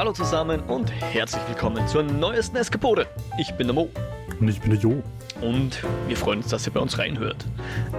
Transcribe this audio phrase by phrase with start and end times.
[0.00, 3.06] Hallo zusammen und herzlich willkommen zur neuesten Eskapode.
[3.36, 3.90] Ich bin der Mo.
[4.40, 5.02] Und ich bin der Jo.
[5.42, 7.44] Und wir freuen uns, dass ihr bei uns reinhört.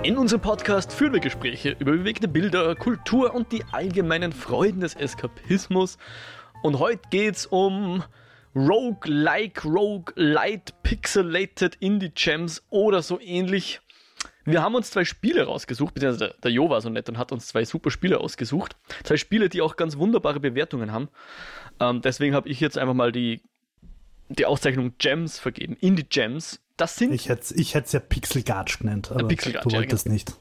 [0.02, 4.96] In unserem Podcast führen wir Gespräche über bewegte Bilder, Kultur und die allgemeinen Freuden des
[4.96, 6.00] Eskapismus.
[6.64, 8.04] Und heute geht's um
[8.56, 13.80] Rogue-like, Rogue-light, Pixelated Indie-Gems oder so ähnlich.
[14.44, 17.46] Wir haben uns zwei Spiele rausgesucht, beziehungsweise der Jo war so nett und hat uns
[17.46, 18.76] zwei super Spiele ausgesucht.
[19.04, 21.10] Zwei Spiele, die auch ganz wunderbare Bewertungen haben.
[21.82, 23.42] Ähm, deswegen habe ich jetzt einfach mal die,
[24.30, 25.76] die Auszeichnung Gems vergeben.
[25.80, 26.62] Indie Gems.
[26.78, 27.14] Das sind.
[27.14, 30.34] Ich hätte ich es ja Pixel Garge genannt, aber Pixel du wolltest ja, nicht.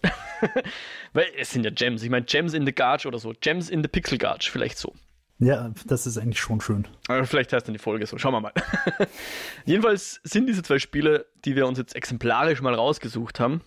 [1.13, 2.03] Weil es sind ja Gems.
[2.03, 3.33] Ich meine, Gems in the Garge oder so.
[3.41, 4.95] Gems in the Pixel Garge, vielleicht so.
[5.39, 6.87] Ja, das ist eigentlich schon schön.
[7.09, 8.19] Aber vielleicht heißt dann die Folge so.
[8.19, 8.53] Schauen wir mal.
[9.65, 13.63] Jedenfalls sind diese zwei Spiele, die wir uns jetzt exemplarisch mal rausgesucht haben,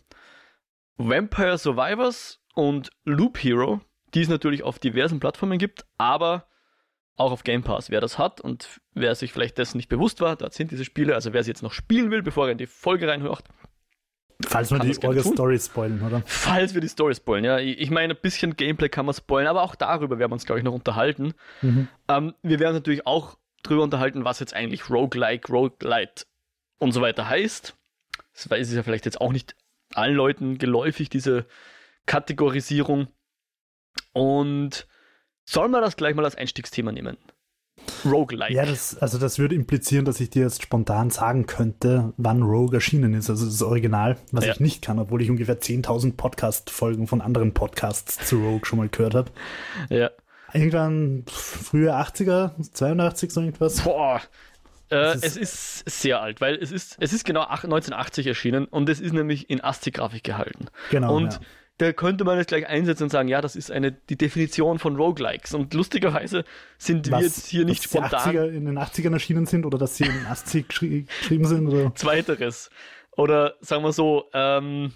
[0.97, 3.81] Vampire Survivors und Loop Hero,
[4.13, 6.45] die es natürlich auf diversen Plattformen gibt, aber
[7.15, 7.89] auch auf Game Pass.
[7.89, 11.15] Wer das hat und wer sich vielleicht dessen nicht bewusst war, dort sind diese Spiele.
[11.15, 13.43] Also wer sie jetzt noch spielen will, bevor er in die Folge reinhört.
[14.45, 16.21] Falls wir die Orga-Story spoilen, oder?
[16.25, 17.59] Falls wir die Story spoilen, ja.
[17.59, 20.59] Ich meine, ein bisschen Gameplay kann man spoilen, aber auch darüber werden wir uns, glaube
[20.59, 21.33] ich, noch unterhalten.
[21.61, 21.87] Mhm.
[22.09, 26.25] Ähm, wir werden natürlich auch darüber unterhalten, was jetzt eigentlich Roguelike, Roguelite
[26.79, 27.77] und so weiter heißt.
[28.33, 29.55] Das weiß ich ja vielleicht jetzt auch nicht
[29.93, 31.45] allen Leuten geläufig, diese
[32.05, 33.07] Kategorisierung.
[34.11, 34.87] Und
[35.45, 37.17] soll man das gleich mal als Einstiegsthema nehmen?
[38.05, 38.53] Roguelike.
[38.53, 42.75] Ja, das, also das würde implizieren, dass ich dir jetzt spontan sagen könnte, wann Rogue
[42.75, 44.53] erschienen ist, also das Original, was ja.
[44.53, 48.89] ich nicht kann, obwohl ich ungefähr 10.000 Podcast-Folgen von anderen Podcasts zu Rogue schon mal
[48.89, 49.31] gehört habe.
[49.89, 50.11] Ja.
[50.53, 53.81] Irgendwann frühe 80er, 82, so irgendwas.
[53.81, 54.21] Boah,
[54.91, 58.87] äh, ist es ist sehr alt, weil es ist, es ist genau 1980 erschienen und
[58.89, 60.67] es ist nämlich in ASCII-Grafik gehalten.
[60.91, 61.15] Genau.
[61.15, 61.39] Und ja.
[61.77, 64.95] Da könnte man jetzt gleich einsetzen und sagen, ja, das ist eine, die Definition von
[64.95, 65.53] Roguelikes.
[65.53, 66.45] Und lustigerweise
[66.77, 68.35] sind Was, wir jetzt hier nicht spontan.
[68.35, 71.67] 80er in den 80ern erschienen sind oder dass sie in ASCII geschri geschrieben sind?
[71.67, 71.95] Oder?
[71.95, 72.69] Zweiteres.
[73.15, 74.93] Oder sagen wir so, ähm,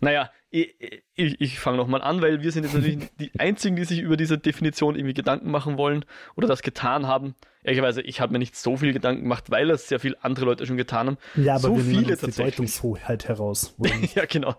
[0.00, 0.74] naja, ich,
[1.14, 4.16] ich, ich fange nochmal an, weil wir sind jetzt natürlich die Einzigen, die sich über
[4.16, 6.04] diese Definition irgendwie Gedanken machen wollen
[6.36, 7.34] oder das getan haben.
[7.64, 10.66] Ehrlicherweise, ich habe mir nicht so viel Gedanken gemacht, weil das sehr viele andere Leute
[10.66, 11.18] schon getan haben.
[11.34, 13.74] Ja, aber so wir viele uns die Deutungshoheit heraus.
[14.14, 14.54] ja, genau.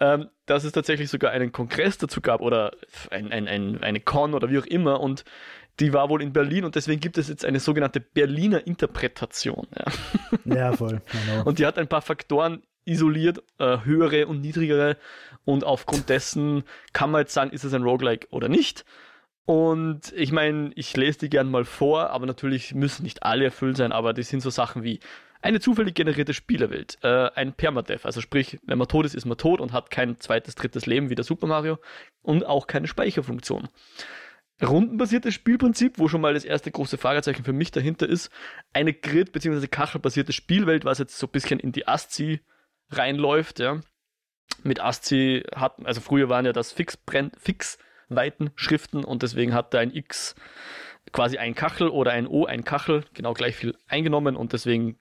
[0.00, 2.72] Ähm, dass es tatsächlich sogar einen Kongress dazu gab oder
[3.10, 5.24] ein, ein, ein, eine Con oder wie auch immer und
[5.80, 9.66] die war wohl in Berlin und deswegen gibt es jetzt eine sogenannte Berliner Interpretation.
[10.44, 11.02] Ja, ja voll.
[11.10, 11.44] Genau.
[11.44, 14.96] Und die hat ein paar Faktoren isoliert, äh, höhere und niedrigere
[15.44, 18.84] und aufgrund dessen kann man jetzt sagen, ist es ein Roguelike oder nicht.
[19.46, 23.76] Und ich meine, ich lese die gern mal vor, aber natürlich müssen nicht alle erfüllt
[23.76, 25.00] sein, aber die sind so Sachen wie
[25.42, 29.36] eine zufällig generierte Spielerwelt, äh, ein Permadeath, also sprich, wenn man tot ist, ist man
[29.36, 31.78] tot und hat kein zweites, drittes Leben wie der Super Mario
[32.22, 33.68] und auch keine Speicherfunktion.
[34.62, 38.30] Rundenbasiertes Spielprinzip, wo schon mal das erste große Fragezeichen für mich dahinter ist,
[38.72, 39.66] eine Grid- bzw.
[39.66, 42.40] Kachelbasierte Spielwelt, was jetzt so ein bisschen in die ASCII
[42.96, 43.80] reinläuft, ja.
[44.62, 46.98] Mit ASCII hat, also früher waren ja das fix,
[47.38, 47.78] fix
[48.08, 50.34] Weitenschriften und deswegen hat da ein X
[51.12, 54.98] quasi ein Kachel oder ein O ein Kachel genau gleich viel eingenommen und deswegen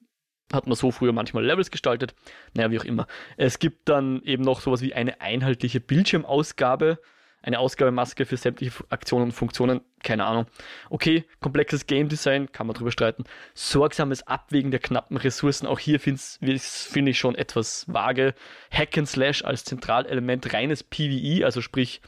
[0.51, 2.13] hat man so früher manchmal Levels gestaltet.
[2.53, 3.07] Naja, wie auch immer.
[3.37, 6.99] Es gibt dann eben noch sowas wie eine einheitliche Bildschirmausgabe,
[7.43, 10.47] eine Ausgabemaske für sämtliche Aktionen und Funktionen, keine Ahnung.
[10.89, 13.25] Okay, komplexes Game Design, kann man drüber streiten.
[13.53, 18.33] Sorgsames Abwägen der knappen Ressourcen, auch hier finde find ich schon etwas vage.
[18.71, 22.01] Hack and Slash als Zentralelement, reines PvE, also sprich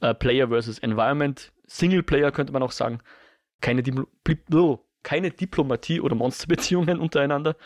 [0.00, 3.00] äh, Player versus Environment, Singleplayer könnte man auch sagen.
[3.60, 4.06] Keine, Dipl
[5.02, 7.56] keine Diplomatie oder Monsterbeziehungen untereinander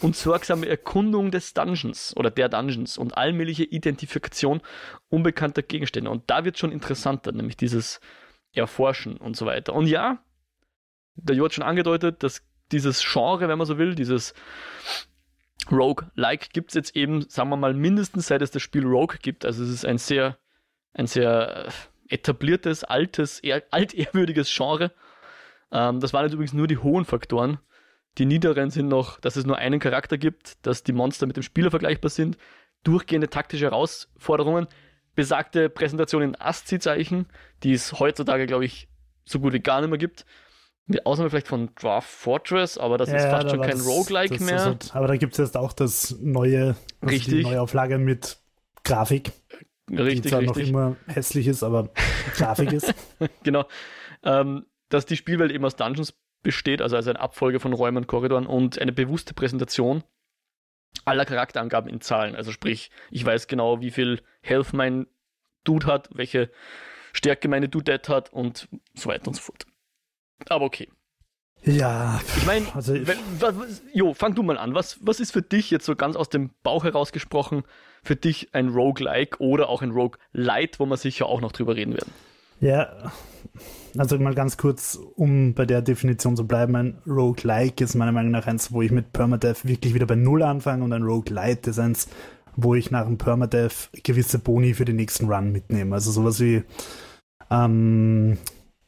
[0.00, 4.60] und sorgsame Erkundung des Dungeons oder der Dungeons und allmähliche Identifikation
[5.08, 6.10] unbekannter Gegenstände.
[6.10, 8.00] Und da wird schon interessanter, nämlich dieses
[8.52, 9.74] Erforschen und so weiter.
[9.74, 10.18] Und ja,
[11.14, 12.42] der Jo hat schon angedeutet, dass
[12.72, 14.34] dieses Genre, wenn man so will, dieses
[15.70, 19.44] Rogue-like gibt es jetzt eben, sagen wir mal, mindestens seit es das Spiel Rogue gibt.
[19.44, 20.38] Also es ist ein sehr
[20.96, 21.70] ein sehr äh,
[22.08, 24.92] etabliertes, altes, eher, altehrwürdiges Genre.
[25.72, 27.58] Ähm, das waren jetzt übrigens nur die hohen Faktoren.
[28.18, 31.42] Die niederen sind noch, dass es nur einen Charakter gibt, dass die Monster mit dem
[31.42, 32.38] Spieler vergleichbar sind,
[32.82, 34.68] durchgehende taktische Herausforderungen,
[35.14, 37.26] besagte Präsentation in ASCII-Zeichen,
[37.62, 38.88] die es heutzutage, glaube ich,
[39.24, 40.24] so gut wie gar nicht mehr gibt.
[40.86, 44.38] Mit Ausnahme vielleicht von Draft Fortress, aber das ja, ist fast schon kein das, Roguelike
[44.38, 44.74] das, mehr.
[44.74, 47.34] Das, aber da gibt es jetzt auch das neue, also Richtig.
[47.34, 48.38] die Neuauflage mit
[48.84, 49.32] Grafik.
[49.90, 50.62] Richtig, die zwar richtig.
[50.64, 51.90] noch immer hässlich ist, aber
[52.36, 52.94] grafik ist.
[53.42, 53.64] genau.
[54.22, 58.06] Ähm, dass die Spielwelt eben aus Dungeons besteht, also als eine Abfolge von Räumen und
[58.06, 60.04] Korridoren und eine bewusste Präsentation
[61.04, 62.34] aller Charakterangaben in Zahlen.
[62.34, 65.06] Also sprich, ich weiß genau, wie viel Health mein
[65.64, 66.50] Dude hat, welche
[67.12, 69.66] Stärke meine Dudette hat und so weiter und so fort.
[70.48, 70.88] Aber okay.
[71.62, 72.20] Ja.
[72.36, 72.96] Ich meine, also,
[73.92, 74.74] jo, fang du mal an.
[74.74, 77.64] Was, was ist für dich jetzt so ganz aus dem Bauch herausgesprochen
[78.04, 81.94] für dich ein Roguelike oder auch ein Roguelite, wo wir sicher auch noch drüber reden
[81.94, 82.12] werden?
[82.60, 83.12] Ja,
[83.98, 88.32] also mal ganz kurz, um bei der Definition zu bleiben, ein Roguelike ist meiner Meinung
[88.32, 91.78] nach eins, wo ich mit Permadeath wirklich wieder bei Null anfange und ein Roguelite ist
[91.78, 92.08] eins,
[92.56, 95.94] wo ich nach dem Permadeath gewisse Boni für den nächsten Run mitnehme.
[95.94, 96.62] Also sowas wie
[97.50, 98.38] ähm,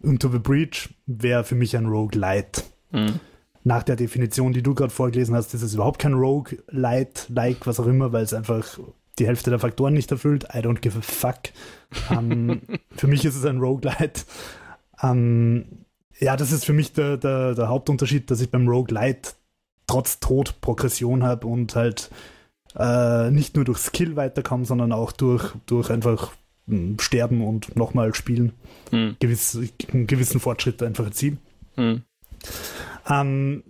[0.03, 2.63] Into the Breach wäre für mich ein Roguelite.
[2.93, 3.21] Mhm.
[3.65, 7.81] Nach der Definition, die du gerade vorgelesen hast, ist es überhaupt kein Roguelite, like, was
[7.81, 8.79] auch immer, weil es einfach
[9.19, 10.45] die Hälfte der Faktoren nicht erfüllt.
[10.55, 11.39] I don't give a fuck.
[12.11, 12.63] Um, ähm,
[12.97, 14.23] für mich ist es ein Roguelite.
[15.01, 15.65] Um, ähm,
[16.21, 19.33] ja, das ist für mich der, der, der Hauptunterschied, dass ich beim Roguelite
[19.87, 22.11] trotz Tod Progression habe und halt
[22.77, 26.33] äh, nicht nur durch Skill weiterkomme, sondern auch durch, durch einfach
[26.67, 28.53] hm, sterben und nochmal spielen,
[28.91, 29.17] hm.
[29.21, 29.59] gewiss,
[29.93, 31.39] einen gewissen Fortschritt einfach erzielen.
[31.77, 32.03] Hm.
[33.09, 33.63] Ähm,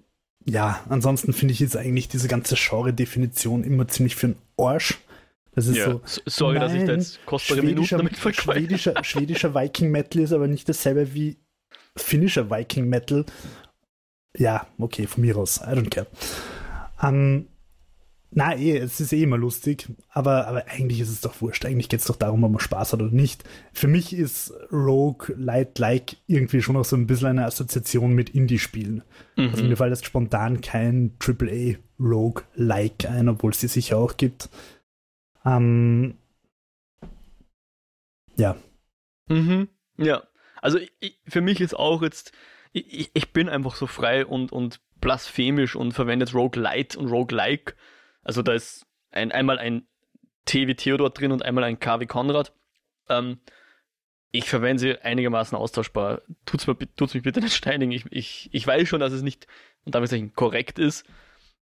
[0.45, 4.99] ja, ansonsten finde ich jetzt eigentlich diese ganze Genre-Definition immer ziemlich für einen Arsch.
[5.59, 5.91] Das ist ja.
[5.91, 6.01] so.
[6.27, 10.47] Sorry, nein, dass ich da jetzt kostbare Minuten damit schwedischer, schwedischer Viking Metal ist aber
[10.47, 11.37] nicht dasselbe wie
[11.97, 13.25] finnischer Viking Metal.
[14.37, 15.59] Ja, okay, von mir aus.
[15.59, 16.07] I don't care.
[17.03, 17.49] Ähm,
[18.31, 21.65] na, eh, es ist eh immer lustig, aber, aber eigentlich ist es doch wurscht.
[21.65, 23.43] Eigentlich geht es doch darum, ob man Spaß hat oder nicht.
[23.73, 28.31] Für mich ist Rogue Light Like irgendwie schon auch so ein bisschen eine Assoziation mit
[28.31, 29.03] Indie-Spielen.
[29.35, 29.49] Mhm.
[29.49, 34.17] Also mir fällt jetzt spontan kein AAA Rogue Like ein, obwohl es die sicher auch
[34.17, 34.51] gibt.
[35.45, 36.17] Ähm,
[38.37, 38.57] ja.
[39.29, 39.69] Mhm.
[39.97, 40.23] Ja.
[40.61, 42.33] Also ich, für mich ist auch jetzt,
[42.73, 47.37] ich, ich bin einfach so frei und, und blasphemisch und verwendet Rogue Light und Rogue
[47.37, 47.77] Like
[48.29, 49.87] also da ist ein, einmal ein
[50.45, 52.53] T wie Theodor drin und einmal ein K wie Konrad.
[53.09, 53.39] Ähm,
[54.31, 56.21] ich verwende sie einigermaßen austauschbar.
[56.45, 57.91] Tut's, mir, tut's mich bitte nicht steinigen.
[57.91, 59.47] Ich, ich, ich weiß schon, dass es nicht,
[59.87, 61.07] und damit korrekt ist.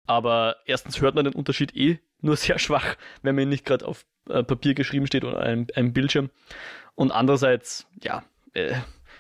[0.07, 3.87] Aber erstens hört man den Unterschied eh nur sehr schwach, wenn man ihn nicht gerade
[3.87, 6.31] auf äh, Papier geschrieben steht oder einem, einem Bildschirm.
[6.95, 8.25] Und andererseits, ja,
[8.55, 8.75] äh,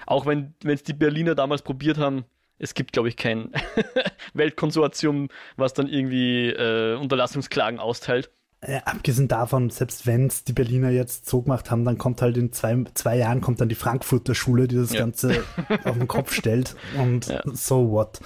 [0.07, 2.25] auch wenn es die Berliner damals probiert haben,
[2.59, 3.53] es gibt, glaube ich, kein
[4.35, 8.31] Weltkonsortium, was dann irgendwie äh, Unterlassungsklagen austeilt.
[8.67, 12.37] Ja, abgesehen davon, selbst wenn es die Berliner jetzt so gemacht haben, dann kommt halt
[12.37, 15.01] in zwei, zwei Jahren kommt dann die Frankfurter Schule, die das ja.
[15.01, 15.45] Ganze
[15.85, 17.41] auf den Kopf stellt und ja.
[17.53, 18.19] so what.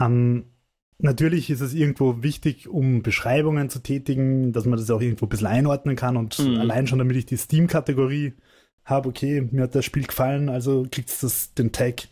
[0.00, 0.49] Ähm,
[1.02, 5.28] natürlich ist es irgendwo wichtig, um Beschreibungen zu tätigen, dass man das auch irgendwo ein
[5.28, 6.58] bisschen einordnen kann und mhm.
[6.58, 8.34] allein schon, damit ich die Steam-Kategorie
[8.84, 12.08] habe, okay, mir hat das Spiel gefallen, also kriegt es den Tag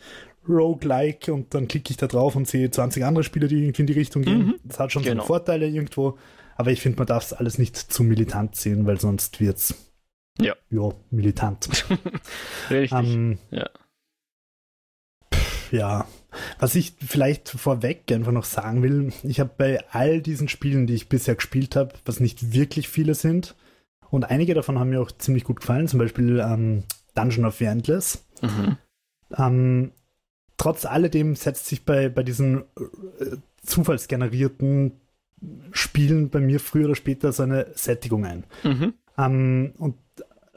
[0.49, 3.87] Roguelike und dann klicke ich da drauf und sehe 20 andere Spiele, die irgendwie in
[3.87, 4.47] die Richtung gehen.
[4.47, 4.55] Mhm.
[4.65, 5.17] Das hat schon genau.
[5.17, 6.19] seine Vorteile irgendwo,
[6.57, 9.75] aber ich finde, man darf es alles nicht zu militant sehen, weil sonst wird es
[10.41, 10.55] ja.
[10.71, 11.87] ja, militant.
[12.71, 12.93] Richtig.
[12.93, 13.69] Ähm, ja.
[15.71, 16.07] ja.
[16.59, 20.95] Was ich vielleicht vorweg einfach noch sagen will, ich habe bei all diesen Spielen, die
[20.95, 23.55] ich bisher gespielt habe, was nicht wirklich viele sind,
[24.11, 27.67] und einige davon haben mir auch ziemlich gut gefallen, zum Beispiel ähm, Dungeon of the
[27.67, 28.25] Endless.
[28.41, 28.77] Mhm.
[29.37, 29.93] Ähm,
[30.57, 34.93] trotz alledem setzt sich bei, bei diesen äh, zufallsgenerierten
[35.73, 38.45] Spielen bei mir früher oder später so eine Sättigung ein.
[38.65, 38.95] Mhm.
[39.17, 39.97] Ähm, und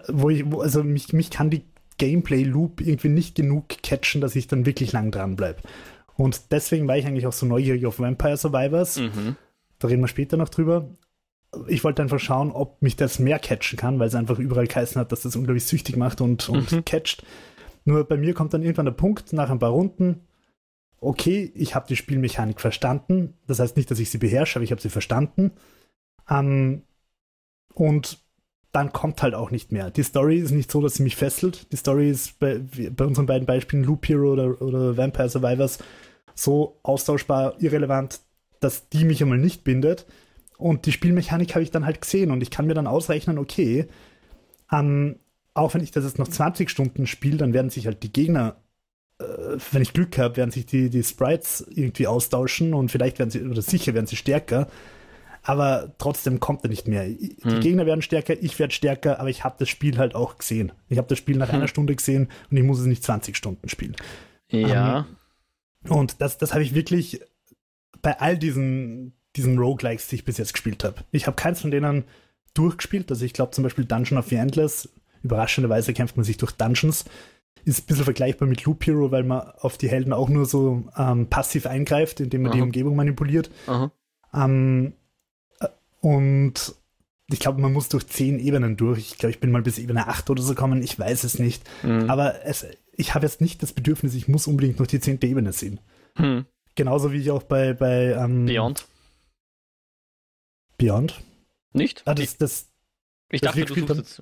[0.08, 1.64] wo ich, wo, also mich, mich kann die
[2.02, 5.62] Gameplay-Loop irgendwie nicht genug catchen, dass ich dann wirklich lang dran bleibe.
[6.18, 8.98] Und deswegen war ich eigentlich auch so neugierig auf Vampire Survivors.
[8.98, 9.36] Mhm.
[9.78, 10.90] Da reden wir später noch drüber.
[11.68, 15.00] Ich wollte einfach schauen, ob mich das mehr catchen kann, weil es einfach überall geheißen
[15.00, 16.86] hat, dass das unglaublich süchtig macht und, und mhm.
[16.86, 17.24] catcht.
[17.86, 20.22] Nur bei mir kommt dann irgendwann der Punkt nach ein paar Runden,
[21.00, 23.36] okay, ich habe die Spielmechanik verstanden.
[23.46, 25.52] Das heißt nicht, dass ich sie beherrsche, aber ich habe sie verstanden.
[26.30, 26.84] Ähm,
[27.74, 28.20] und
[28.72, 29.92] dann kommt halt auch nicht mehr.
[29.92, 31.72] Die Story ist nicht so, dass sie mich fesselt.
[31.72, 32.62] Die Story ist bei,
[32.96, 35.80] bei unseren beiden Beispielen Loop Hero oder, oder Vampire Survivors
[36.36, 38.22] so austauschbar, irrelevant,
[38.62, 40.06] dass die mich einmal nicht bindet.
[40.58, 43.88] Und die Spielmechanik habe ich dann halt gesehen und ich kann mir dann ausrechnen, okay,
[44.72, 45.18] ähm,
[45.54, 48.56] auch wenn ich das jetzt noch 20 Stunden spiele, dann werden sich halt die Gegner,
[49.20, 53.32] äh, wenn ich Glück habe, werden sich die, die Sprites irgendwie austauschen und vielleicht werden
[53.32, 54.68] sie, oder sicher werden sie stärker.
[55.44, 57.06] Aber trotzdem kommt er nicht mehr.
[57.06, 57.60] Die hm.
[57.62, 60.72] Gegner werden stärker, ich werde stärker, aber ich habe das Spiel halt auch gesehen.
[60.88, 61.56] Ich habe das Spiel nach hm.
[61.56, 63.96] einer Stunde gesehen und ich muss es nicht 20 Stunden spielen.
[64.50, 65.08] Ja.
[65.90, 67.22] Um, und das, das habe ich wirklich
[68.02, 71.04] bei all diesen, diesen Roguelikes, die ich bis jetzt gespielt habe.
[71.12, 72.04] Ich habe keins von denen
[72.54, 73.10] durchgespielt.
[73.10, 74.90] Also ich glaube zum Beispiel Dungeon of the Endless
[75.24, 77.06] Überraschenderweise kämpft man sich durch Dungeons.
[77.64, 80.84] Ist ein bisschen vergleichbar mit Loop Hero, weil man auf die Helden auch nur so
[80.98, 82.58] ähm, passiv eingreift, indem man Aha.
[82.58, 83.52] die Umgebung manipuliert.
[84.34, 85.01] Ähm, äh,
[86.02, 86.76] und
[87.32, 89.00] ich glaube, man muss durch zehn Ebenen durch.
[89.00, 90.84] Ich glaube, ich bin mal bis Ebene 8 oder so gekommen.
[90.84, 91.64] Ich weiß es nicht.
[91.84, 92.10] Mhm.
[92.10, 95.54] Aber es, ich habe jetzt nicht das Bedürfnis, ich muss unbedingt noch die zehnte Ebene
[95.54, 95.80] sehen.
[96.16, 96.46] Hm.
[96.76, 98.86] Genauso wie ich auch bei, bei ähm, Beyond.
[100.78, 101.22] Beyond?
[101.74, 102.04] Nicht?
[102.06, 102.71] Ah, das, das,
[103.32, 104.22] ich dachte, du suchst jetzt.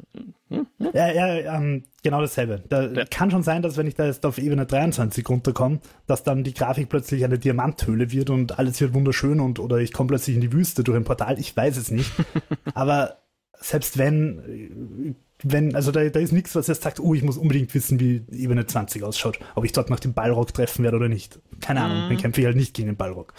[0.49, 0.67] Hm?
[0.77, 0.89] Hm?
[0.93, 2.63] Ja, ja ähm, genau dasselbe.
[2.69, 3.05] Da ja.
[3.05, 6.53] kann schon sein, dass wenn ich da jetzt auf Ebene 23 runterkomme, dass dann die
[6.53, 10.41] Grafik plötzlich eine Diamanthöhle wird und alles wird wunderschön und oder ich komme plötzlich in
[10.41, 11.39] die Wüste durch ein Portal.
[11.39, 12.11] Ich weiß es nicht.
[12.73, 13.17] Aber
[13.59, 17.73] selbst wenn, wenn, also da, da ist nichts, was jetzt sagt, oh, ich muss unbedingt
[17.73, 21.39] wissen, wie Ebene 20 ausschaut, ob ich dort noch den Ballrock treffen werde oder nicht.
[21.59, 22.09] Keine Ahnung, mhm.
[22.09, 23.33] dann kämpfe ich halt nicht gegen den Ballrock.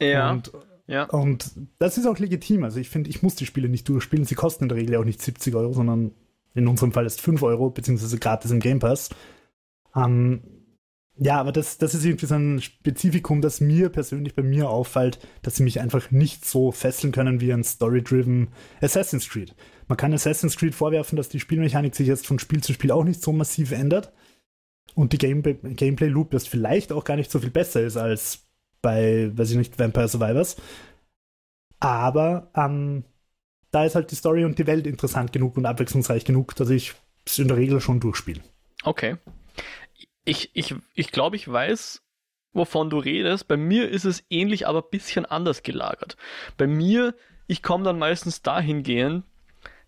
[0.00, 0.30] Ja.
[0.30, 0.52] Und
[0.86, 1.04] ja.
[1.04, 2.64] Und das ist auch legitim.
[2.64, 4.24] Also ich finde, ich muss die Spiele nicht durchspielen.
[4.24, 6.12] Sie kosten in der Regel auch nicht 70 Euro, sondern
[6.54, 9.10] in unserem Fall ist 5 Euro, beziehungsweise gratis im Game Pass.
[9.94, 10.42] Ähm,
[11.18, 15.18] ja, aber das, das ist irgendwie so ein Spezifikum, das mir persönlich bei mir auffällt,
[15.42, 18.48] dass sie mich einfach nicht so fesseln können wie ein Story-driven
[18.82, 19.54] Assassin's Creed.
[19.88, 23.04] Man kann Assassin's Creed vorwerfen, dass die Spielmechanik sich jetzt von Spiel zu Spiel auch
[23.04, 24.12] nicht so massiv ändert
[24.94, 28.45] und die Gameplay-Loop jetzt vielleicht auch gar nicht so viel besser ist als
[28.82, 30.56] bei, weiß ich nicht, Vampire Survivors.
[31.80, 33.04] Aber ähm,
[33.70, 36.94] da ist halt die Story und die Welt interessant genug und abwechslungsreich genug, dass ich
[37.26, 38.40] es in der Regel schon durchspiele.
[38.84, 39.16] Okay.
[40.24, 42.02] Ich, ich, ich glaube, ich weiß,
[42.52, 43.48] wovon du redest.
[43.48, 46.16] Bei mir ist es ähnlich, aber ein bisschen anders gelagert.
[46.56, 47.14] Bei mir,
[47.46, 49.24] ich komme dann meistens dahingehend,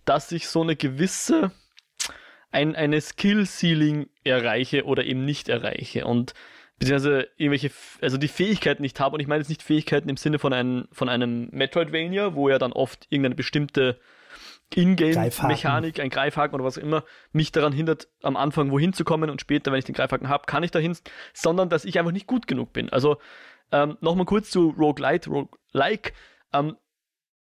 [0.04, 1.50] dass ich so eine gewisse,
[2.50, 6.06] ein, eine Skill-Ceiling erreiche oder eben nicht erreiche.
[6.06, 6.34] Und
[6.78, 7.70] beziehungsweise irgendwelche,
[8.00, 9.14] also die Fähigkeiten nicht habe.
[9.14, 12.58] Und ich meine jetzt nicht Fähigkeiten im Sinne von, einem von einem Metroidvania, wo ja
[12.58, 13.98] dann oft irgendeine bestimmte
[14.74, 19.30] Ingame-Mechanik, ein Greifhaken oder was auch immer, mich daran hindert, am Anfang wohin zu kommen
[19.30, 20.96] und später, wenn ich den Greifhaken habe, kann ich dahin,
[21.32, 22.90] sondern dass ich einfach nicht gut genug bin.
[22.90, 23.16] Also
[23.72, 26.12] ähm, nochmal kurz zu Roguelite, Roguelike.
[26.52, 26.76] Ähm,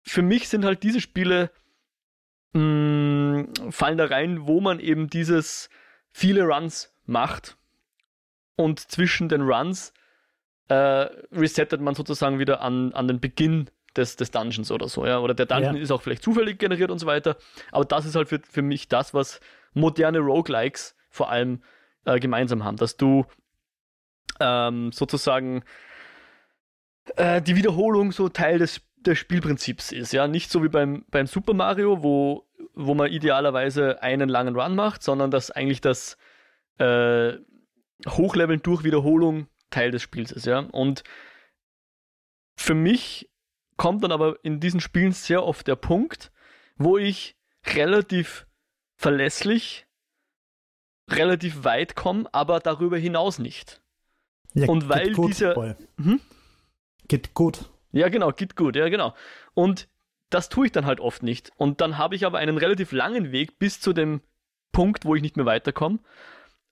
[0.02, 1.50] für mich sind halt diese Spiele
[2.54, 5.70] mh, mm, fallen da rein, wo man eben dieses
[6.10, 7.56] viele Runs macht
[8.56, 9.92] und zwischen den Runs
[10.68, 10.74] äh,
[11.32, 15.18] resettet man sozusagen wieder an, an den Beginn des, des Dungeons oder so, ja.
[15.18, 15.82] Oder der Dungeon ja.
[15.82, 17.36] ist auch vielleicht zufällig generiert und so weiter.
[17.70, 19.40] Aber das ist halt für, für mich das, was
[19.74, 21.62] moderne Roguelikes vor allem
[22.04, 23.26] äh, gemeinsam haben, dass du
[24.40, 25.62] ähm, sozusagen
[27.16, 30.26] äh, die Wiederholung so Teil des, des Spielprinzips ist, ja.
[30.26, 35.02] Nicht so wie beim, beim Super Mario, wo, wo man idealerweise einen langen Run macht,
[35.02, 36.16] sondern dass eigentlich das
[36.78, 37.34] äh,
[38.08, 40.58] Hochleveln durch Wiederholung Teil des Spiels ist, ja.
[40.60, 41.02] Und
[42.56, 43.30] für mich
[43.76, 46.30] kommt dann aber in diesen Spielen sehr oft der Punkt,
[46.76, 48.46] wo ich relativ
[48.96, 49.86] verlässlich,
[51.10, 53.82] relativ weit komme, aber darüber hinaus nicht.
[54.54, 55.76] Ja, und weil gut, dieser.
[55.96, 56.20] Hm?
[57.08, 57.70] Geht gut.
[57.92, 59.14] Ja, genau, geht gut, ja, genau.
[59.54, 59.88] Und
[60.30, 61.52] das tue ich dann halt oft nicht.
[61.56, 64.22] Und dann habe ich aber einen relativ langen Weg bis zu dem
[64.72, 65.98] Punkt, wo ich nicht mehr weiterkomme.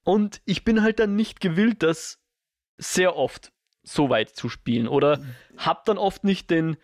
[0.05, 2.19] Und ich bin halt dann nicht gewillt, das
[2.79, 3.53] sehr oft
[3.83, 4.89] so weit zu spielen.
[4.89, 5.23] Oder
[5.57, 6.77] hab dann oft nicht den,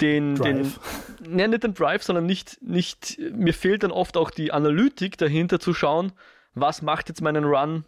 [0.00, 0.80] den, Drive.
[1.20, 5.16] den, ne, nicht den Drive, sondern nicht, nicht, mir fehlt dann oft auch die Analytik
[5.18, 6.12] dahinter zu schauen,
[6.54, 7.84] was macht jetzt meinen Run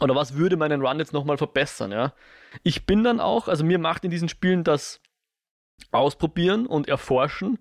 [0.00, 2.14] oder was würde meinen Run jetzt nochmal verbessern, ja.
[2.62, 5.00] Ich bin dann auch, also mir macht in diesen Spielen das
[5.92, 7.58] Ausprobieren und Erforschen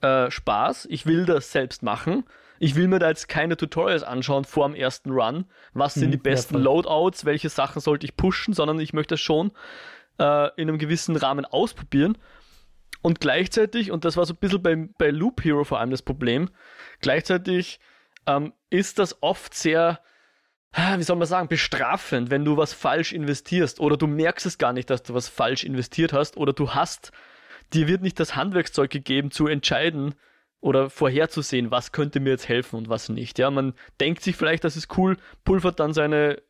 [0.00, 0.86] äh, Spaß.
[0.90, 2.24] Ich will das selbst machen
[2.58, 5.46] ich will mir da jetzt keine Tutorials anschauen vor dem ersten Run.
[5.72, 7.24] Was sind mhm, die besten Loadouts?
[7.24, 8.54] Welche Sachen sollte ich pushen?
[8.54, 9.52] Sondern ich möchte das schon
[10.18, 12.18] äh, in einem gewissen Rahmen ausprobieren.
[13.02, 16.02] Und gleichzeitig, und das war so ein bisschen bei, bei Loop Hero vor allem das
[16.02, 16.50] Problem,
[17.00, 17.78] gleichzeitig
[18.26, 20.00] ähm, ist das oft sehr,
[20.96, 24.72] wie soll man sagen, bestrafend, wenn du was falsch investierst oder du merkst es gar
[24.72, 27.12] nicht, dass du was falsch investiert hast oder du hast,
[27.72, 30.14] dir wird nicht das Handwerkszeug gegeben zu entscheiden,
[30.66, 33.38] oder vorherzusehen, was könnte mir jetzt helfen und was nicht.
[33.38, 36.42] Ja, man denkt sich vielleicht, das ist cool, pulvert dann seine,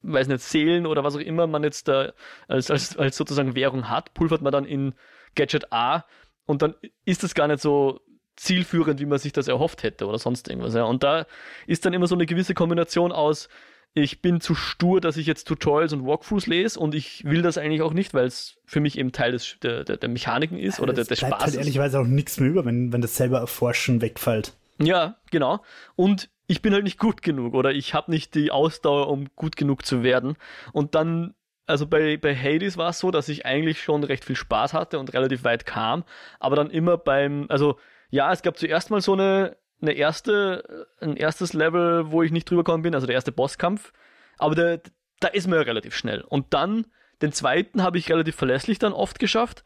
[0.00, 2.14] weiß nicht, Seelen oder was auch immer man jetzt da
[2.48, 4.94] als, als, als sozusagen Währung hat, pulvert man dann in
[5.34, 6.06] Gadget A
[6.46, 6.74] und dann
[7.04, 8.00] ist das gar nicht so
[8.36, 10.72] zielführend, wie man sich das erhofft hätte oder sonst irgendwas.
[10.72, 10.84] Ja.
[10.84, 11.26] Und da
[11.66, 13.50] ist dann immer so eine gewisse Kombination aus,
[13.94, 17.58] ich bin zu stur, dass ich jetzt Tutorials und Walkthroughs lese und ich will das
[17.58, 20.80] eigentlich auch nicht, weil es für mich eben Teil des, der, der, der Mechaniken ist
[20.80, 21.40] oder der, des Spaßes.
[21.40, 24.54] halt ehrlicherweise auch nichts mehr über, wenn, wenn das selber erforschen wegfällt.
[24.78, 25.60] Ja, genau.
[25.96, 29.56] Und ich bin halt nicht gut genug oder ich habe nicht die Ausdauer, um gut
[29.56, 30.36] genug zu werden.
[30.72, 31.34] Und dann,
[31.66, 34.98] also bei, bei Hades war es so, dass ich eigentlich schon recht viel Spaß hatte
[34.98, 36.04] und relativ weit kam,
[36.38, 37.76] aber dann immer beim, also
[38.10, 42.48] ja, es gab zuerst mal so eine eine erste, ein erstes Level, wo ich nicht
[42.48, 43.92] drüber gekommen bin, also der erste Bosskampf.
[44.38, 44.80] Aber der,
[45.20, 46.22] da ist man ja relativ schnell.
[46.22, 46.86] Und dann,
[47.22, 49.64] den zweiten habe ich relativ verlässlich dann oft geschafft.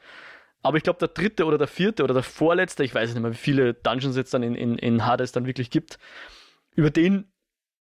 [0.62, 3.32] Aber ich glaube, der dritte oder der vierte oder der vorletzte, ich weiß nicht mehr,
[3.32, 5.98] wie viele Dungeons jetzt dann in, in, in Hades dann wirklich gibt,
[6.74, 7.30] über den,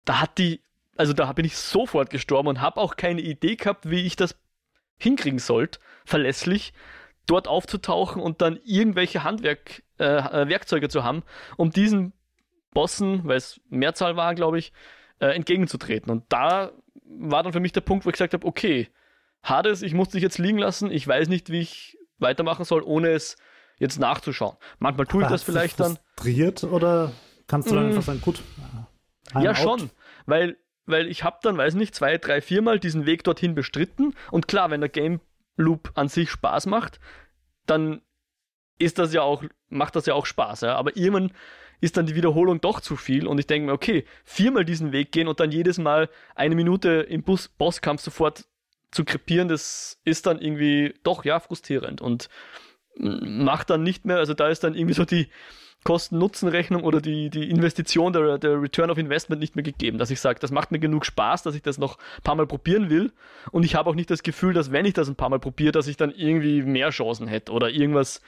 [0.04, 0.60] da hat die
[0.98, 4.36] also da bin ich sofort gestorben und habe auch keine Idee gehabt, wie ich das
[4.98, 6.74] hinkriegen sollte, verlässlich
[7.26, 11.22] dort aufzutauchen und dann irgendwelche Handwerk, äh, äh, Werkzeuge zu haben,
[11.56, 12.12] um diesen
[12.72, 14.72] Bossen, weil es Mehrzahl war, glaube ich,
[15.18, 16.10] äh, entgegenzutreten.
[16.10, 16.72] Und da
[17.04, 18.88] war dann für mich der Punkt, wo ich gesagt habe, okay,
[19.42, 23.10] Hades, ich muss dich jetzt liegen lassen, ich weiß nicht, wie ich weitermachen soll, ohne
[23.10, 23.36] es
[23.78, 24.56] jetzt nachzuschauen.
[24.78, 25.98] Manchmal tue ich das vielleicht dann.
[26.16, 27.12] Frustriert oder
[27.46, 27.88] kannst du dann mm.
[27.88, 28.42] einfach sagen, gut?
[29.34, 29.58] Ja, out.
[29.58, 29.90] schon,
[30.26, 34.48] weil, weil ich habe dann, weiß nicht, zwei, drei, viermal diesen Weg dorthin bestritten und
[34.48, 35.20] klar, wenn der Game
[35.56, 37.00] Loop an sich Spaß macht,
[37.66, 38.00] dann
[38.78, 40.76] ist das ja auch, macht das ja auch Spaß, ja.
[40.76, 41.32] Aber irgendwann
[41.80, 45.12] ist dann die Wiederholung doch zu viel und ich denke mir, okay, viermal diesen Weg
[45.12, 48.46] gehen und dann jedes Mal eine Minute im Bus Bosskampf sofort
[48.90, 52.28] zu krepieren, das ist dann irgendwie doch ja frustrierend und
[52.96, 55.28] macht dann nicht mehr, also da ist dann irgendwie so die
[55.84, 60.20] Kosten-Nutzen-Rechnung oder die, die Investition, der, der Return of Investment nicht mehr gegeben, dass ich
[60.20, 63.12] sage, das macht mir genug Spaß, dass ich das noch ein paar Mal probieren will
[63.52, 65.70] und ich habe auch nicht das Gefühl, dass wenn ich das ein paar Mal probiere,
[65.70, 68.20] dass ich dann irgendwie mehr Chancen hätte oder irgendwas,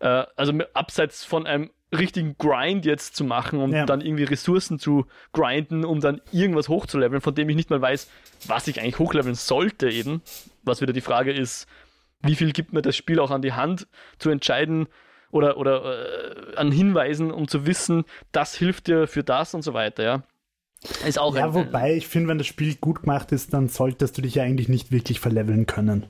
[0.00, 3.86] äh, also abseits von einem richtigen Grind jetzt zu machen und ja.
[3.86, 8.10] dann irgendwie Ressourcen zu grinden, um dann irgendwas hochzuleveln, von dem ich nicht mal weiß,
[8.46, 10.22] was ich eigentlich hochleveln sollte eben.
[10.62, 11.66] Was wieder die Frage ist,
[12.22, 13.86] wie viel gibt mir das Spiel auch an die Hand
[14.18, 14.88] zu entscheiden
[15.30, 19.74] oder, oder äh, an Hinweisen, um zu wissen, das hilft dir für das und so
[19.74, 20.22] weiter, ja.
[21.06, 24.18] Ist auch ja, ein, wobei ich finde, wenn das Spiel gut gemacht ist, dann solltest
[24.18, 26.06] du dich ja eigentlich nicht wirklich verleveln können.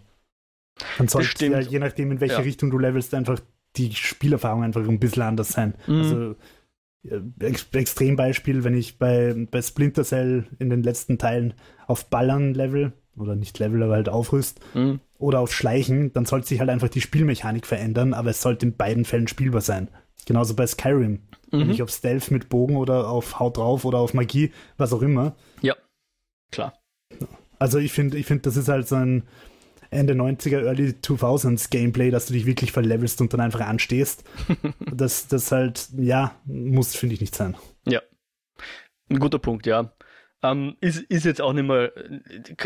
[0.99, 2.41] Dann sollte ja, je nachdem, in welche ja.
[2.41, 3.41] Richtung du levelst, einfach
[3.77, 5.75] die Spielerfahrung einfach ein bisschen anders sein.
[5.87, 5.97] Mhm.
[5.97, 6.35] Also
[7.39, 11.55] Ex Extrembeispiel, wenn ich bei, bei Splinter Cell in den letzten Teilen
[11.87, 15.01] auf Ballern level, oder nicht level, aber halt aufrüst, mhm.
[15.19, 18.77] oder auf Schleichen, dann sollte sich halt einfach die Spielmechanik verändern, aber es sollte in
[18.77, 19.89] beiden Fällen spielbar sein.
[20.27, 21.21] Genauso bei Skyrim.
[21.51, 21.61] Mhm.
[21.61, 25.03] Wenn ich auf Stealth mit Bogen oder auf Haut drauf oder auf Magie, was auch
[25.03, 25.37] immer.
[25.61, 25.77] Ja,
[26.51, 26.73] klar.
[27.59, 29.25] Also ich finde, ich finde, das ist halt so ein,
[29.91, 34.25] Ende 90er, Early 2000s Gameplay, dass du dich wirklich verlevelst und dann einfach anstehst.
[34.93, 37.57] das, das halt, ja, muss, finde ich, nicht sein.
[37.87, 38.01] Ja.
[39.09, 39.93] Ein guter Punkt, ja.
[40.43, 41.93] Ähm, ist, ist jetzt auch nicht mehr,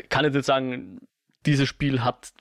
[0.09, 1.00] kann ich jetzt sagen,
[1.46, 2.33] dieses Spiel hat,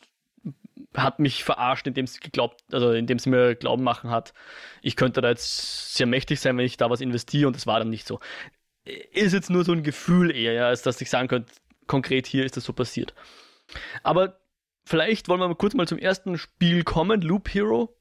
[0.95, 4.33] hat mich verarscht, indem es geglaubt, also indem es mir Glauben machen hat,
[4.81, 7.79] ich könnte da jetzt sehr mächtig sein, wenn ich da was investiere und das war
[7.79, 8.19] dann nicht so.
[9.11, 11.51] Ist jetzt nur so ein Gefühl eher, ja, als dass ich sagen könnte,
[11.87, 13.13] konkret hier ist das so passiert.
[14.03, 14.39] Aber
[14.87, 17.95] vielleicht wollen wir mal kurz mal zum ersten Spiel kommen, Loop Hero.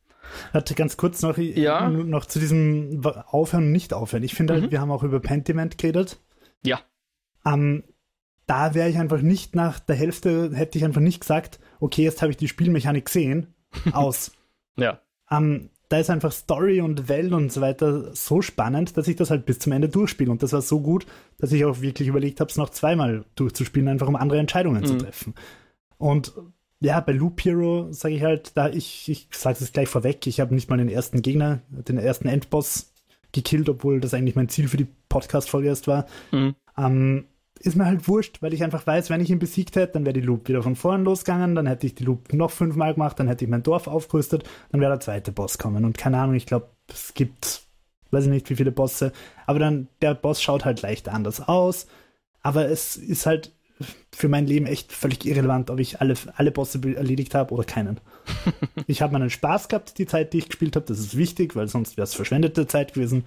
[0.53, 1.88] Hatte ganz kurz noch, ja.
[1.88, 4.22] noch zu diesem Aufhören und nicht aufhören.
[4.22, 4.70] Ich finde, halt, mhm.
[4.70, 6.18] wir haben auch über Pentiment geredet.
[6.64, 6.81] Ja.
[7.44, 7.85] Ähm,
[8.46, 12.22] da wäre ich einfach nicht nach der Hälfte, hätte ich einfach nicht gesagt, okay, jetzt
[12.22, 13.55] habe ich die Spielmechanik gesehen,
[13.92, 14.33] aus.
[14.77, 15.01] ja.
[15.31, 19.31] Ähm, da ist einfach Story und Welt und so weiter so spannend, dass ich das
[19.31, 20.31] halt bis zum Ende durchspiele.
[20.31, 21.07] Und das war so gut,
[21.38, 24.87] dass ich auch wirklich überlegt habe, es noch zweimal durchzuspielen, einfach um andere Entscheidungen mhm.
[24.87, 25.35] zu treffen.
[25.96, 26.33] Und
[26.81, 30.41] ja, bei Loop Hero sage ich halt, da ich, ich sage es gleich vorweg, ich
[30.41, 32.93] habe nicht mal den ersten Gegner, den ersten Endboss
[33.33, 36.07] gekillt, obwohl das eigentlich mein Ziel für die Podcast-Folge erst war.
[36.33, 36.55] Mhm.
[36.77, 37.25] Ähm,
[37.61, 40.12] ist mir halt wurscht, weil ich einfach weiß, wenn ich ihn besiegt hätte, dann wäre
[40.12, 43.29] die Loop wieder von vorn losgegangen, dann hätte ich die Loop noch fünfmal gemacht, dann
[43.29, 45.85] hätte ich mein Dorf aufgerüstet, dann wäre der zweite Boss kommen.
[45.85, 47.62] Und keine Ahnung, ich glaube, es gibt,
[48.11, 49.12] weiß ich nicht, wie viele Bosse,
[49.47, 51.87] aber dann, der Boss schaut halt leicht anders aus,
[52.43, 53.53] aber es ist halt
[54.15, 58.01] für mein Leben echt völlig irrelevant, ob ich alle, alle Bosse erledigt habe oder keinen.
[58.87, 60.87] ich habe meinen Spaß gehabt, die Zeit, die ich gespielt habe.
[60.87, 63.25] Das ist wichtig, weil sonst wäre es verschwendete Zeit gewesen.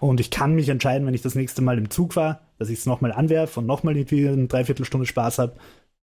[0.00, 2.78] Und ich kann mich entscheiden, wenn ich das nächste Mal im Zug war, dass ich
[2.80, 5.56] es nochmal anwerfe und nochmal irgendwie eine Dreiviertelstunde Spaß habe.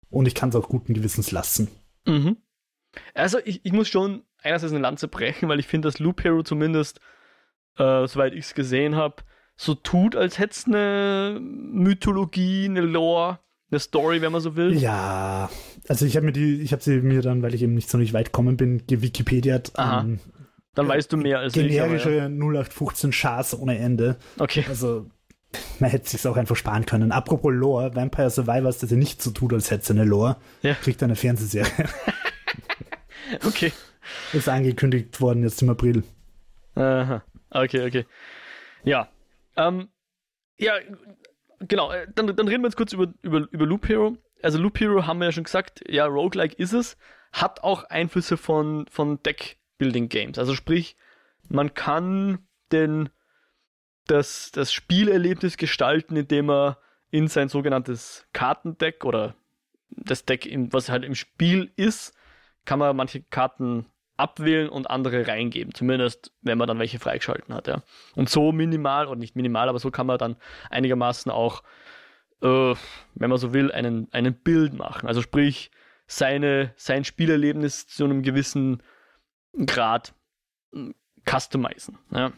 [0.10, 1.70] Und ich kann es auch guten Gewissens lassen.
[2.06, 2.38] Mhm.
[3.14, 6.44] Also ich, ich muss schon einerseits eine Lanze brechen, weil ich finde, dass Loop Hero
[6.44, 7.00] zumindest,
[7.78, 9.24] äh, soweit ich es gesehen habe,
[9.58, 13.40] so tut, als hätte es eine Mythologie, eine Lore,
[13.72, 14.74] eine Story, wenn man so will.
[14.78, 15.50] Ja,
[15.88, 17.98] also ich habe mir die, ich habe sie mir dann, weil ich eben nicht so
[17.98, 19.74] nicht weit gekommen bin, gewikipediert.
[19.78, 20.20] Ähm,
[20.76, 22.16] dann weißt du mehr als generische ich.
[22.16, 24.18] Generische 0815 Chars ohne Ende.
[24.38, 24.66] Okay.
[24.68, 25.10] Also
[25.80, 27.12] man hätte sich auch einfach sparen können.
[27.12, 30.74] Apropos Lore, Vampire Survivors, das ja nicht so tut, als hätte es eine Lore, ja.
[30.74, 31.72] kriegt eine Fernsehserie.
[33.46, 33.72] okay.
[34.34, 36.04] Ist angekündigt worden jetzt im April.
[36.76, 37.24] Aha.
[37.50, 38.06] Okay, okay.
[38.84, 39.10] Ja.
[39.56, 39.90] Ähm,
[40.58, 40.74] ja,
[41.60, 44.18] genau, äh, dann, dann reden wir jetzt kurz über, über, über Loop Hero.
[44.42, 46.98] Also Loop Hero haben wir ja schon gesagt, ja, Roguelike ist es,
[47.32, 50.38] hat auch Einflüsse von, von Deck-Building-Games.
[50.38, 50.98] Also sprich,
[51.50, 53.10] man kann den,
[54.08, 56.80] das, das Spielerlebnis gestalten, indem er
[57.12, 59.36] in sein sogenanntes Kartendeck oder
[59.90, 62.14] das Deck, was halt im Spiel ist,
[62.66, 63.86] kann man manche Karten
[64.18, 65.74] abwählen und andere reingeben.
[65.74, 67.82] Zumindest, wenn man dann welche freigeschalten hat, ja.
[68.16, 70.38] Und so minimal, oder nicht minimal, aber so kann man dann
[70.70, 71.64] einigermaßen auch
[72.42, 72.76] äh,
[73.16, 75.08] wenn man so will, einen, einen Bild machen.
[75.08, 75.72] Also sprich,
[76.08, 78.84] seine, sein Spielerlebnis zu einem gewissen
[79.66, 80.14] Grad
[80.72, 80.94] hm,
[81.28, 81.98] customizen.
[82.12, 82.32] Ja.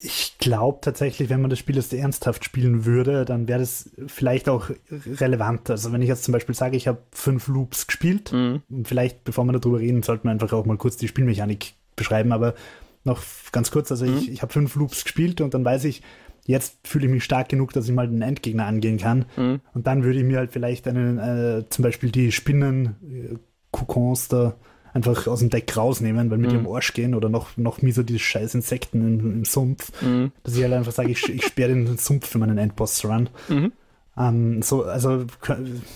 [0.00, 4.48] Ich glaube tatsächlich, wenn man das Spiel jetzt ernsthaft spielen würde, dann wäre das vielleicht
[4.48, 5.70] auch relevant.
[5.70, 8.62] Also wenn ich jetzt zum Beispiel sage, ich habe fünf Loops gespielt, mhm.
[8.84, 12.54] vielleicht bevor wir darüber reden, sollten wir einfach auch mal kurz die Spielmechanik beschreiben, aber
[13.02, 14.18] noch ganz kurz, also mhm.
[14.18, 16.02] ich, ich habe fünf Loops gespielt und dann weiß ich,
[16.46, 19.26] jetzt fühle ich mich stark genug, dass ich mal den Endgegner angehen kann.
[19.36, 19.60] Mhm.
[19.74, 23.36] Und dann würde ich mir halt vielleicht einen, äh, zum Beispiel die Spinnen, äh,
[23.70, 24.54] Kokons da
[24.98, 26.58] einfach aus dem Deck rausnehmen, weil mit mhm.
[26.58, 29.90] ihrem Arsch gehen oder noch, noch mieser die scheiß Insekten im, im Sumpf.
[30.02, 30.32] Mhm.
[30.42, 33.30] Dass ich halt einfach sage, ich, ich sperre den Sumpf für meinen Endboss-Run.
[33.48, 33.72] Mhm.
[34.16, 35.26] Ähm, so, also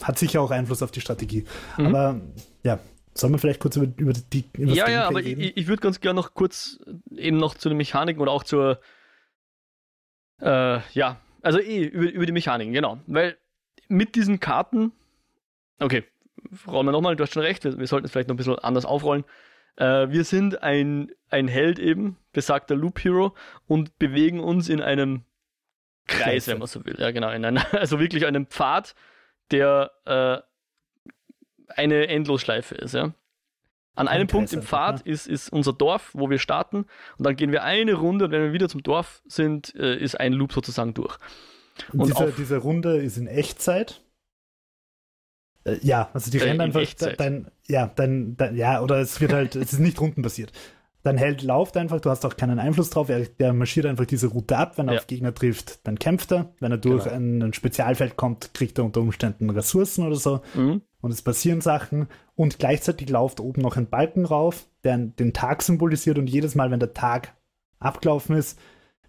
[0.03, 1.45] hat sicher auch Einfluss auf die Strategie.
[1.77, 1.87] Mhm.
[1.87, 2.21] Aber
[2.63, 2.79] ja,
[3.15, 5.43] Sollen wir vielleicht kurz über, über die über Ja, ja, aber reden?
[5.43, 6.79] ich, ich würde ganz gerne noch kurz
[7.15, 8.81] eben noch zu den Mechaniken oder auch zur
[10.41, 13.01] äh, ja, also eh über, über die Mechaniken, genau.
[13.07, 13.37] Weil
[13.89, 14.93] mit diesen Karten,
[15.79, 16.05] okay,
[16.67, 18.59] rollen wir nochmal, du hast schon recht, wir, wir sollten es vielleicht noch ein bisschen
[18.59, 19.25] anders aufrollen.
[19.77, 23.35] Äh, wir sind ein, ein Held eben, besagter Loop Hero,
[23.67, 25.25] und bewegen uns in einem
[26.07, 26.97] Kreis, wenn man so will.
[26.99, 28.95] Ja, genau, in einer, also wirklich einem Pfad,
[29.51, 30.39] der äh,
[31.75, 33.15] eine Endlosschleife ist, ja.
[33.95, 35.13] An einem Punkt im Pfad ja.
[35.13, 36.87] ist, ist unser Dorf, wo wir starten,
[37.19, 40.19] und dann gehen wir eine Runde, und wenn wir wieder zum Dorf sind, äh, ist
[40.19, 41.19] ein Loop sozusagen durch.
[41.93, 44.03] Und, und diese, diese Runde ist in Echtzeit?
[45.65, 46.83] Äh, ja, also die äh, rennen einfach
[47.17, 50.53] dein, ja, dein, dein, ja, oder es wird halt, es ist nicht rundenbasiert.
[51.05, 54.29] Dein Held lauft einfach, du hast auch keinen Einfluss drauf, er, der marschiert einfach diese
[54.29, 55.01] Route ab, wenn er ja.
[55.01, 57.17] auf Gegner trifft, dann kämpft er, wenn er durch genau.
[57.17, 60.83] ein, ein, Spezialfeld kommt, kriegt er unter Umständen Ressourcen oder so mhm.
[61.01, 65.63] und es passieren Sachen und gleichzeitig läuft oben noch ein Balken rauf, der den Tag
[65.63, 67.35] symbolisiert und jedes Mal, wenn der Tag
[67.81, 68.61] abgelaufen ist,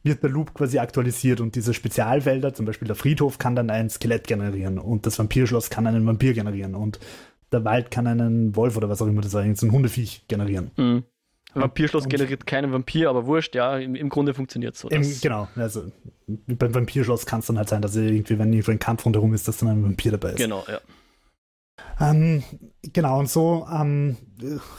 [0.04, 3.89] wird der Loop quasi aktualisiert und diese Spezialfelder, zum Beispiel der Friedhof, kann dann ein
[3.89, 7.00] Skelett generieren und das Vampirschloss kann einen Vampir generieren und
[7.52, 10.72] der Wald kann einen Wolf oder was auch immer das so ein Hundeviech generieren.
[10.76, 11.04] Mhm.
[11.56, 14.89] Vampirschloss generiert keinen Vampir, aber wurscht, ja, im, im Grunde funktioniert es so.
[14.89, 15.92] Im, genau, also
[16.28, 19.48] beim Vampirschloss kann es dann halt sein, dass irgendwie, wenn irgendwo ein Kampf rundherum ist,
[19.48, 20.38] dass dann ein Vampir dabei ist.
[20.38, 20.80] Genau, ja.
[22.00, 22.44] Ähm,
[22.82, 24.18] genau, und so ähm,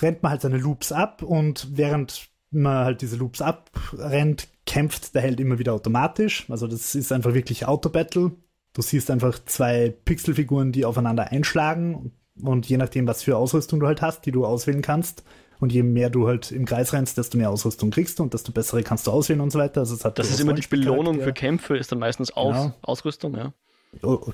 [0.03, 5.23] rennt man halt seine Loops ab und während man halt diese Loops abrennt, kämpft der
[5.23, 6.47] Held immer wieder automatisch.
[6.49, 8.33] Also das ist einfach wirklich Auto-Battle.
[8.73, 13.87] Du siehst einfach zwei Pixelfiguren, die aufeinander einschlagen und je nachdem, was für Ausrüstung du
[13.87, 15.25] halt hast, die du auswählen kannst.
[15.61, 18.53] Und je mehr du halt im Kreis rennst, desto mehr Ausrüstung kriegst du und desto
[18.53, 19.81] bessere kannst du auswählen und so weiter.
[19.81, 22.75] Also das ist immer die Belohnung für Kämpfe, ist dann meistens Aus genau.
[22.83, 23.53] Ausrüstung, ja.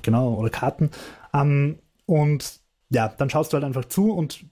[0.03, 0.91] genau, oder Karten.
[1.33, 4.45] Um, ähm, und ja, dann schaust du halt einfach zu und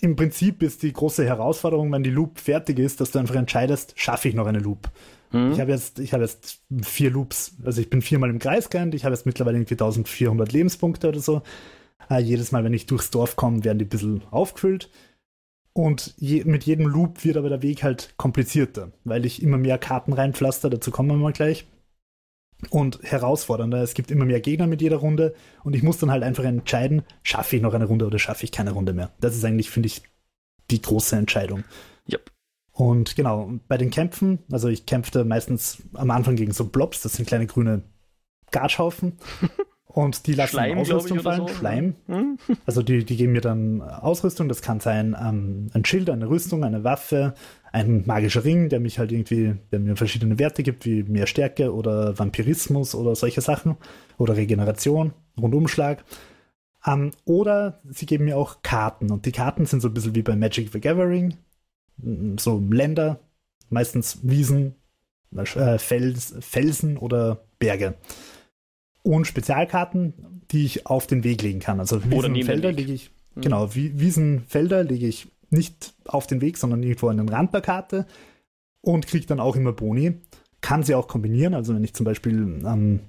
[0.00, 3.94] im Prinzip ist die große Herausforderung, wenn die Loop fertig ist, dass du einfach entscheidest,
[3.96, 4.90] schaffe ich noch eine Loop.
[5.32, 5.52] Mhm.
[5.52, 9.04] Ich habe jetzt, ich jetzt vier Loops, also ich bin viermal im Kreis gerannt, ich
[9.04, 11.42] habe jetzt mittlerweile irgendwie 1400 Lebenspunkte oder so.
[12.10, 14.90] Äh, jedes Mal, wenn ich durchs Dorf komme, werden die ein bisschen aufgefüllt.
[15.72, 19.76] Und je, mit jedem Loop wird aber der Weg halt komplizierter, weil ich immer mehr
[19.76, 21.66] Karten reinpflaster, dazu kommen wir mal gleich.
[22.70, 23.82] Und herausfordernder.
[23.82, 27.02] Es gibt immer mehr Gegner mit jeder Runde und ich muss dann halt einfach entscheiden,
[27.22, 29.12] schaffe ich noch eine Runde oder schaffe ich keine Runde mehr.
[29.20, 30.02] Das ist eigentlich, finde ich,
[30.70, 31.64] die große Entscheidung.
[32.10, 32.30] Yep.
[32.72, 37.14] Und genau, bei den Kämpfen, also ich kämpfte meistens am Anfang gegen so Blobs, das
[37.14, 37.82] sind kleine grüne
[38.50, 39.18] Gatschhaufen.
[39.96, 41.54] Und die lassen Schleim, Ausrüstung fallen, so.
[41.54, 41.94] Schleim.
[42.06, 42.38] Hm?
[42.66, 44.46] Also die, die geben mir dann Ausrüstung.
[44.46, 47.32] Das kann sein ähm, ein Schild, eine Rüstung, eine Waffe,
[47.72, 51.72] ein magischer Ring, der mich halt irgendwie, der mir verschiedene Werte gibt, wie mehr Stärke
[51.72, 53.78] oder Vampirismus oder solche Sachen.
[54.18, 56.04] Oder Regeneration, Rundumschlag.
[56.86, 59.10] Ähm, oder sie geben mir auch Karten.
[59.10, 61.38] Und die Karten sind so ein bisschen wie bei Magic the Gathering.
[62.38, 63.20] So Länder,
[63.70, 64.74] meistens Wiesen,
[65.34, 67.94] äh, Fels, Felsen oder Berge
[69.06, 71.78] und Spezialkarten, die ich auf den Weg legen kann.
[71.78, 73.40] Also Wiesenfelder lege ich, mhm.
[73.40, 78.06] genau, Wiesenfelder lege ich nicht auf den Weg, sondern irgendwo an den Rand der Karte
[78.80, 80.14] und kriege dann auch immer Boni.
[80.60, 82.34] Kann sie auch kombinieren, also wenn ich zum Beispiel,
[82.66, 83.00] ähm,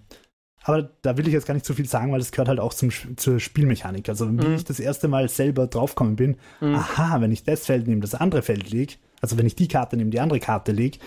[0.62, 2.74] aber da will ich jetzt gar nicht zu viel sagen, weil das gehört halt auch
[2.74, 4.08] zum, zur Spielmechanik.
[4.08, 4.56] Also wenn mhm.
[4.56, 6.76] ich das erste Mal selber draufkommen bin, mhm.
[6.76, 9.98] aha, wenn ich das Feld neben das andere Feld lege, also wenn ich die Karte
[9.98, 11.00] neben die andere Karte lege,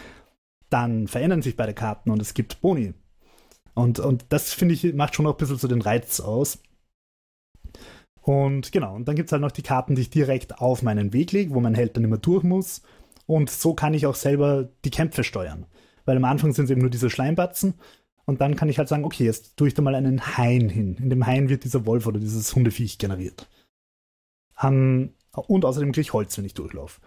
[0.69, 2.95] dann verändern sich beide Karten und es gibt Boni.
[3.75, 6.59] Und, und das, finde ich, macht schon auch ein bisschen so den Reiz aus.
[8.23, 11.13] Und genau, und dann gibt es halt noch die Karten, die ich direkt auf meinen
[11.13, 12.83] Weg lege, wo mein Held dann immer durch muss.
[13.27, 15.67] Und so kann ich auch selber die Kämpfe steuern.
[16.05, 17.75] Weil am Anfang sind es eben nur diese Schleimbatzen.
[18.27, 20.97] Und dann kann ich halt sagen, okay, jetzt tue ich da mal einen Hain hin.
[20.97, 23.49] In dem Hain wird dieser Wolf oder dieses Hundeviech generiert.
[24.63, 27.01] Um, und außerdem kriege ich Holz, wenn ich durchlaufe.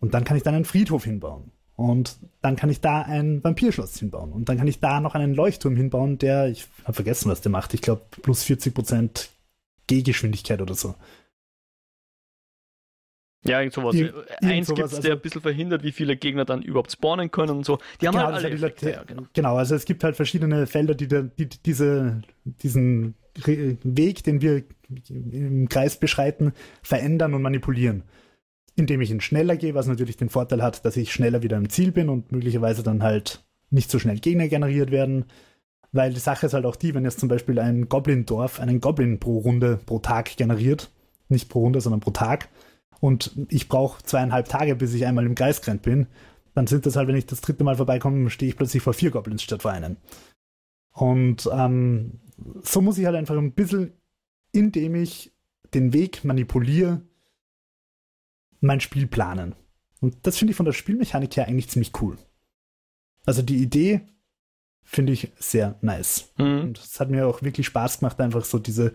[0.00, 1.52] Und dann kann ich dann einen Friedhof hinbauen.
[1.78, 4.32] Und dann kann ich da ein Vampirschloss hinbauen.
[4.32, 7.52] Und dann kann ich da noch einen Leuchtturm hinbauen, der, ich habe vergessen, was der
[7.52, 7.72] macht.
[7.72, 9.28] Ich glaube, plus 40%
[9.86, 10.96] Gehgeschwindigkeit oder so.
[13.44, 13.94] Ja, irgend sowas.
[13.94, 14.12] Ir
[14.42, 17.58] Eins gibt es, der also, ein bisschen verhindert, wie viele Gegner dann überhaupt spawnen können
[17.58, 17.78] und so.
[18.00, 19.22] Die haben genau, halt alle Effekte, ja, genau.
[19.32, 23.14] genau, also es gibt halt verschiedene Felder, die, der, die diese, diesen
[23.44, 24.64] Weg, den wir
[25.10, 28.02] im Kreis beschreiten, verändern und manipulieren.
[28.78, 31.68] Indem ich ihn schneller gehe, was natürlich den Vorteil hat, dass ich schneller wieder im
[31.68, 35.24] Ziel bin und möglicherweise dann halt nicht so schnell Gegner generiert werden.
[35.90, 39.18] Weil die Sache ist halt auch die, wenn jetzt zum Beispiel ein Goblin-Dorf einen Goblin
[39.18, 40.90] pro Runde, pro Tag generiert,
[41.28, 42.48] nicht pro Runde, sondern pro Tag,
[43.00, 46.06] und ich brauche zweieinhalb Tage, bis ich einmal im Kreisgrend bin,
[46.54, 49.10] dann sind das halt, wenn ich das dritte Mal vorbeikomme, stehe ich plötzlich vor vier
[49.10, 49.96] Goblins statt vor einem.
[50.92, 52.20] Und ähm,
[52.62, 53.92] so muss ich halt einfach ein bisschen,
[54.52, 55.32] indem ich
[55.74, 57.02] den Weg manipuliere,
[58.60, 59.54] mein Spiel planen.
[60.00, 62.18] Und das finde ich von der Spielmechanik her eigentlich ziemlich cool.
[63.26, 64.00] Also die Idee
[64.82, 66.32] finde ich sehr nice.
[66.38, 66.60] Mhm.
[66.60, 68.94] Und es hat mir auch wirklich Spaß gemacht, einfach so diese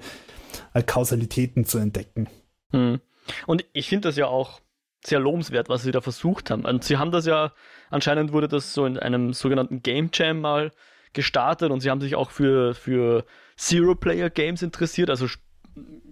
[0.74, 2.30] äh, Kausalitäten zu entdecken.
[2.72, 3.00] Mhm.
[3.46, 4.60] Und ich finde das ja auch
[5.06, 6.66] sehr lobenswert, was sie da versucht haben.
[6.66, 7.54] Und sie haben das ja,
[7.90, 10.72] anscheinend wurde das so in einem sogenannten Game Jam mal
[11.14, 13.26] gestartet und sie haben sich auch für, für
[13.58, 15.28] Zero-Player-Games interessiert, also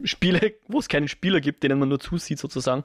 [0.03, 2.83] Spiele, wo es keine Spieler gibt, denen man nur zusieht sozusagen.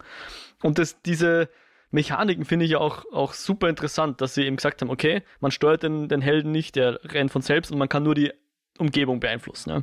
[0.63, 1.49] Und das, diese
[1.91, 5.51] Mechaniken finde ich ja auch, auch super interessant, dass sie eben gesagt haben, okay, man
[5.51, 8.33] steuert den, den Helden nicht, der rennt von selbst und man kann nur die
[8.79, 9.71] Umgebung beeinflussen.
[9.71, 9.83] Ja?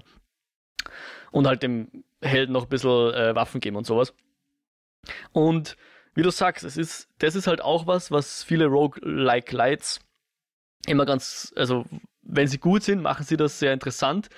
[1.32, 4.14] Und halt dem Helden noch ein bisschen äh, Waffen geben und sowas.
[5.32, 5.76] Und
[6.16, 10.00] wie du sagst, es ist, das ist halt auch was, was viele Rogue-like Lights
[10.86, 11.86] immer ganz, also
[12.22, 14.30] wenn sie gut sind, machen sie das sehr interessant.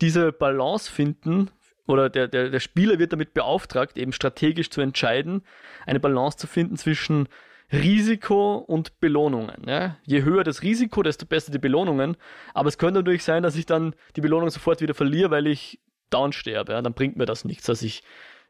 [0.00, 1.50] Diese Balance finden,
[1.86, 5.42] oder der, der, der Spieler wird damit beauftragt, eben strategisch zu entscheiden,
[5.86, 7.28] eine Balance zu finden zwischen
[7.72, 9.66] Risiko und Belohnungen.
[9.66, 9.96] Ja?
[10.04, 12.16] Je höher das Risiko, desto besser die Belohnungen.
[12.52, 15.80] Aber es könnte natürlich sein, dass ich dann die Belohnung sofort wieder verliere, weil ich
[16.10, 16.72] down sterbe.
[16.72, 16.82] Ja?
[16.82, 18.02] Dann bringt mir das nichts, dass ich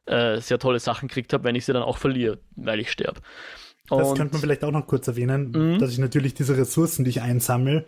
[0.07, 3.21] äh, sehr tolle Sachen gekriegt habe, wenn ich sie dann auch verliere, weil ich sterbe.
[3.89, 5.79] Das könnte man vielleicht auch noch kurz erwähnen, mhm.
[5.79, 7.85] dass ich natürlich diese Ressourcen, die ich einsammle,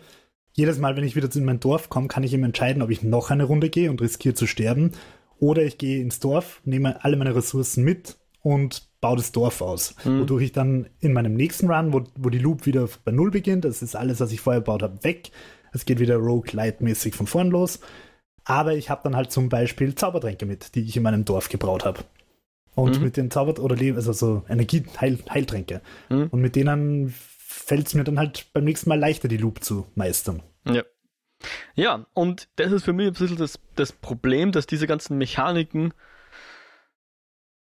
[0.53, 3.03] jedes Mal, wenn ich wieder zu mein Dorf komme, kann ich eben entscheiden, ob ich
[3.03, 4.93] noch eine Runde gehe und riskiere zu sterben
[5.39, 9.95] oder ich gehe ins Dorf, nehme alle meine Ressourcen mit und baue das Dorf aus.
[10.05, 10.21] Mhm.
[10.21, 13.65] Wodurch ich dann in meinem nächsten Run, wo, wo die Loop wieder bei Null beginnt,
[13.65, 15.31] das ist alles, was ich vorher gebaut habe, weg.
[15.73, 17.81] Es geht wieder Rogue-Light-mäßig von vorn los.
[18.45, 21.85] Aber ich habe dann halt zum Beispiel Zaubertränke mit, die ich in meinem Dorf gebraut
[21.85, 22.05] habe.
[22.75, 23.05] Und mhm.
[23.05, 25.81] mit den Zauber- oder Leben, also so Energie-Heiltränke.
[26.09, 26.29] Mhm.
[26.31, 29.87] Und mit denen fällt es mir dann halt beim nächsten Mal leichter, die Loop zu
[29.97, 30.43] meistern.
[30.65, 30.85] Ja.
[31.75, 35.95] Ja, und das ist für mich ein bisschen das, das Problem, dass diese ganzen Mechaniken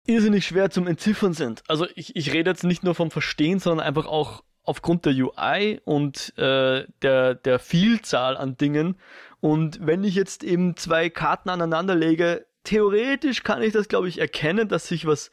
[0.06, 1.64] irrsinnig schwer zum Entziffern sind.
[1.68, 5.82] Also ich, ich rede jetzt nicht nur vom Verstehen, sondern einfach auch aufgrund der UI
[5.86, 8.98] und äh, der, der Vielzahl an Dingen
[9.42, 14.20] und wenn ich jetzt eben zwei Karten aneinander lege, theoretisch kann ich das, glaube ich,
[14.20, 15.32] erkennen, dass sich was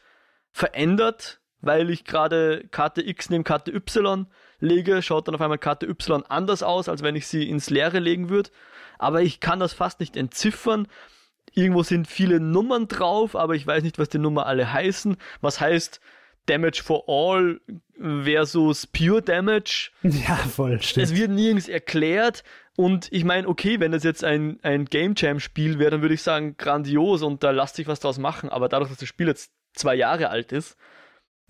[0.51, 4.27] verändert, weil ich gerade Karte X neben Karte Y
[4.61, 7.99] lege, schaut dann auf einmal Karte Y anders aus, als wenn ich sie ins Leere
[7.99, 8.51] legen würde.
[8.99, 10.89] Aber ich kann das fast nicht entziffern.
[11.55, 15.17] Irgendwo sind viele Nummern drauf, aber ich weiß nicht, was die Nummer alle heißen.
[15.41, 16.01] Was heißt
[16.47, 17.61] Damage for All
[17.99, 19.91] versus Pure Damage?
[20.03, 21.07] Ja, voll, stimmt.
[21.07, 22.43] Es wird nirgends erklärt.
[22.77, 26.23] Und ich meine, okay, wenn das jetzt ein, ein Game Jam-Spiel wäre, dann würde ich
[26.23, 28.51] sagen, grandios und da lasst sich was draus machen.
[28.51, 30.77] Aber dadurch, dass das Spiel jetzt zwei Jahre alt ist,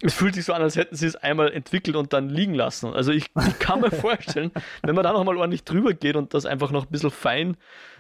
[0.01, 2.93] es fühlt sich so an, als hätten sie es einmal entwickelt und dann liegen lassen.
[2.93, 6.47] Also ich, ich kann mir vorstellen, wenn man da nochmal ordentlich drüber geht und das
[6.47, 7.57] einfach noch ein bisschen fein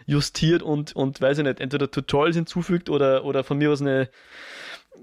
[0.06, 4.08] justiert und, und weiß ich nicht, entweder Tutorials hinzufügt oder, oder von mir aus eine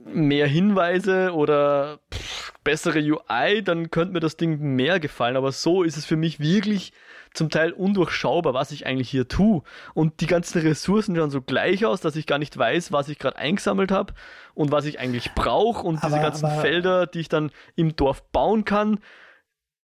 [0.05, 5.35] mehr Hinweise oder pff, bessere UI, dann könnte mir das Ding mehr gefallen.
[5.35, 6.93] Aber so ist es für mich wirklich
[7.35, 9.63] zum Teil undurchschaubar, was ich eigentlich hier tue.
[9.93, 13.19] Und die ganzen Ressourcen schauen so gleich aus, dass ich gar nicht weiß, was ich
[13.19, 14.13] gerade eingesammelt habe
[14.53, 15.85] und was ich eigentlich brauche.
[15.85, 18.99] Und aber, diese ganzen aber, Felder, die ich dann im Dorf bauen kann,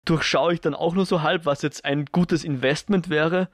[0.05, 3.49] durchschaue ich dann auch nur so halb, was jetzt ein gutes Investment wäre.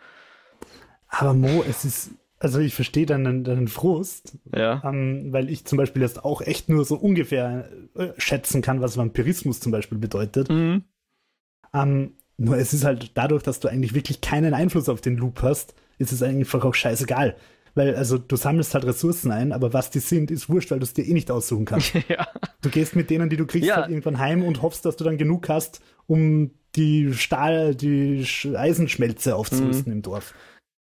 [1.07, 4.81] Aber Mo, es ist, also ich verstehe deinen, deinen Frust, ja.
[4.85, 8.97] ähm, weil ich zum Beispiel jetzt auch echt nur so ungefähr äh, schätzen kann, was
[8.97, 10.49] Vampirismus zum Beispiel bedeutet.
[10.49, 10.83] Mhm.
[11.73, 15.41] Ähm, nur es ist halt dadurch, dass du eigentlich wirklich keinen Einfluss auf den Loop
[15.41, 17.35] hast, ist es einfach auch scheißegal.
[17.75, 20.85] Weil, also, du sammelst halt Ressourcen ein, aber was die sind, ist wurscht, weil du
[20.85, 21.93] es dir eh nicht aussuchen kannst.
[22.07, 22.27] ja.
[22.61, 23.75] Du gehst mit denen, die du kriegst, ja.
[23.75, 29.35] halt irgendwann heim und hoffst, dass du dann genug hast, um die Stahl, die Eisenschmelze
[29.35, 29.97] aufzurüsten mhm.
[29.97, 30.33] im Dorf.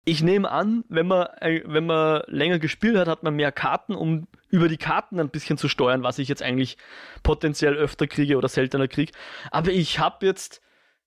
[0.04, 3.94] Ich nehme an, wenn man, äh, wenn man länger gespielt hat, hat man mehr Karten,
[3.94, 6.76] um über die Karten ein bisschen zu steuern, was ich jetzt eigentlich
[7.22, 9.12] potenziell öfter kriege oder seltener kriege.
[9.52, 10.60] Aber ich habe jetzt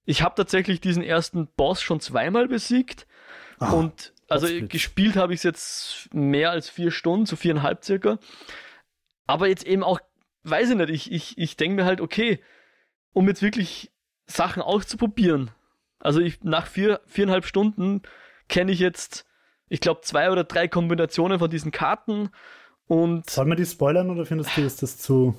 [0.05, 3.07] ich habe tatsächlich diesen ersten Boss schon zweimal besiegt.
[3.59, 8.17] Ah, und also gespielt habe ich es jetzt mehr als vier Stunden, so viereinhalb circa.
[9.27, 9.99] Aber jetzt eben auch,
[10.43, 12.41] weiß ich nicht, ich, ich, ich denke mir halt, okay,
[13.13, 13.91] um jetzt wirklich
[14.25, 15.51] Sachen auszuprobieren.
[15.99, 18.01] Also ich, nach vier, viereinhalb Stunden
[18.49, 19.25] kenne ich jetzt,
[19.69, 22.29] ich glaube, zwei oder drei Kombinationen von diesen Karten
[22.87, 23.29] und.
[23.29, 25.35] Sollen wir die spoilern oder findest du, ist das zu.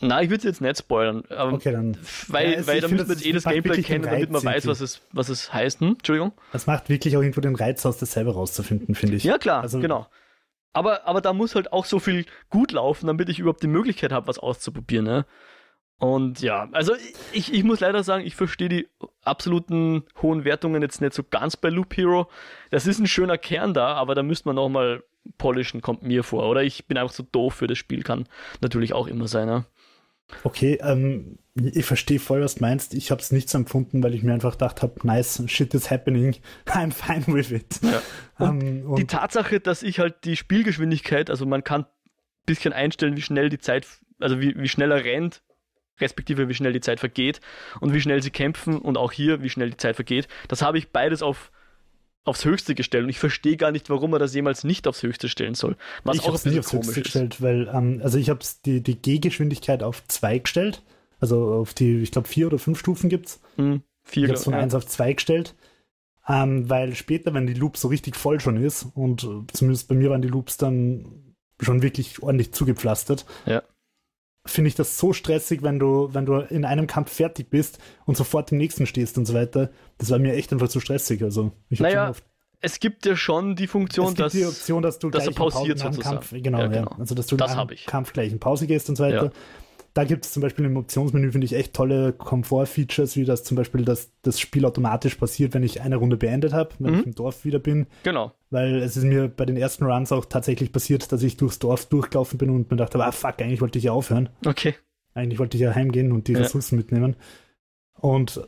[0.00, 1.24] Nein, ich würde es jetzt nicht spoilern.
[1.28, 1.96] okay, dann.
[2.28, 4.80] Weil, ja, weil da müssen wir jetzt eh das Gameplay kennen, damit man weiß, was
[4.80, 5.80] es, was es heißt.
[5.80, 5.96] Hm?
[5.98, 6.32] Entschuldigung.
[6.52, 9.24] Das macht wirklich auch irgendwo den Reiz aus, das selber rauszufinden, finde ich.
[9.24, 10.06] Ja, klar, also, genau.
[10.72, 14.12] Aber, aber da muss halt auch so viel gut laufen, damit ich überhaupt die Möglichkeit
[14.12, 15.06] habe, was auszuprobieren.
[15.06, 15.26] Ne?
[15.98, 16.94] Und ja, also
[17.32, 18.88] ich, ich muss leider sagen, ich verstehe die
[19.24, 22.28] absoluten hohen Wertungen jetzt nicht so ganz bei Loop Hero.
[22.70, 25.02] Das ist ein schöner Kern da, aber da müsste man nochmal
[25.38, 26.48] polischen, kommt mir vor.
[26.48, 28.28] Oder ich bin einfach so doof für das Spiel, kann
[28.60, 29.48] natürlich auch immer sein.
[29.48, 29.64] Ne?
[30.44, 32.94] Okay, ähm, ich verstehe voll, was du meinst.
[32.94, 35.90] Ich habe es nicht so empfunden, weil ich mir einfach gedacht habe, nice, shit is
[35.90, 36.36] happening,
[36.66, 37.80] I'm fine with it.
[37.82, 38.02] Ja.
[38.38, 41.86] Und, ähm, und die Tatsache, dass ich halt die Spielgeschwindigkeit, also man kann ein
[42.46, 43.86] bisschen einstellen, wie schnell die Zeit,
[44.20, 45.42] also wie, wie schnell er rennt,
[46.00, 47.40] respektive wie schnell die Zeit vergeht
[47.80, 50.28] und wie schnell sie kämpfen und auch hier, wie schnell die Zeit vergeht.
[50.46, 51.50] Das habe ich beides auf
[52.28, 55.28] aufs Höchste gestellt und ich verstehe gar nicht, warum er das jemals nicht aufs Höchste
[55.28, 55.76] stellen soll.
[56.04, 57.04] Was ich auch ein nie aufs Höchste ist.
[57.04, 60.82] gestellt, weil ähm, also ich habe die, die Gehgeschwindigkeit auf 2 gestellt,
[61.20, 63.40] also auf die, ich glaube vier oder fünf Stufen gibt's.
[63.56, 64.24] Hm, vier.
[64.24, 64.78] Ich habe von 1 ja.
[64.78, 65.54] auf 2 gestellt,
[66.28, 69.94] ähm, weil später, wenn die Loop so richtig voll schon ist und äh, zumindest bei
[69.94, 73.26] mir waren die Loops dann schon wirklich ordentlich zugepflastert.
[73.46, 73.62] Ja
[74.50, 78.16] finde ich das so stressig, wenn du, wenn du in einem Kampf fertig bist und
[78.16, 79.70] sofort im nächsten stehst und so weiter.
[79.98, 81.22] Das war mir echt einfach zu stressig.
[81.22, 82.12] Also ich naja,
[82.60, 86.00] es gibt ja schon die Funktion, dass, die Option, dass du dass gleich er pausiert.
[86.00, 86.90] Kampf, genau, ja, genau.
[86.90, 86.98] Ja.
[86.98, 89.26] Also dass du das nach Kampf gleich in Pause gehst und so weiter.
[89.26, 89.30] Ja.
[89.98, 93.56] Da gibt es zum Beispiel im Optionsmenü, finde ich, echt tolle Komfort-Features, wie das zum
[93.56, 97.00] Beispiel, dass das Spiel automatisch passiert, wenn ich eine Runde beendet habe, wenn mhm.
[97.00, 97.88] ich im Dorf wieder bin.
[98.04, 98.32] Genau.
[98.50, 101.86] Weil es ist mir bei den ersten Runs auch tatsächlich passiert, dass ich durchs Dorf
[101.86, 104.28] durchgelaufen bin und mir dachte, ah fuck, eigentlich wollte ich ja aufhören.
[104.46, 104.76] Okay.
[105.14, 106.38] Eigentlich wollte ich ja heimgehen und die ja.
[106.42, 107.16] Ressourcen mitnehmen.
[107.94, 108.40] Und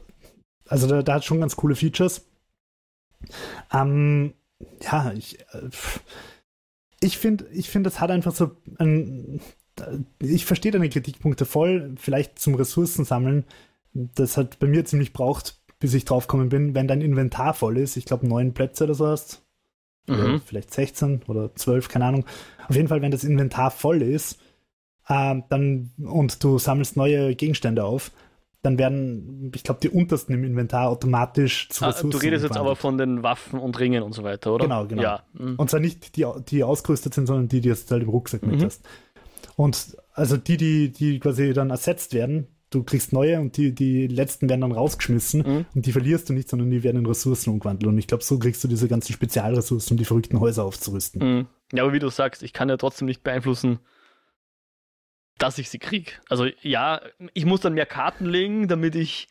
[0.68, 2.28] also da, da hat schon ganz coole Features.
[3.72, 4.34] Ähm,
[4.82, 5.68] ja, ich, äh,
[7.00, 9.40] ich finde, ich finde, das hat einfach so ein,
[10.18, 13.44] ich verstehe deine Kritikpunkte voll, vielleicht zum Ressourcensammeln.
[13.92, 17.96] Das hat bei mir ziemlich braucht, bis ich draufgekommen bin, wenn dein Inventar voll ist.
[17.96, 19.42] Ich glaube, neun Plätze oder so hast.
[20.06, 20.14] Mhm.
[20.14, 22.24] Oder vielleicht 16 oder 12, keine Ahnung.
[22.68, 24.40] Auf jeden Fall, wenn das Inventar voll ist,
[25.08, 28.12] äh, dann, und du sammelst neue Gegenstände auf,
[28.62, 32.08] dann werden, ich glaube, die untersten im Inventar automatisch zu Ressourcen.
[32.08, 34.64] Ah, du redest jetzt aber von den Waffen und Ringen und so weiter, oder?
[34.64, 35.02] Genau, genau.
[35.02, 35.22] Ja.
[35.32, 35.54] Mhm.
[35.56, 38.50] Und zwar nicht die, die ausgerüstet sind, sondern die, die jetzt halt im Rucksack mhm.
[38.50, 38.86] mit hast.
[39.56, 44.06] Und also die, die, die quasi dann ersetzt werden, du kriegst neue und die, die
[44.06, 45.66] letzten werden dann rausgeschmissen mhm.
[45.74, 47.88] und die verlierst du nicht, sondern die werden in Ressourcen umgewandelt.
[47.88, 51.38] Und ich glaube, so kriegst du diese ganzen Spezialressourcen, um die verrückten Häuser aufzurüsten.
[51.38, 51.46] Mhm.
[51.72, 53.80] Ja, aber wie du sagst, ich kann ja trotzdem nicht beeinflussen,
[55.38, 56.20] dass ich sie krieg.
[56.28, 57.00] Also ja,
[57.34, 59.28] ich muss dann mehr Karten legen, damit ich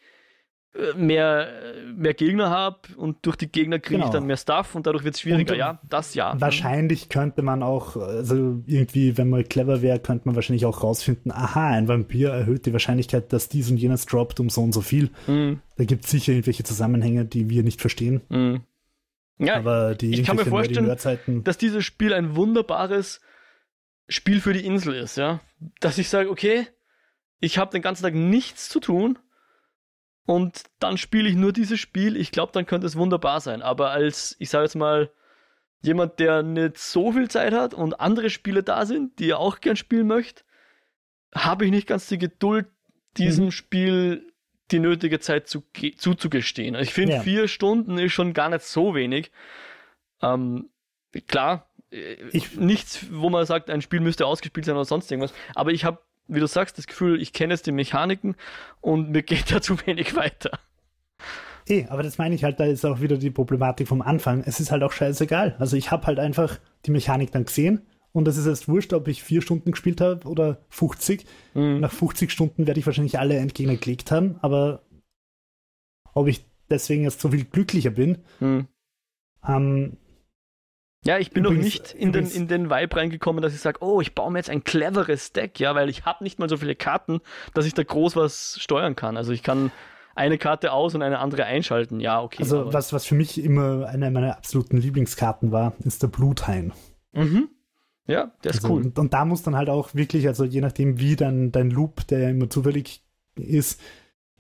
[0.96, 1.48] mehr,
[1.96, 4.06] mehr Gegner habe und durch die Gegner kriege genau.
[4.06, 5.54] ich dann mehr Stuff und dadurch wird es schwieriger.
[5.54, 6.40] Und, ja, das ja.
[6.40, 11.32] Wahrscheinlich könnte man auch, also irgendwie, wenn man clever wäre, könnte man wahrscheinlich auch rausfinden,
[11.32, 14.82] aha, ein Vampir erhöht die Wahrscheinlichkeit, dass dies und jenes droppt um so und so
[14.82, 15.10] viel.
[15.28, 15.62] Mhm.
[15.78, 18.22] Da gibt es sicher irgendwelche Zusammenhänge, die wir nicht verstehen.
[18.30, 18.62] Mhm.
[19.40, 20.94] Ja, Aber die ich kann mir vorstellen,
[21.44, 23.22] dass dieses Spiel ein wunderbares
[24.08, 25.40] Spiel für die Insel ist, ja.
[25.80, 26.68] Dass ich sage, okay,
[27.40, 29.18] ich habe den ganzen Tag nichts zu tun
[30.30, 32.16] und dann spiele ich nur dieses Spiel.
[32.16, 33.64] Ich glaube, dann könnte es wunderbar sein.
[33.64, 35.10] Aber als, ich sage jetzt mal,
[35.82, 39.60] jemand, der nicht so viel Zeit hat und andere Spiele da sind, die er auch
[39.60, 40.44] gern spielen möchte,
[41.34, 42.68] habe ich nicht ganz die Geduld,
[43.18, 43.52] diesem mhm.
[43.52, 44.32] Spiel
[44.70, 45.64] die nötige Zeit zu,
[45.98, 46.76] zuzugestehen.
[46.76, 47.22] Ich finde, ja.
[47.22, 49.32] vier Stunden ist schon gar nicht so wenig.
[50.22, 50.70] Ähm,
[51.28, 55.34] klar, ich, nichts, wo man sagt, ein Spiel müsste ausgespielt sein oder sonst irgendwas.
[55.56, 55.98] Aber ich habe,
[56.30, 58.36] wie du sagst, das Gefühl, ich kenne jetzt die Mechaniken
[58.82, 60.60] und mir geht da zu wenig weiter.
[61.68, 64.44] Eh, aber das meine ich halt, da ist auch wieder die Problematik vom Anfang.
[64.46, 65.56] Es ist halt auch scheißegal.
[65.60, 69.08] Also ich habe halt einfach die Mechanik dann gesehen und es ist erst wurscht, ob
[69.08, 71.26] ich vier Stunden gespielt habe oder 50.
[71.54, 71.80] Mhm.
[71.80, 74.82] Nach 50 Stunden werde ich wahrscheinlich alle Endgegner geklickt haben, aber
[76.14, 78.68] ob ich deswegen jetzt so viel glücklicher bin, mhm.
[79.48, 79.98] ähm,
[81.06, 83.80] ja, ich bin übrigens, noch nicht in den, in den Vibe reingekommen, dass ich sage,
[83.82, 86.58] oh, ich baue mir jetzt ein cleveres Deck, ja, weil ich habe nicht mal so
[86.58, 87.22] viele Karten,
[87.54, 89.16] dass ich da groß was steuern kann.
[89.16, 89.72] Also ich kann
[90.16, 92.02] eine Karte aus und eine andere einschalten.
[92.02, 92.44] Ja, okay.
[92.44, 96.74] Also was, was für mich immer eine meiner absoluten Lieblingskarten war, ist der Bluthain.
[97.14, 97.48] Mhm.
[98.06, 98.84] Ja, der ist also, cool.
[98.84, 102.08] Und, und, da muss dann halt auch wirklich, also je nachdem, wie dann dein Loop,
[102.08, 103.80] der immer zufällig ist,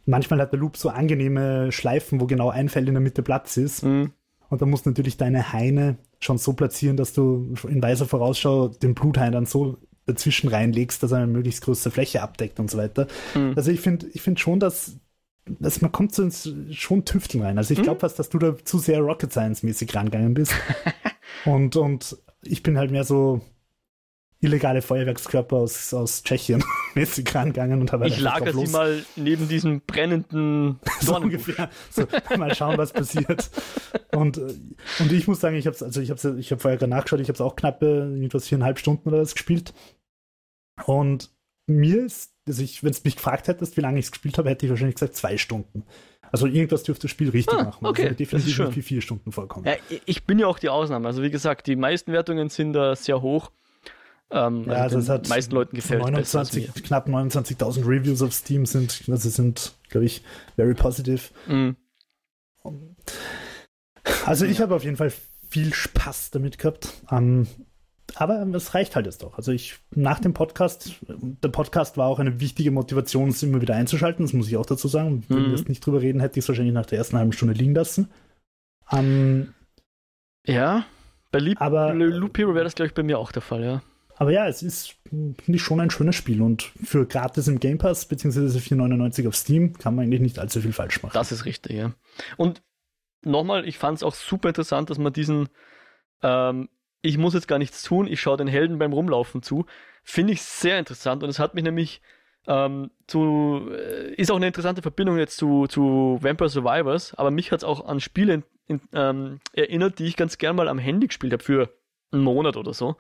[0.05, 3.55] manchmal hat der Loop so angenehme Schleifen, wo genau ein Feld in der Mitte Platz
[3.55, 3.84] ist.
[3.84, 4.12] Mhm.
[4.49, 8.68] Und dann musst du natürlich deine Haine schon so platzieren, dass du in weiser Vorausschau
[8.68, 12.78] den Bluthain dann so dazwischen reinlegst, dass er eine möglichst große Fläche abdeckt und so
[12.78, 13.08] weiter.
[13.36, 13.54] Mhm.
[13.56, 14.98] Also ich finde ich finde schon, dass,
[15.46, 17.58] dass man kommt so ins schon Tüfteln rein.
[17.58, 18.02] Also ich glaube mhm.
[18.02, 20.54] fast, dass du da zu sehr Rocket Science mäßig rangegangen bist.
[21.46, 23.42] und, und ich bin halt mehr so
[24.42, 26.64] illegale Feuerwerkskörper aus, aus Tschechien
[26.96, 31.70] mäßig rangegangen und habe Ich lager sie mal neben diesem brennenden so ungefähr.
[31.92, 33.50] So, mal schauen, was passiert.
[34.14, 34.54] Und, äh,
[35.00, 37.28] und ich muss sagen, ich habe also ich habe ich habe vorher gerade nachgeschaut, ich
[37.28, 39.74] habe es auch knappe irgendwas viereinhalb Stunden oder was gespielt.
[40.86, 41.32] Und
[41.68, 44.50] mir ist, also ich, wenn du mich gefragt hättest, wie lange ich es gespielt habe,
[44.50, 45.84] hätte ich wahrscheinlich gesagt zwei Stunden.
[46.32, 47.86] Also irgendwas dürfte das Spiel richtig ah, machen.
[47.86, 49.66] Okay, also definitiv schon vier Stunden vorkommen.
[49.66, 49.76] Ja,
[50.06, 51.08] ich bin ja auch die Ausnahme.
[51.08, 53.52] Also wie gesagt, die meisten Wertungen sind da sehr hoch.
[54.32, 58.66] Ähm, ja, also, also es hat meisten Leuten gefällt 29, knapp 29.000 Reviews auf Steam
[58.66, 60.22] sind, also sind, glaube ich,
[60.56, 61.22] very positive.
[61.48, 61.76] Mhm.
[64.26, 65.12] Also ich habe auf jeden Fall
[65.50, 66.94] viel Spaß damit gehabt.
[67.12, 67.48] Ähm,
[68.16, 69.38] aber es reicht halt jetzt doch.
[69.38, 73.76] Also ich nach dem Podcast, der Podcast war auch eine wichtige Motivation, es immer wieder
[73.76, 74.26] einzuschalten.
[74.26, 75.24] Das muss ich auch dazu sagen.
[75.28, 75.46] Wenn mhm.
[75.46, 77.76] wir jetzt nicht drüber reden, hätte ich es wahrscheinlich nach der ersten halben Stunde liegen
[77.76, 78.10] lassen.
[78.92, 79.54] Ähm,
[80.46, 80.86] ja,
[81.32, 83.82] bei Leap, aber, Loop Hero wäre das, glaube ich, bei mir auch der Fall, ja.
[84.20, 87.78] Aber ja, es ist, finde ich, schon ein schönes Spiel und für gratis im Game
[87.78, 91.14] Pass beziehungsweise 4,99 auf Steam kann man eigentlich nicht allzu viel falsch machen.
[91.14, 91.94] Das ist richtig, ja.
[92.36, 92.62] Und
[93.24, 95.48] nochmal, ich fand es auch super interessant, dass man diesen,
[96.22, 96.68] ähm,
[97.02, 99.66] ich muss jetzt gar nichts tun, ich schaue den Helden beim Rumlaufen zu,
[100.04, 102.02] finde ich sehr interessant und es hat mich nämlich
[102.46, 107.54] ähm, zu, äh, ist auch eine interessante Verbindung jetzt zu, zu Vampire Survivors, aber mich
[107.54, 111.08] hat es auch an Spiele in, ähm, erinnert, die ich ganz gern mal am Handy
[111.08, 111.74] gespielt habe für
[112.12, 112.98] einen Monat oder so.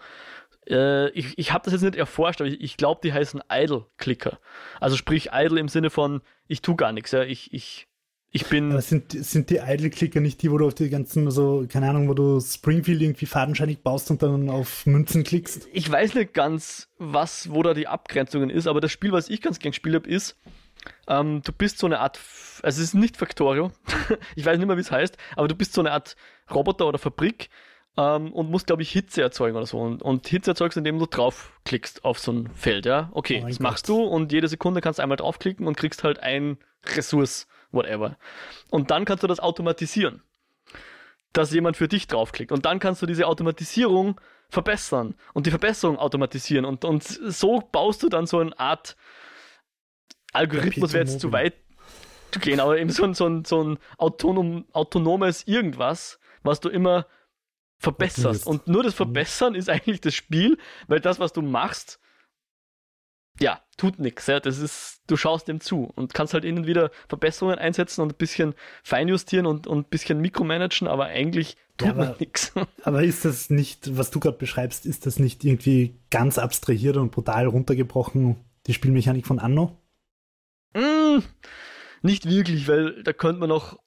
[0.69, 4.39] Äh, ich ich habe das jetzt nicht erforscht, aber ich, ich glaube, die heißen Idle-Clicker.
[4.79, 7.87] Also sprich Idle im Sinne von, ich tue gar nichts, ja, ich, ich,
[8.31, 8.71] ich bin.
[8.71, 12.07] Aber sind, sind die Idle-Clicker nicht die, wo du auf die ganzen, so, keine Ahnung,
[12.07, 15.67] wo du Springfield irgendwie fadenscheinig baust und dann auf Münzen klickst?
[15.73, 19.41] Ich weiß nicht ganz, was, wo da die Abgrenzungen ist, aber das Spiel, was ich
[19.41, 20.37] ganz gern gespielt habe, ist,
[21.07, 22.19] ähm, du bist so eine Art,
[22.61, 23.71] also es ist nicht Factorio,
[24.35, 26.15] ich weiß nicht mehr, wie es heißt, aber du bist so eine Art
[26.53, 27.49] Roboter oder Fabrik,
[27.99, 29.77] ähm, und musst, glaube ich, Hitze erzeugen oder so.
[29.79, 33.09] Und, und Hitze erzeugst, indem du draufklickst auf so ein Feld, ja.
[33.11, 33.63] Okay, oh das Gott.
[33.63, 36.57] machst du und jede Sekunde kannst du einmal draufklicken und kriegst halt ein
[36.95, 38.17] Ressource, whatever.
[38.69, 40.21] Und dann kannst du das automatisieren.
[41.33, 42.51] Dass jemand für dich draufklickt.
[42.53, 44.19] Und dann kannst du diese Automatisierung
[44.49, 46.65] verbessern und die Verbesserung automatisieren.
[46.65, 48.95] Und, und so baust du dann so eine Art
[50.31, 51.53] Algorithmus, wäre jetzt zu weit
[52.31, 56.69] zu gehen, aber eben so ein, so ein, so ein autonom, autonomes Irgendwas, was du
[56.69, 57.05] immer
[57.79, 58.45] verbesserst.
[58.45, 60.57] Und nur das Verbessern ist eigentlich das Spiel,
[60.87, 61.99] weil das, was du machst,
[63.39, 64.27] ja, tut nichts.
[64.27, 64.39] Ja.
[64.39, 68.17] Das ist, du schaust dem zu und kannst halt innen wieder Verbesserungen einsetzen und ein
[68.17, 68.53] bisschen
[68.83, 72.51] feinjustieren und, und ein bisschen mikromanagen, aber eigentlich tut ja, man nichts.
[72.83, 77.11] Aber ist das nicht, was du gerade beschreibst, ist das nicht irgendwie ganz abstrahiert und
[77.11, 78.35] brutal runtergebrochen,
[78.67, 79.81] die Spielmechanik von Anno?
[80.73, 81.19] Mm,
[82.01, 83.79] nicht wirklich, weil da könnte man noch.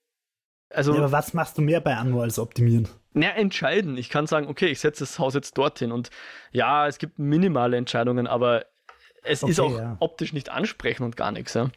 [0.70, 2.88] Also, ja, aber was machst du mehr bei Anno als optimieren?
[3.14, 3.96] Na, entscheiden.
[3.96, 5.92] Ich kann sagen, okay, ich setze das Haus jetzt dorthin.
[5.92, 6.10] Und
[6.50, 8.64] ja, es gibt minimale Entscheidungen, aber
[9.22, 9.96] es okay, ist auch ja.
[10.00, 11.54] optisch nicht ansprechend und gar nichts.
[11.54, 11.70] Ja.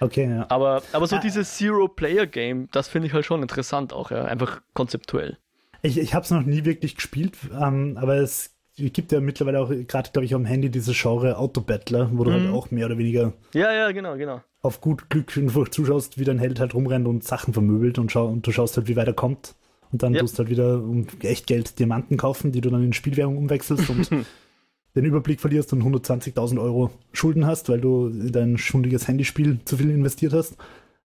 [0.00, 0.46] Okay, ja.
[0.48, 4.24] Aber, aber so ah, dieses Zero-Player-Game, das finde ich halt schon interessant auch, ja.
[4.24, 5.38] Einfach konzeptuell.
[5.82, 9.68] Ich, ich habe es noch nie wirklich gespielt, ähm, aber es gibt ja mittlerweile auch,
[9.68, 12.46] gerade glaube ich, am Handy diese Genre Autobattler, wo du halt mhm.
[12.46, 13.32] halt auch mehr oder weniger.
[13.52, 14.40] Ja, ja, genau, genau.
[14.60, 18.26] Auf gut Glück einfach zuschaust, wie dein Held halt rumrennt und Sachen vermöbelt und, schau,
[18.26, 19.54] und du schaust halt, wie weit er kommt.
[19.92, 20.20] Und dann ja.
[20.20, 23.90] tust du halt wieder um echt Geld Diamanten kaufen, die du dann in Spielwährung umwechselst
[23.90, 24.10] und
[24.94, 29.76] den Überblick verlierst und 120.000 Euro Schulden hast, weil du in dein schundiges Handyspiel zu
[29.76, 30.56] viel investiert hast.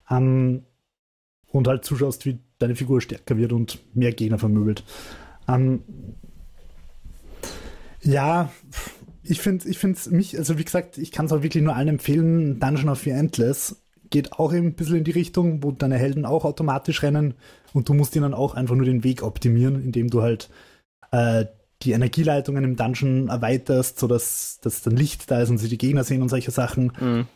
[0.08, 0.62] Um, ähm,
[1.50, 4.84] und halt zuschaust, wie deine Figur stärker wird und mehr Gegner vermöbelt.
[5.46, 5.82] Um, ähm,
[8.02, 8.50] ja,
[9.22, 11.88] ich finde ich finde mich, also wie gesagt, ich kann es auch wirklich nur allen
[11.88, 16.24] empfehlen, Dungeon of the Endless geht auch ein bisschen in die Richtung, wo deine Helden
[16.24, 17.34] auch automatisch rennen
[17.72, 20.50] und du musst ihnen auch einfach nur den Weg optimieren, indem du halt
[21.10, 21.46] äh,
[21.82, 26.04] die Energieleitungen im Dungeon erweiterst, sodass dass dann Licht da ist und sie die Gegner
[26.04, 26.92] sehen und solche Sachen.
[27.00, 27.26] Mhm.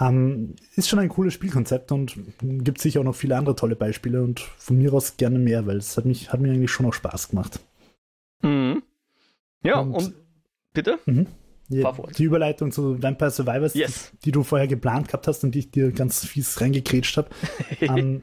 [0.00, 4.22] Ähm, ist schon ein cooles Spielkonzept und gibt sicher auch noch viele andere tolle Beispiele
[4.22, 6.94] und von mir aus gerne mehr, weil es hat, mich, hat mir eigentlich schon auch
[6.94, 7.60] Spaß gemacht.
[8.42, 8.82] Mhm.
[9.62, 10.14] Ja, und, und
[10.72, 10.98] bitte?
[11.04, 11.26] Mhm.
[11.68, 14.10] Ja, die Überleitung zu Vampire Survivors, yes.
[14.14, 17.28] die, die, du vorher geplant gehabt hast und die ich dir ganz fies reingekrätscht habe,
[17.80, 18.22] ähm,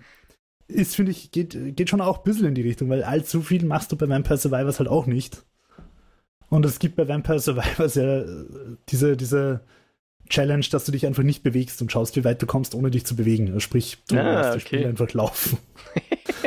[0.67, 3.65] ist, finde ich, geht, geht schon auch ein bisschen in die Richtung, weil allzu viel
[3.65, 5.43] machst du bei Vampire Survivors halt auch nicht.
[6.49, 8.23] Und es gibt bei Vampire Survivors ja
[8.89, 9.61] diese, diese
[10.29, 13.05] Challenge, dass du dich einfach nicht bewegst und schaust, wie weit du kommst, ohne dich
[13.05, 13.47] zu bewegen.
[13.47, 15.57] Also sprich, du ah, lässt das Spiel einfach laufen.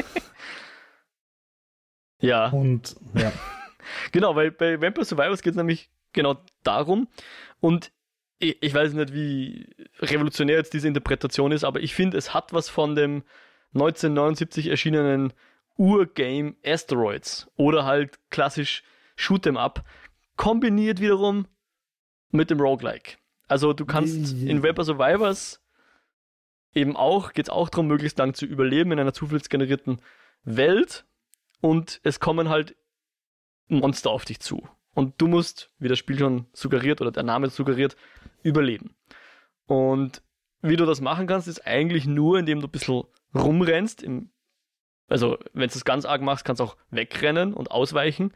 [2.20, 2.48] ja.
[2.48, 3.32] Und ja.
[4.12, 7.08] genau, weil bei Vampire Survivors geht es nämlich genau darum.
[7.60, 7.92] Und
[8.38, 9.68] ich, ich, weiß nicht, wie
[10.00, 13.22] revolutionär jetzt diese Interpretation ist, aber ich finde, es hat was von dem
[13.74, 15.32] 1979 erschienenen
[15.76, 18.82] Urgame Asteroids oder halt klassisch
[19.16, 19.84] Shoot'em Up,
[20.36, 21.46] kombiniert wiederum
[22.30, 23.16] mit dem Roguelike.
[23.48, 24.50] Also du kannst yeah.
[24.50, 25.60] in Vampire Survivors
[26.74, 30.00] eben auch, geht es auch darum, möglichst lang zu überleben in einer zufallsgenerierten
[30.44, 31.04] Welt
[31.60, 32.76] und es kommen halt
[33.68, 34.68] Monster auf dich zu.
[34.94, 37.96] Und du musst, wie das Spiel schon suggeriert oder der Name suggeriert,
[38.42, 38.94] überleben.
[39.66, 40.22] Und
[40.62, 43.04] wie du das machen kannst, ist eigentlich nur, indem du ein bisschen
[43.34, 44.02] rumrennst.
[44.02, 44.30] Im,
[45.08, 48.32] also, wenn du es ganz arg machst, kannst du auch wegrennen und ausweichen.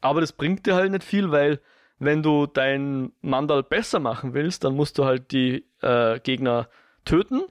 [0.00, 1.60] Aber das bringt dir halt nicht viel, weil
[1.98, 6.68] wenn du dein Mandal besser machen willst, dann musst du halt die äh, Gegner
[7.04, 7.42] töten,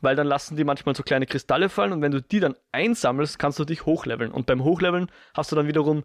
[0.00, 3.38] weil dann lassen die manchmal so kleine Kristalle fallen und wenn du die dann einsammelst,
[3.38, 4.32] kannst du dich hochleveln.
[4.32, 6.04] Und beim Hochleveln hast du dann wiederum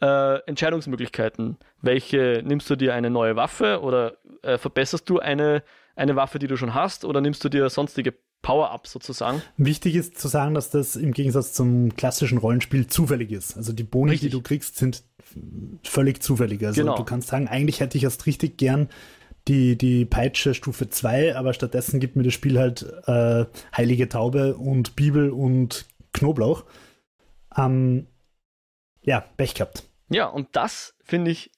[0.00, 1.58] äh, Entscheidungsmöglichkeiten.
[1.80, 5.62] Welche nimmst du dir eine neue Waffe oder äh, verbesserst du eine,
[5.94, 9.42] eine Waffe, die du schon hast, oder nimmst du dir sonstige Power-Up sozusagen.
[9.56, 13.56] Wichtig ist zu sagen, dass das im Gegensatz zum klassischen Rollenspiel zufällig ist.
[13.56, 14.30] Also die Boni, Richtig.
[14.30, 15.02] die du kriegst, sind
[15.82, 16.64] völlig zufällig.
[16.64, 16.96] Also genau.
[16.96, 18.88] du kannst sagen, eigentlich hätte ich erst richtig gern
[19.48, 24.56] die, die Peitsche Stufe 2, aber stattdessen gibt mir das Spiel halt äh, Heilige Taube
[24.56, 26.64] und Bibel und Knoblauch.
[27.56, 28.06] Ähm,
[29.02, 29.84] ja, Pech gehabt.
[30.10, 31.50] Ja, und das finde ich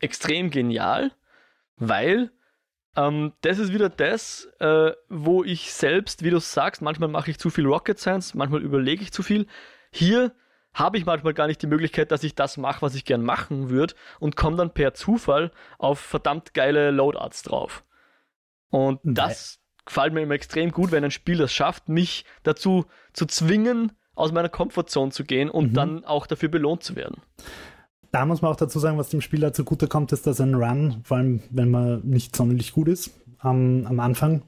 [0.00, 1.12] extrem genial,
[1.76, 2.30] weil
[2.96, 7.38] ähm, das ist wieder das, äh, wo ich selbst, wie du sagst, manchmal mache ich
[7.38, 9.46] zu viel Rocket Science, manchmal überlege ich zu viel.
[9.92, 10.32] Hier
[10.72, 13.70] habe ich manchmal gar nicht die Möglichkeit, dass ich das mache, was ich gern machen
[13.70, 17.84] würde und komme dann per Zufall auf verdammt geile Loadarts drauf.
[18.70, 23.26] Und das gefällt mir immer extrem gut, wenn ein Spiel das schafft, mich dazu zu
[23.26, 25.74] zwingen, aus meiner Komfortzone zu gehen und mhm.
[25.74, 27.22] dann auch dafür belohnt zu werden.
[28.12, 31.18] Da muss man auch dazu sagen, was dem Spieler zugutekommt, ist, dass ein Run, vor
[31.18, 34.42] allem wenn man nicht sonderlich gut ist, am, am Anfang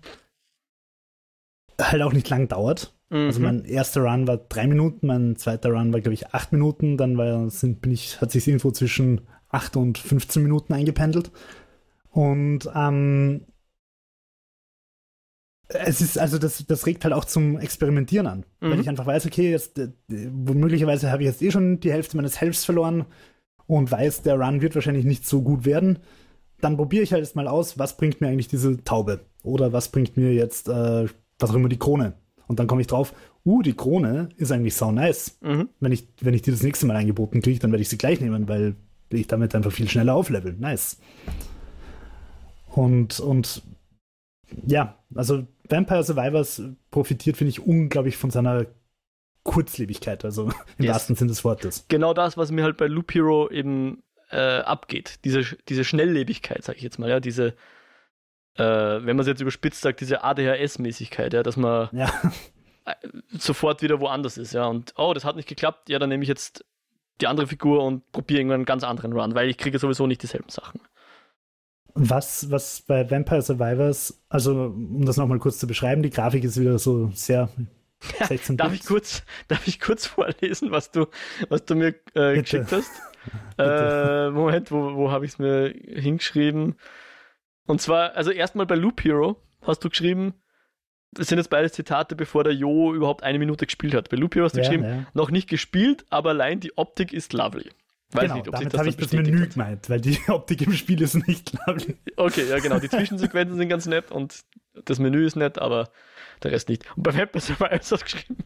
[1.81, 2.95] halt auch nicht lang dauert.
[3.11, 3.27] Also mhm.
[3.27, 6.97] Also mein erster Run war drei Minuten, mein zweiter Run war, glaube ich, acht Minuten,
[6.97, 11.31] dann war, sind, bin ich, hat sich irgendwo zwischen acht und 15 Minuten eingependelt.
[12.11, 13.47] Und ähm,
[15.69, 18.47] es ist, also das, das regt halt auch zum Experimentieren an.
[18.61, 18.71] Mhm.
[18.71, 22.17] Weil ich einfach weiß, okay, jetzt, äh, möglicherweise habe ich jetzt eh schon die Hälfte
[22.17, 23.07] meines Helfs verloren
[23.69, 26.01] und weiß, der Run wird wahrscheinlich nicht so gut werden.
[26.61, 29.21] Dann probiere ich halt jetzt mal aus, was bringt mir eigentlich diese Taube?
[29.45, 31.07] Oder was bringt mir jetzt, äh,
[31.39, 32.15] was auch immer, die Krone?
[32.49, 33.15] Und dann komme ich drauf,
[33.45, 35.39] uh, die Krone ist eigentlich sau nice.
[35.43, 35.69] Mhm.
[35.79, 38.21] Wenn, ich, wenn ich die das nächste Mal angeboten kriege, dann werde ich sie gleich
[38.21, 38.75] nehmen, weil
[39.11, 40.57] ich damit einfach viel schneller auflevel.
[40.59, 40.97] Nice.
[42.75, 43.63] Und, und
[44.67, 48.67] ja, also Vampire Survivors profitiert, finde ich, unglaublich von seiner
[49.49, 50.45] Kurzlebigkeit, also
[50.79, 50.95] im yes.
[50.95, 51.87] wahrsten Sinne des Wortes.
[51.89, 55.21] Genau das, was mir halt bei Loop Hero eben äh, abgeht.
[55.25, 57.55] Diese, diese Schnelllebigkeit, sage ich jetzt mal, ja, diese,
[58.57, 62.13] äh, wenn man es jetzt überspitzt sagt, diese ADHS-Mäßigkeit, ja, dass man ja.
[62.89, 62.95] Äh,
[63.37, 64.67] sofort wieder woanders ist, ja.
[64.67, 66.65] Und oh, das hat nicht geklappt, ja, dann nehme ich jetzt
[67.21, 70.23] die andere Figur und probiere irgendwann einen ganz anderen Run, weil ich kriege sowieso nicht
[70.23, 70.81] dieselben Sachen.
[71.93, 76.59] Was, was bei Vampire Survivors, also um das nochmal kurz zu beschreiben, die Grafik ist
[76.59, 77.51] wieder so sehr
[78.51, 81.07] darf, ich kurz, darf ich kurz vorlesen, was du,
[81.49, 82.91] was du mir äh, geschickt hast?
[83.59, 86.77] äh, Moment, wo, wo habe ich es mir hingeschrieben?
[87.67, 90.35] Und zwar, also erstmal bei Loop Hero hast du geschrieben,
[91.13, 94.11] das sind jetzt beide Zitate, bevor der Jo überhaupt eine Minute gespielt hat.
[94.11, 95.07] Bei Loop Hero hast du ja, geschrieben, ja.
[95.15, 97.71] noch nicht gespielt, aber allein die Optik ist lovely.
[98.11, 99.53] Weiß genau, nicht, ob damit habe ich das Menü hat.
[99.53, 101.97] gemeint, weil die Optik im Spiel ist nicht lovely.
[102.17, 104.45] Okay, ja genau, die Zwischensequenzen sind ganz nett und
[104.85, 105.91] das Menü ist nett, aber
[106.45, 106.85] der Rest nicht.
[106.97, 108.45] Und bei Vampire Survivors hat geschrieben,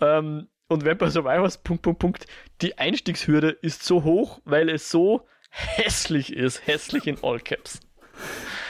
[0.00, 2.26] ähm, und Vampire Survivors, Punkt, Punkt, Punkt,
[2.62, 6.66] die Einstiegshürde ist so hoch, weil es so hässlich ist.
[6.66, 7.80] Hässlich in All Caps.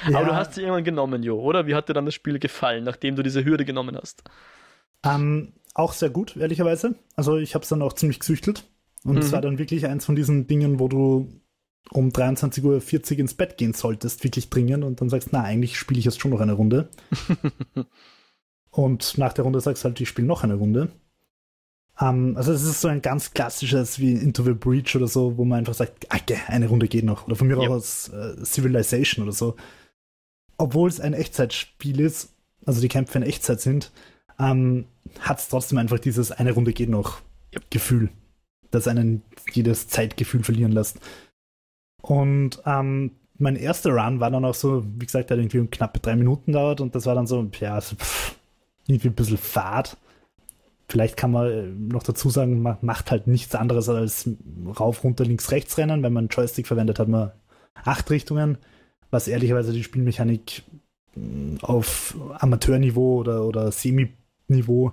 [0.08, 0.18] Ja.
[0.18, 1.66] Aber du hast sie irgendwann genommen, Jo, oder?
[1.66, 4.24] Wie hat dir dann das Spiel gefallen, nachdem du diese Hürde genommen hast?
[5.04, 6.96] Ähm, auch sehr gut, ehrlicherweise.
[7.16, 8.64] Also ich habe es dann auch ziemlich gesüchtelt.
[9.04, 9.32] Und es mhm.
[9.32, 11.28] war dann wirklich eins von diesen Dingen, wo du
[11.90, 15.98] um 23.40 Uhr ins Bett gehen solltest, wirklich dringend, und dann sagst, na, eigentlich spiele
[15.98, 16.88] ich jetzt schon noch eine Runde.
[18.72, 20.90] und nach der Runde sagst du halt, ich spiele noch eine Runde.
[22.00, 25.36] Um, ähm, also es ist so ein ganz klassisches wie Into the Breach oder so,
[25.36, 27.26] wo man einfach sagt, okay, eine Runde geht noch.
[27.26, 27.70] Oder von mir yep.
[27.70, 29.56] aus äh, Civilization oder so.
[30.56, 33.92] Obwohl es ein Echtzeitspiel ist, also die Kämpfe in Echtzeit sind,
[34.38, 34.86] ähm,
[35.20, 37.20] hat es trotzdem einfach dieses eine Runde geht noch
[37.52, 37.70] yep.
[37.70, 38.08] Gefühl,
[38.70, 40.98] das einen jedes Zeitgefühl verlieren lässt.
[42.00, 46.16] Und ähm, mein erster Run war dann auch so, wie gesagt, hat irgendwie knappe drei
[46.16, 48.36] Minuten dauert und das war dann so, ja, so, pff,
[48.86, 49.96] irgendwie ein bisschen fad.
[50.88, 54.28] Vielleicht kann man äh, noch dazu sagen, man macht halt nichts anderes als
[54.78, 56.02] rauf, runter, links, rechts rennen.
[56.02, 57.32] Wenn man einen Joystick verwendet, hat man
[57.74, 58.58] acht Richtungen,
[59.10, 60.62] was ehrlicherweise die Spielmechanik
[61.14, 64.92] mm, auf Amateurniveau oder, oder Semi-Niveau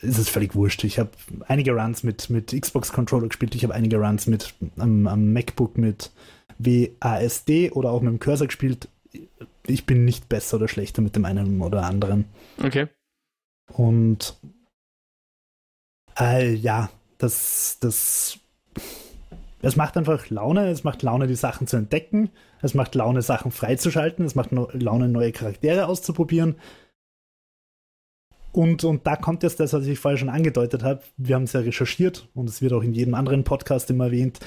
[0.00, 0.84] ist es völlig wurscht.
[0.84, 1.10] Ich habe
[1.46, 6.12] einige Runs mit, mit Xbox-Controller gespielt, ich habe einige Runs mit am, am MacBook mit
[6.58, 8.88] WASD oder auch mit dem Cursor gespielt.
[9.68, 12.24] Ich bin nicht besser oder schlechter mit dem einen oder anderen.
[12.62, 12.88] Okay.
[13.72, 14.38] Und
[16.18, 18.38] äh, ja, das, das,
[19.62, 20.68] es macht einfach Laune.
[20.68, 22.30] Es macht Laune, die Sachen zu entdecken.
[22.62, 24.24] Es macht Laune, Sachen freizuschalten.
[24.24, 26.56] Es macht no Laune, neue Charaktere auszuprobieren.
[28.52, 31.02] Und, und da kommt jetzt das, was ich vorher schon angedeutet habe.
[31.16, 34.40] Wir haben es ja recherchiert und es wird auch in jedem anderen Podcast immer erwähnt.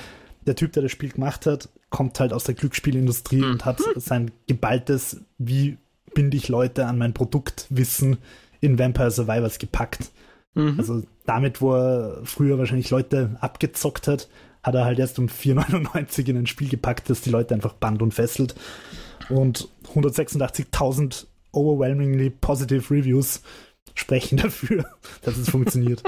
[0.46, 3.52] Der Typ, der das Spiel gemacht hat, kommt halt aus der Glücksspielindustrie mhm.
[3.52, 5.78] und hat sein geballtes, wie
[6.14, 8.18] binde ich Leute an mein Produkt Wissen
[8.60, 10.12] in Vampire Survivors gepackt.
[10.54, 10.76] Mhm.
[10.78, 14.28] Also damit, wo er früher wahrscheinlich Leute abgezockt hat,
[14.64, 18.02] hat er halt erst um 4,99 in ein Spiel gepackt, das die Leute einfach band
[18.02, 18.56] und fesselt.
[19.30, 23.42] Und 186.000 overwhelmingly positive Reviews
[23.96, 24.86] sprechen dafür,
[25.24, 26.04] dass es funktioniert.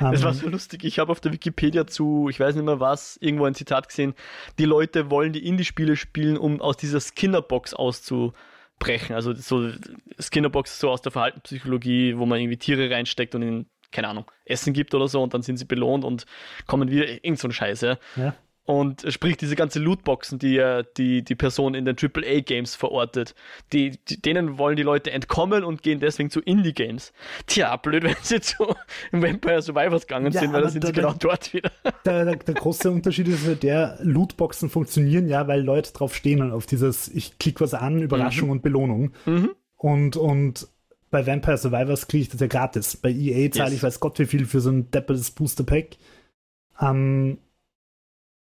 [0.00, 0.84] Das war so lustig.
[0.84, 4.14] Ich habe auf der Wikipedia zu, ich weiß nicht mehr was, irgendwo ein Zitat gesehen.
[4.58, 9.14] Die Leute wollen die Indie-Spiele spielen, um aus dieser Skinnerbox auszubrechen.
[9.14, 9.70] Also so
[10.18, 14.72] Skinnerbox so aus der Verhaltenspsychologie, wo man irgendwie Tiere reinsteckt und ihnen, keine Ahnung, Essen
[14.72, 16.26] gibt oder so und dann sind sie belohnt und
[16.66, 17.98] kommen wieder irgend so ein Scheiß, ja.
[18.16, 18.34] ja.
[18.66, 23.36] Und sprich, diese ganze Lootboxen, die ja die, die Person in den AAA-Games verortet,
[23.72, 27.12] die, die, denen wollen die Leute entkommen und gehen deswegen zu Indie-Games.
[27.46, 28.74] Tja, blöd, wenn sie zu
[29.12, 31.70] Vampire Survivors gegangen ja, sind, weil da sind sie genau dort wieder.
[32.04, 36.66] Der, der, der große Unterschied ist, der Lootboxen funktionieren ja, weil Leute drauf stehen auf
[36.66, 38.52] dieses, ich klicke was an, Überraschung mhm.
[38.52, 39.12] und Belohnung.
[39.24, 39.50] Mhm.
[39.76, 40.68] Und, und
[41.10, 42.96] bei Vampire Survivors kriege ich das ja gratis.
[42.96, 43.78] Bei EA zahle yes.
[43.78, 45.96] ich weiß Gott wie viel für so ein deppertes Booster Pack.
[46.80, 47.38] Ähm,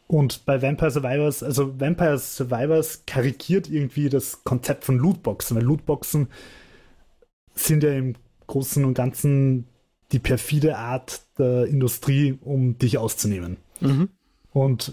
[0.08, 6.28] und bei Vampire Survivors, also Vampire Survivors karikiert irgendwie das Konzept von Lootboxen, weil Lootboxen
[7.54, 8.14] sind ja im
[8.46, 9.66] Großen und Ganzen
[10.12, 13.56] die perfide Art der Industrie, um dich auszunehmen.
[13.80, 14.10] Mhm.
[14.52, 14.92] Und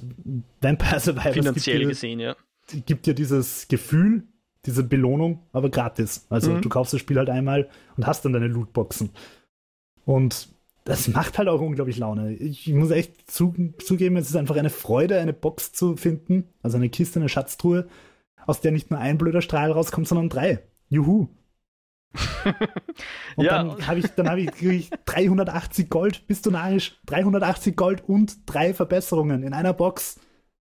[0.62, 2.36] Vampire Survivors finanziell gibt dir, gesehen, ja.
[2.86, 4.24] gibt dir dieses Gefühl,
[4.66, 6.26] diese Belohnung, aber gratis.
[6.30, 6.62] Also mhm.
[6.62, 9.12] du kaufst das Spiel halt einmal und hast dann deine Lootboxen.
[10.06, 10.50] Und
[10.84, 12.34] das macht halt auch unglaublich Laune.
[12.34, 16.78] Ich muss echt zu, zugeben, es ist einfach eine Freude, eine Box zu finden, also
[16.78, 17.88] eine Kiste, eine Schatztruhe,
[18.46, 20.60] aus der nicht nur ein blöder Strahl rauskommt, sondern drei.
[20.90, 21.30] Juhu.
[23.36, 23.64] und ja.
[23.64, 27.00] dann habe ich, dann habe ich, ich 380 Gold, bist du narrisch?
[27.08, 30.20] 380 Gold und drei Verbesserungen in einer Box.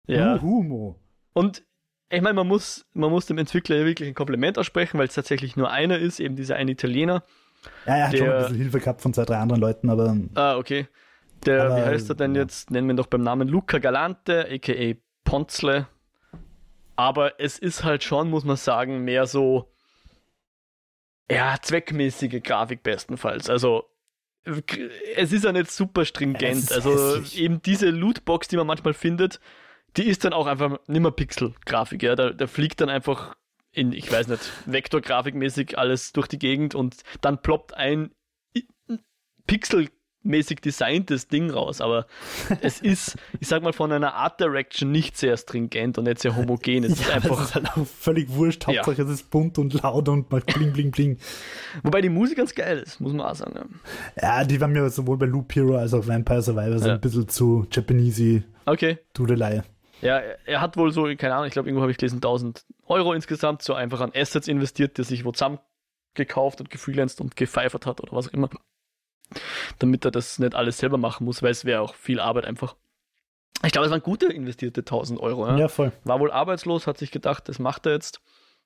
[0.07, 0.35] Ja.
[0.35, 0.99] Juhu, Mo.
[1.33, 1.63] Und
[2.09, 5.15] ich meine, man muss, man muss dem Entwickler ja wirklich ein Kompliment aussprechen, weil es
[5.15, 7.23] tatsächlich nur einer ist, eben dieser eine Italiener.
[7.85, 10.17] Ja, er hat der, schon ein bisschen Hilfe gehabt von zwei, drei anderen Leuten, aber.
[10.35, 10.87] Ah, okay.
[11.45, 12.41] Der, aber, wie heißt er denn ja.
[12.41, 12.71] jetzt?
[12.71, 14.93] Nennen wir ihn doch beim Namen Luca Galante, aka
[15.23, 15.87] Ponzle.
[16.95, 19.71] Aber es ist halt schon, muss man sagen, mehr so,
[21.31, 23.49] ja, zweckmäßige Grafik bestenfalls.
[23.49, 23.85] Also,
[25.15, 26.71] es ist ja nicht super stringent.
[26.71, 29.39] Also, eben diese Lootbox, die man manchmal findet,
[29.97, 32.03] die ist dann auch einfach nicht mehr Pixel-Grafik.
[32.03, 32.15] Ja?
[32.15, 33.35] Da, da fliegt dann einfach
[33.73, 38.11] in, ich weiß nicht, Vektorgrafikmäßig alles durch die Gegend und dann ploppt ein
[39.47, 42.05] pixelmäßig designtes Ding raus, aber
[42.61, 46.35] es ist, ich sag mal, von einer Art Direction nicht sehr stringent und nicht sehr
[46.35, 46.83] homogen.
[46.83, 47.41] Es ja, ist einfach.
[47.41, 47.69] Ist halt
[47.99, 48.67] völlig wurscht.
[48.67, 49.03] Hauptsache ja.
[49.03, 51.17] es ist bunt und laut und macht bling, bling, bling.
[51.83, 53.79] Wobei die Musik ganz geil ist, muss man auch sagen.
[54.21, 56.93] Ja, die war mir sowohl bei Loop Hero als auch Vampire Survivor ja.
[56.93, 58.43] ein bisschen zu Japanesey.
[58.65, 58.99] Okay.
[59.13, 59.63] Dudelei.
[60.01, 63.13] Ja, er hat wohl so, keine Ahnung, ich glaube, irgendwo habe ich gelesen, 1000 Euro
[63.13, 65.59] insgesamt so einfach an Assets investiert, der sich wo zusammen
[66.13, 68.49] gekauft und gefreelanced und gepfeifert hat oder was auch immer.
[69.79, 72.75] Damit er das nicht alles selber machen muss, weil es wäre auch viel Arbeit einfach.
[73.63, 75.47] Ich glaube, es waren gute investierte 1000 Euro.
[75.47, 75.57] Ja?
[75.57, 75.91] ja, voll.
[76.03, 78.19] War wohl arbeitslos, hat sich gedacht, das macht er jetzt.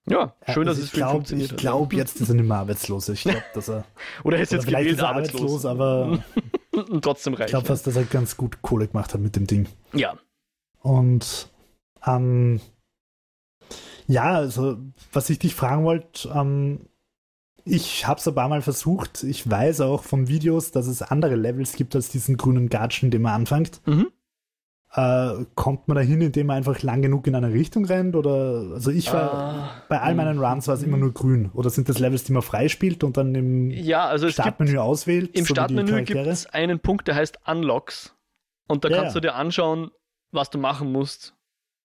[0.08, 3.10] Ja, schön, ja, dass es glaub, funktioniert Ich glaube, jetzt ist er nicht mehr arbeitslos.
[3.10, 3.86] Ich glaube, dass er.
[4.24, 6.24] oder er ist jetzt gewählt arbeitslos, aber.
[6.72, 7.46] und trotzdem reich.
[7.46, 9.68] Ich glaube fast, dass er ganz gut Kohle gemacht hat mit dem Ding.
[9.94, 10.16] Ja,
[10.86, 11.50] und
[12.06, 12.62] ähm,
[14.06, 14.78] ja, also
[15.12, 16.82] was ich dich fragen wollte, ähm,
[17.64, 19.24] ich habe es ein paar Mal versucht.
[19.24, 23.24] Ich weiß auch von Videos, dass es andere Levels gibt als diesen grünen Gatschen, den
[23.24, 23.82] man anfängt.
[23.88, 24.12] Mhm.
[24.94, 28.16] Äh, kommt man da hin, indem man einfach lang genug in eine Richtung rennt?
[28.16, 31.50] Oder also ich war uh, bei all meinen Runs war es immer nur grün.
[31.56, 35.36] Oder sind das Levels, die man freispielt und dann im ja, also Startmenü auswählt?
[35.36, 38.16] Im Startmenü gibt es einen Punkt, der heißt Unlocks.
[38.68, 39.90] Und da ja, kannst du dir anschauen,
[40.36, 41.34] was du machen musst,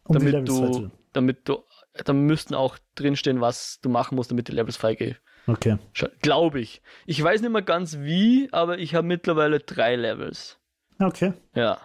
[0.04, 1.64] um damit du damit du,
[2.04, 5.16] da müssten auch drinstehen, was du machen musst, damit die Levels freigehen.
[5.46, 5.78] Okay.
[6.20, 6.82] Glaube ich.
[7.06, 10.58] Ich weiß nicht mehr ganz wie, aber ich habe mittlerweile drei Levels.
[10.98, 11.32] Okay.
[11.54, 11.78] Ja.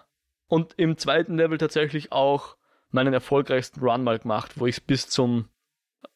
[0.48, 2.58] Und im zweiten Level tatsächlich auch
[2.92, 5.50] meinen erfolgreichsten Run mal gemacht, wo ich es bis zum,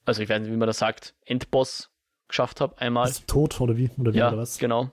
[0.06, 1.92] also ich weiß nicht, wie man das sagt, Endboss
[2.28, 3.10] geschafft habe, einmal.
[3.10, 3.90] Ist tot oder wie?
[3.98, 4.60] Oder wie ja, oder was?
[4.60, 4.92] genau.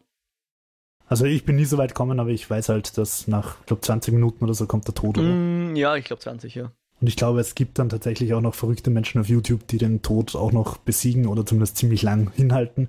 [1.08, 3.82] Also ich bin nie so weit gekommen, aber ich weiß halt, dass nach, ich glaube,
[3.82, 5.28] 20 Minuten oder so kommt der Tod, oder?
[5.28, 6.72] Mm, ja, ich glaube 20, ja.
[7.00, 10.02] Und ich glaube, es gibt dann tatsächlich auch noch verrückte Menschen auf YouTube, die den
[10.02, 12.88] Tod auch noch besiegen oder zumindest ziemlich lang hinhalten.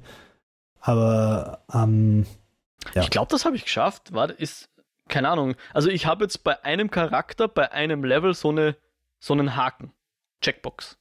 [0.80, 2.26] Aber ähm,
[2.96, 3.02] ja.
[3.02, 4.14] Ich glaube, das habe ich geschafft.
[4.14, 4.70] War, ist,
[5.08, 5.56] keine Ahnung.
[5.74, 8.78] Also ich habe jetzt bei einem Charakter, bei einem Level so, eine,
[9.20, 9.92] so einen Haken.
[10.42, 10.98] Checkbox.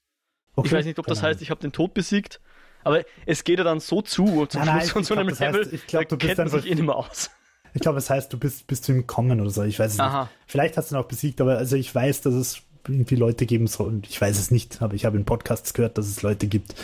[0.56, 2.40] Okay, ich weiß nicht, ob das heißt, ich habe den Tod besiegt.
[2.87, 5.62] Aber es geht ja dann so zu zum nein, Schluss von so einem glaub, Level,
[5.62, 7.30] heißt, ich glaube, du bist einfach, sich eh nicht mehr aus.
[7.74, 9.64] Ich glaube, es heißt, du bist, bist zu ihm gekommen oder so.
[9.64, 10.22] Ich weiß es Aha.
[10.22, 10.32] nicht.
[10.47, 13.66] Vielleicht hast du ihn auch besiegt, aber also ich weiß, dass es irgendwie Leute geben
[13.66, 14.03] soll.
[14.09, 16.76] Ich weiß es nicht, aber ich habe in Podcasts gehört, dass es Leute gibt,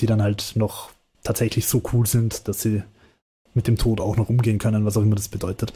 [0.00, 0.90] die dann halt noch
[1.22, 2.82] tatsächlich so cool sind, dass sie
[3.52, 5.74] mit dem Tod auch noch umgehen können, was auch immer das bedeutet.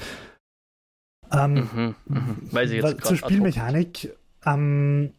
[1.31, 2.37] Ähm, mhm, mh.
[2.51, 4.17] Weiß ich jetzt zur Spielmechanik.
[4.47, 5.13] Ähm,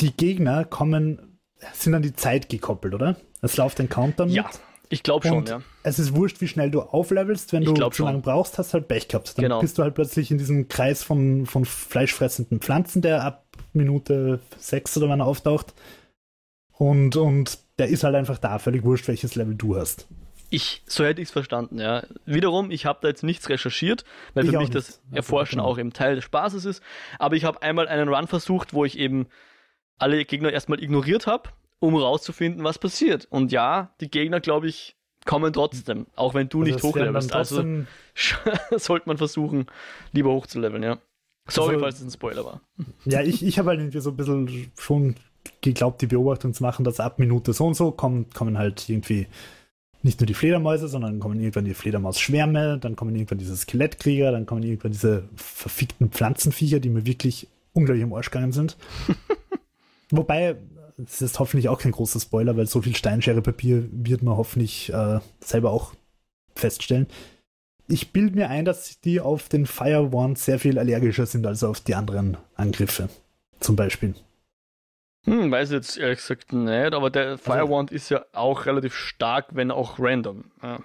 [0.00, 1.38] die Gegner kommen,
[1.72, 3.16] sind an die Zeit gekoppelt, oder?
[3.44, 4.50] Es läuft ein Countdown Ja,
[4.88, 5.60] ich glaube schon, ja.
[5.82, 7.52] Es ist wurscht, wie schnell du auflevelst.
[7.52, 9.36] Wenn du zu lange brauchst, hast du halt Pech gehabt.
[9.36, 9.60] Dann genau.
[9.60, 14.96] bist du halt plötzlich in diesem Kreis von, von fleischfressenden Pflanzen, der ab Minute 6
[14.98, 15.74] oder wann auftaucht.
[16.72, 20.06] Und, und der ist halt einfach da, völlig wurscht, welches Level du hast.
[20.50, 22.04] Ich, so hätte ich es verstanden, ja.
[22.24, 25.68] Wiederum, ich habe da jetzt nichts recherchiert, weil ich für mich das also, Erforschen genau.
[25.68, 26.82] auch im Teil des Spaßes ist.
[27.18, 29.26] Aber ich habe einmal einen Run versucht, wo ich eben
[29.98, 31.50] alle Gegner erstmal ignoriert habe
[31.80, 33.26] um rauszufinden, was passiert.
[33.30, 37.32] Und ja, die Gegner, glaube ich, kommen trotzdem, auch wenn du also nicht hochlevelst.
[37.32, 37.64] Also
[38.76, 39.66] sollte man versuchen,
[40.12, 40.98] lieber hochzuleveln, ja.
[41.48, 42.60] Sorry, also, falls es ein Spoiler war.
[43.04, 45.16] Ja, ich, ich habe halt irgendwie so ein bisschen schon
[45.60, 49.26] geglaubt, die Beobachtung zu machen, dass ab Minute so und so kommen, kommen halt irgendwie
[50.02, 54.44] nicht nur die Fledermäuse, sondern kommen irgendwann die Fledermaus-Schwärme, dann kommen irgendwann diese Skelettkrieger, dann
[54.46, 58.76] kommen irgendwann diese verfickten Pflanzenviecher, die mir wirklich unglaublich im Arsch gegangen sind.
[60.10, 60.56] Wobei,
[60.96, 64.92] das ist hoffentlich auch kein großer Spoiler, weil so viel Steinschere Papier wird man hoffentlich
[64.92, 65.94] äh, selber auch
[66.54, 67.06] feststellen.
[67.88, 71.80] Ich bilde mir ein, dass die auf den Firewand sehr viel allergischer sind als auf
[71.80, 73.08] die anderen Angriffe.
[73.60, 74.14] Zum Beispiel.
[75.24, 79.48] Hm, weiß jetzt ehrlich gesagt nicht, aber der Firewand also, ist ja auch relativ stark,
[79.52, 80.44] wenn auch random.
[80.62, 80.80] Ja.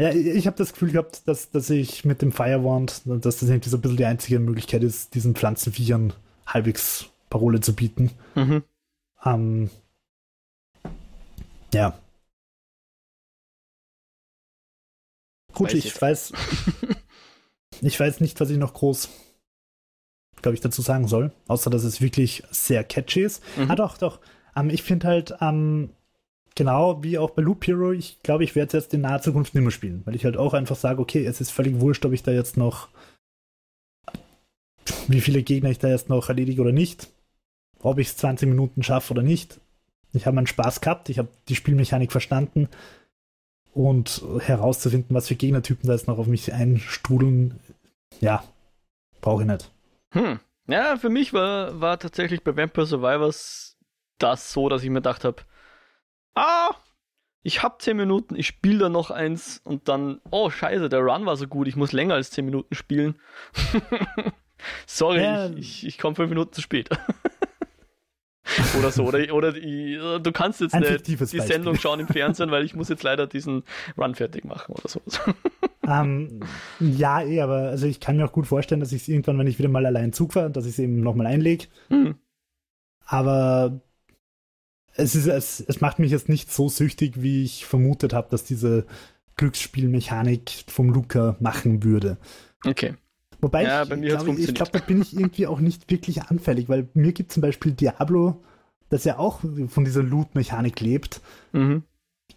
[0.00, 3.68] Ja, ich habe das Gefühl gehabt, dass, dass ich mit dem Firewand, dass das irgendwie
[3.68, 6.12] so ein bisschen die einzige Möglichkeit ist, diesen Pflanzenviechern
[6.46, 8.12] halbwegs Parole zu bieten.
[8.36, 8.62] Mhm.
[9.24, 9.70] Ähm,
[11.74, 11.98] ja.
[15.54, 16.02] Gut, weiß ich jetzt.
[16.02, 16.32] weiß.
[17.80, 19.08] ich weiß nicht, was ich noch groß,
[20.40, 21.32] glaube ich, dazu sagen soll.
[21.48, 23.42] Außer, dass es wirklich sehr catchy ist.
[23.56, 23.70] Mhm.
[23.70, 24.20] Ah, doch, doch.
[24.54, 25.90] Ähm, ich finde halt, ähm,
[26.54, 29.54] genau wie auch bei Loop Hero, ich glaube, ich werde es jetzt in naher Zukunft
[29.54, 30.02] nicht mehr spielen.
[30.04, 32.56] Weil ich halt auch einfach sage, okay, es ist völlig wurscht, ob ich da jetzt
[32.56, 32.88] noch
[35.06, 37.08] wie viele Gegner ich da jetzt noch erledige oder nicht
[37.82, 39.60] ob ich es 20 Minuten schaffe oder nicht.
[40.12, 42.68] Ich habe meinen Spaß gehabt, ich habe die Spielmechanik verstanden
[43.74, 47.60] und herauszufinden, was für Gegnertypen da jetzt noch auf mich einstrudeln,
[48.20, 48.42] ja,
[49.20, 49.70] brauche ich nicht.
[50.12, 50.40] Hm.
[50.66, 53.76] Ja, für mich war, war tatsächlich bei Vampire Survivors
[54.18, 55.42] das so, dass ich mir gedacht habe,
[56.34, 56.70] ah,
[57.42, 61.24] ich habe 10 Minuten, ich spiele da noch eins und dann, oh scheiße, der Run
[61.24, 63.18] war so gut, ich muss länger als 10 Minuten spielen.
[64.86, 65.48] Sorry, ja.
[65.50, 66.90] ich, ich, ich komme 5 Minuten zu spät.
[68.78, 69.04] oder so.
[69.04, 71.42] Oder, oder die, du kannst jetzt eine, die Beispiel.
[71.42, 73.62] Sendung schauen im Fernsehen, weil ich muss jetzt leider diesen
[73.96, 75.00] Run fertig machen oder so.
[75.82, 76.40] Um, ähm,
[76.80, 79.46] ja, eh, aber also ich kann mir auch gut vorstellen, dass ich es irgendwann, wenn
[79.46, 81.66] ich wieder mal allein Zug fahre, dass ich es eben nochmal einlege.
[81.88, 82.16] Mhm.
[83.04, 83.80] Aber
[84.94, 88.44] es, ist, es, es macht mich jetzt nicht so süchtig, wie ich vermutet habe, dass
[88.44, 88.84] diese
[89.36, 92.18] Glücksspielmechanik vom Luca machen würde.
[92.64, 92.94] Okay.
[93.40, 96.88] Wobei ja, ich, glaube, ich glaube, da bin ich irgendwie auch nicht wirklich anfällig, weil
[96.94, 98.42] mir gibt zum Beispiel Diablo,
[98.88, 101.20] das ja auch von dieser Loot-Mechanik lebt,
[101.52, 101.84] mhm.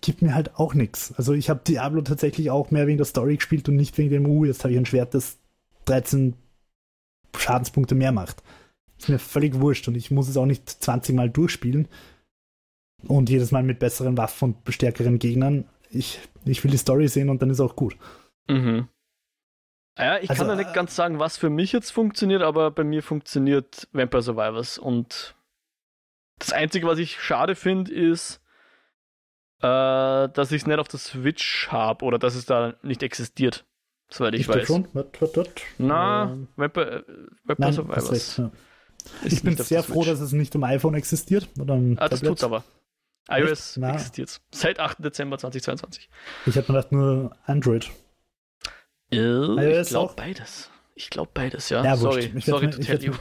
[0.02, 1.14] gibt mir halt auch nichts.
[1.18, 4.26] Also ich habe Diablo tatsächlich auch mehr wegen der Story gespielt und nicht wegen dem,
[4.28, 5.40] uh, jetzt habe ich ein Schwert, das
[5.86, 6.36] 13
[7.36, 8.44] Schadenspunkte mehr macht.
[9.00, 11.88] Ist mir völlig wurscht und ich muss es auch nicht 20 Mal durchspielen
[13.08, 15.66] und jedes Mal mit besseren Waffen und stärkeren Gegnern.
[15.90, 17.98] Ich, ich will die Story sehen und dann ist auch gut.
[18.48, 18.88] Mhm.
[20.02, 22.84] Ja, ich also, kann ja nicht ganz sagen, was für mich jetzt funktioniert, aber bei
[22.84, 24.80] mir funktioniert Vampire Survivors.
[24.80, 25.36] Und
[26.40, 28.42] das Einzige, was ich schade finde, ist,
[29.60, 33.66] äh, dass ich es nicht auf der Switch habe oder dass es da nicht existiert.
[34.10, 34.66] Soweit ich, ich weiß.
[34.66, 34.88] Schon.
[35.78, 37.04] Na, ähm, Vampire, äh,
[37.44, 38.12] Vampire Nein, Survivors.
[38.12, 38.52] Recht, ja.
[39.24, 41.48] ich bin sehr froh, dass es nicht im iPhone existiert.
[41.60, 42.64] Oder ah, das tut aber.
[43.30, 44.98] iOS existiert seit 8.
[45.06, 46.10] Dezember 2022.
[46.48, 47.92] Ich habe mir gedacht, nur Android.
[49.12, 50.70] Äh, ich glaube beides.
[50.96, 51.84] Ich glaube beides, ja.
[51.84, 53.14] ja sorry, sorry to tell you.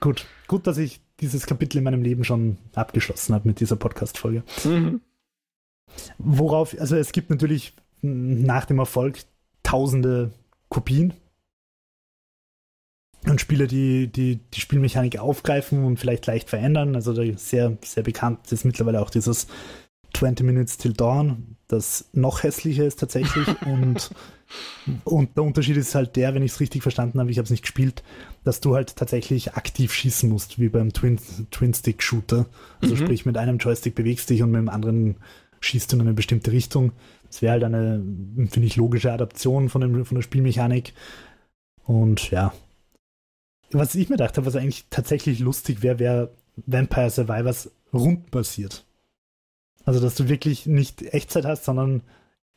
[0.00, 4.42] gut, gut, dass ich dieses Kapitel in meinem Leben schon abgeschlossen habe mit dieser Podcast-Folge.
[4.64, 5.00] Mhm.
[6.18, 9.20] Worauf, also es gibt natürlich nach dem Erfolg
[9.62, 10.30] tausende
[10.68, 11.14] Kopien
[13.26, 16.94] und Spiele, die, die die Spielmechanik aufgreifen und vielleicht leicht verändern.
[16.94, 19.46] Also sehr, sehr bekannt ist mittlerweile auch dieses
[20.14, 23.46] 20 Minutes Till Dawn, das noch hässlicher ist tatsächlich.
[23.66, 24.10] und,
[25.04, 27.50] und der Unterschied ist halt der, wenn ich es richtig verstanden habe, ich habe es
[27.50, 28.02] nicht gespielt,
[28.44, 32.46] dass du halt tatsächlich aktiv schießen musst, wie beim Twin-Stick-Shooter.
[32.80, 32.98] also mhm.
[32.98, 35.16] sprich, mit einem Joystick bewegst dich und mit dem anderen
[35.60, 36.92] schießt du in eine bestimmte Richtung.
[37.28, 38.02] Das wäre halt eine,
[38.48, 40.92] finde ich, logische Adaption von, dem, von der Spielmechanik.
[41.84, 42.52] Und ja,
[43.72, 46.30] was ich mir gedacht habe, was eigentlich tatsächlich lustig wäre, wäre
[46.66, 48.85] Vampire Survivors rundbasiert.
[49.86, 52.02] Also, dass du wirklich nicht Echtzeit hast, sondern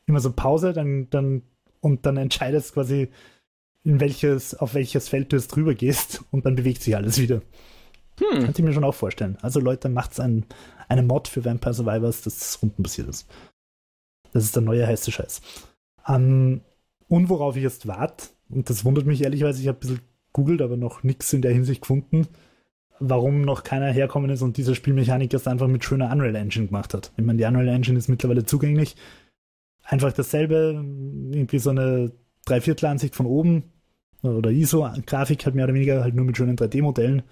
[0.06, 1.42] immer so Pause, dann, dann,
[1.80, 3.08] und dann entscheidest quasi,
[3.84, 7.40] in welches, auf welches Feld du jetzt drüber gehst und dann bewegt sich alles wieder.
[8.18, 8.44] Hm.
[8.44, 9.38] Könnte ich mir schon auch vorstellen.
[9.40, 10.44] Also, Leute, macht's ein,
[10.88, 13.26] eine Mod für Vampire Survivors, das rundenbasiert ist.
[14.32, 15.40] Das ist der neue heiße Scheiß.
[16.06, 16.60] Um, ähm,
[17.08, 20.00] und worauf ich jetzt warte, und das wundert mich ehrlicherweise, ich habe ein bisschen
[20.32, 22.26] googelt, aber noch nichts in der Hinsicht gefunden,
[23.00, 26.94] warum noch keiner herkommen ist und diese Spielmechanik erst einfach mit schöner Unreal Engine gemacht
[26.94, 27.12] hat.
[27.16, 28.94] Ich meine, die Unreal Engine ist mittlerweile zugänglich.
[29.82, 30.84] Einfach dasselbe,
[31.32, 32.12] irgendwie so eine
[32.44, 33.64] Dreiviertelansicht von oben
[34.22, 37.22] oder ISO-Grafik halt mehr oder weniger, halt nur mit schönen 3D-Modellen.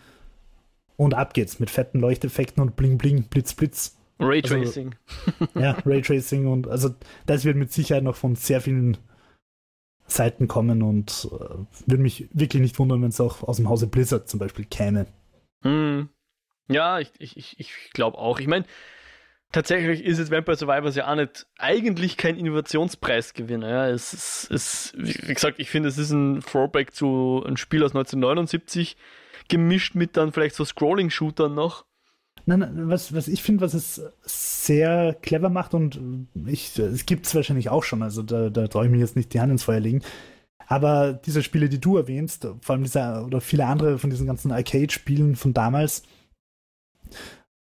[0.97, 3.97] Und ab geht's mit fetten Leuchteffekten und Bling Bling, Blitz Blitz.
[4.19, 4.95] Raytracing.
[5.39, 6.91] Also, ja, Raytracing und also
[7.27, 8.97] das wird mit Sicherheit noch von sehr vielen
[10.09, 11.55] Seiten kommen und äh,
[11.87, 15.07] würde mich wirklich nicht wundern, wenn es auch aus dem Hause Blizzard zum Beispiel käme.
[15.63, 16.09] Hm.
[16.69, 18.41] Ja, ich, ich, ich glaube auch.
[18.41, 18.67] Ich meine,
[19.53, 23.69] tatsächlich ist es Vampire Survivors ja auch nicht eigentlich kein Innovationspreisgewinner.
[23.69, 23.89] Ja.
[23.89, 27.93] Es ist, es, wie gesagt, ich finde, es ist ein Throwback zu einem Spiel aus
[27.93, 28.97] 1979,
[29.49, 31.87] gemischt mit dann vielleicht so Scrolling-Shootern noch.
[32.47, 37.35] Nein, was, was ich finde, was es sehr clever macht und ich, es gibt es
[37.35, 39.81] wahrscheinlich auch schon, also da, da traue ich mir jetzt nicht die Hand ins Feuer
[39.81, 40.03] legen.
[40.67, 44.53] Aber diese Spiele, die du erwähnst, vor allem dieser oder viele andere von diesen ganzen
[44.53, 46.03] Arcade-Spielen von damals,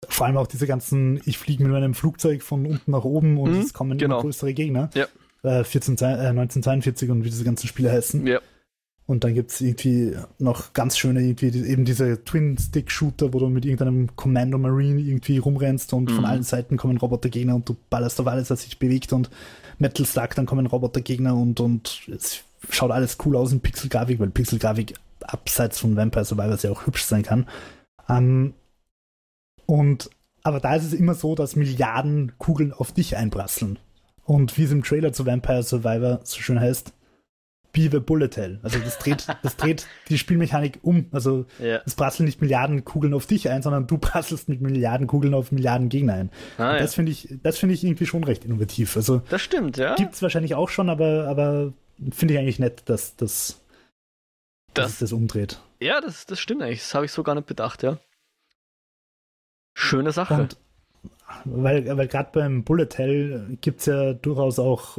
[0.08, 3.52] vor allem auch diese ganzen, ich fliege mit meinem Flugzeug von unten nach oben und
[3.52, 4.16] mhm, es kommen genau.
[4.16, 4.90] immer größere Gegner.
[4.94, 5.06] Ja.
[5.42, 8.26] Äh, 14, äh, 1942 und wie diese ganzen Spiele heißen.
[8.26, 8.40] Ja.
[9.06, 13.64] Und dann gibt es irgendwie noch ganz schöne, irgendwie eben diese Twin-Stick-Shooter, wo du mit
[13.64, 16.14] irgendeinem Commando Marine irgendwie rumrennst und mhm.
[16.14, 19.28] von allen Seiten kommen Robotergegner und du ballerst auf alles, was sich bewegt und
[19.78, 24.30] Metal Slug, dann kommen Robotergegner und, und es schaut alles cool aus in Pixel-Grafik, weil
[24.30, 27.46] Pixel-Grafik abseits von Vampire Survivors ja auch hübsch sein kann.
[28.08, 28.54] Ähm,
[29.66, 30.10] und
[30.42, 33.78] aber da ist es immer so, dass Milliarden Kugeln auf dich einprasseln.
[34.24, 36.94] Und wie es im Trailer zu Vampire Survivor so schön heißt,
[37.72, 38.58] be the bullet hell.
[38.62, 41.06] Also das dreht, das dreht die Spielmechanik um.
[41.12, 41.80] Also ja.
[41.84, 45.52] es prasseln nicht Milliarden Kugeln auf dich ein, sondern du prasselst mit Milliarden Kugeln auf
[45.52, 46.30] Milliarden Gegner ein.
[46.58, 48.96] Ah, das finde ich, das finde ich irgendwie schon recht innovativ.
[48.96, 49.94] Also das stimmt, ja.
[49.94, 51.72] Gibt es wahrscheinlich auch schon, aber, aber
[52.12, 53.60] finde ich eigentlich nett, dass, dass,
[54.74, 55.60] das, dass das umdreht.
[55.80, 56.80] Ja, das, das stimmt eigentlich.
[56.80, 57.98] Das habe ich so gar nicht bedacht, ja.
[59.74, 60.34] Schöne Sache.
[60.34, 60.56] Und
[61.44, 64.98] weil, weil gerade beim Bullet Hell gibt es ja durchaus auch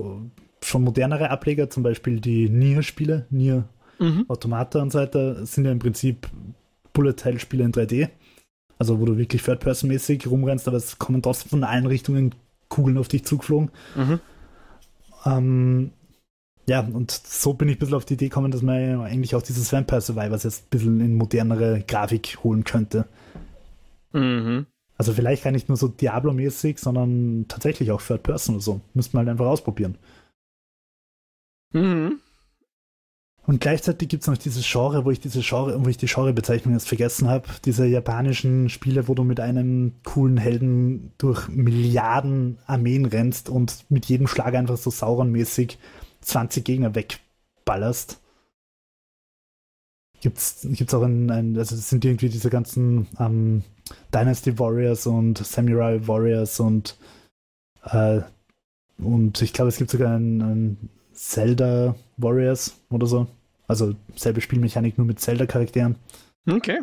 [0.64, 3.66] schon modernere Ableger, zum Beispiel die Nier-Spiele, Nier
[4.00, 4.26] mhm.
[4.28, 6.28] Automata und so weiter, sind ja im Prinzip
[6.94, 8.10] Bullet-Hell-Spiele in 3D.
[8.78, 12.34] Also wo du wirklich Third-Person-mäßig rumrennst, aber es kommen trotzdem von allen Richtungen
[12.68, 13.70] Kugeln auf dich zugeflogen.
[13.96, 14.20] Mhm.
[15.26, 15.92] Ähm,
[16.68, 19.42] ja, und so bin ich ein bisschen auf die Idee gekommen, dass man eigentlich auch
[19.42, 23.06] dieses Vampire Survivors jetzt ein bisschen in modernere Grafik holen könnte.
[24.14, 24.68] Mhm.
[24.98, 28.82] Also vielleicht gar nicht nur so Diablo-mäßig, sondern tatsächlich auch Third Person oder so.
[28.94, 29.98] Müsste man halt einfach ausprobieren.
[31.74, 32.20] Mhm.
[33.48, 36.76] Und gleichzeitig gibt es noch dieses Genre, wo ich diese Genre, wo ich die Genrebezeichnung
[36.76, 43.06] jetzt vergessen habe, diese japanischen Spiele, wo du mit einem coolen Helden durch Milliarden Armeen
[43.06, 45.78] rennst und mit jedem Schlag einfach so Sauron-mäßig
[46.22, 48.20] 20 Gegner wegballerst.
[50.22, 53.64] Gibt's, gibt's auch ein, ein also das sind irgendwie diese ganzen ähm,
[54.14, 56.96] Dynasty Warriors und Samurai Warriors und
[57.86, 58.22] äh,
[59.00, 63.28] und ich glaube, es gibt sogar ein, ein Zelda Warriors oder so.
[63.68, 65.96] Also selbe Spielmechanik, nur mit Zelda-Charakteren.
[66.48, 66.82] Okay.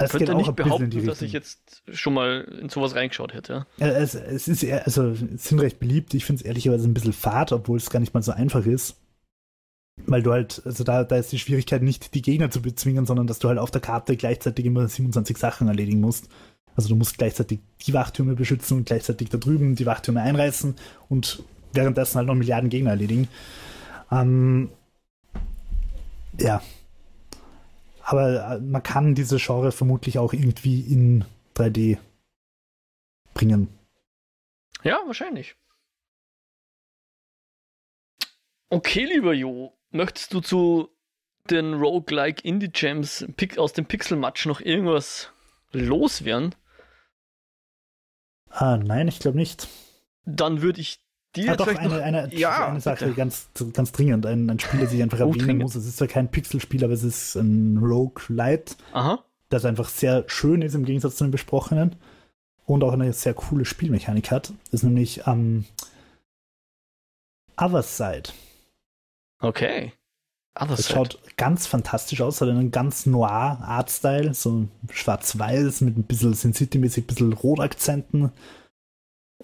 [0.00, 3.66] Es könnte nicht behaupten, dass ich jetzt schon mal in sowas reingeschaut hätte.
[3.76, 6.14] Ja, es, es, ist eher, also es sind recht beliebt.
[6.14, 8.96] Ich finde es ehrlicherweise ein bisschen fad, obwohl es gar nicht mal so einfach ist.
[10.06, 13.26] weil du halt, also da, da ist die Schwierigkeit nicht, die Gegner zu bezwingen, sondern
[13.26, 16.28] dass du halt auf der Karte gleichzeitig immer 27 Sachen erledigen musst.
[16.76, 20.76] Also du musst gleichzeitig die Wachtürme beschützen und gleichzeitig da drüben die Wachtürme einreißen
[21.10, 21.42] und
[21.72, 23.28] währenddessen halt noch Milliarden Gegner erledigen.
[24.10, 24.70] Ähm,
[26.38, 26.62] ja.
[28.10, 31.96] Aber äh, man kann diese Genre vermutlich auch irgendwie in 3D
[33.34, 33.68] bringen.
[34.82, 35.54] Ja, wahrscheinlich.
[38.68, 40.88] Okay, lieber Jo, möchtest du zu
[41.50, 43.24] den Roguelike Indie Gems
[43.56, 45.32] aus dem Pixelmatch noch irgendwas
[45.70, 46.56] loswerden?
[48.48, 49.68] Ah, nein, ich glaube nicht.
[50.24, 50.98] Dann würde ich
[51.36, 54.80] dir ah, doch, eine, noch, eine, ja, eine Sache ganz, ganz dringend, ein, ein Spiel,
[54.80, 55.74] das ich einfach oh, erwähnen muss.
[55.74, 59.24] Es ist zwar kein Pixelspiel, aber es ist ein Roguelite, Aha.
[59.48, 61.96] das einfach sehr schön ist im Gegensatz zu den besprochenen
[62.66, 64.52] und auch eine sehr coole Spielmechanik hat.
[64.70, 65.64] Das ist nämlich ähm,
[67.56, 68.30] Other Side.
[69.40, 69.92] Okay.
[70.54, 76.02] Other das schaut ganz fantastisch aus, hat einen ganz noir Artstyle, so schwarz-weiß mit ein
[76.04, 78.32] bisschen Sin City-mäßig, ein bisschen Rotakzenten.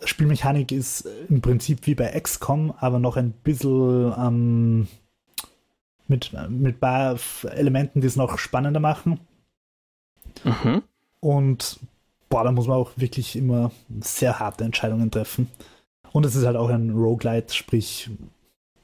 [0.04, 4.88] Spielmechanik ist im Prinzip wie bei XCOM, aber noch ein bisschen ähm,
[6.08, 7.18] mit, mit ein paar
[7.50, 9.20] Elementen, die es noch spannender machen.
[10.44, 10.82] Mhm.
[11.20, 11.80] Und
[12.28, 13.70] boah, da muss man auch wirklich immer
[14.00, 15.50] sehr harte Entscheidungen treffen.
[16.12, 18.10] Und es ist halt auch ein Roguelite, sprich,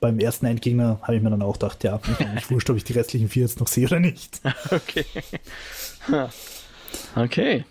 [0.01, 2.01] beim ersten Endgegner habe ich mir dann auch gedacht, ja,
[2.37, 4.41] ich wurscht, ob ich die restlichen vier jetzt noch sehe oder nicht.
[4.71, 5.05] Okay.
[7.15, 7.65] Okay.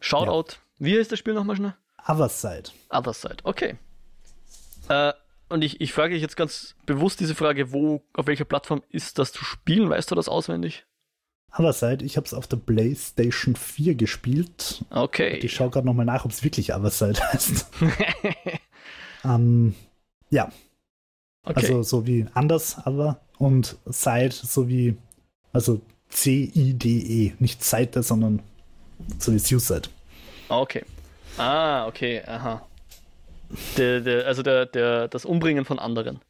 [0.00, 0.52] Shoutout.
[0.52, 0.58] Ja.
[0.78, 1.74] Wie heißt das Spiel nochmal schnell?
[2.06, 2.70] Other Side.
[2.90, 3.76] Other Side, okay.
[4.88, 5.12] Äh,
[5.48, 9.18] und ich, ich frage dich jetzt ganz bewusst diese Frage, wo, auf welcher Plattform ist
[9.18, 9.88] das zu spielen?
[9.88, 10.84] Weißt du das auswendig?
[11.56, 14.84] Other Side, ich habe es auf der PlayStation 4 gespielt.
[14.90, 15.34] Okay.
[15.34, 17.66] Und ich schaue gerade nochmal nach, ob es wirklich Other Side heißt.
[19.24, 19.74] ähm,
[20.30, 20.50] ja.
[21.44, 21.60] Okay.
[21.60, 24.96] Also so wie anders, aber und Side so wie,
[25.52, 28.42] also C-I-D-E, nicht Seite, sondern
[29.18, 29.88] so wie Suicide.
[30.48, 30.84] Okay.
[31.38, 32.66] Ah, okay, aha.
[33.76, 36.20] Der, der, also der, der, das Umbringen von anderen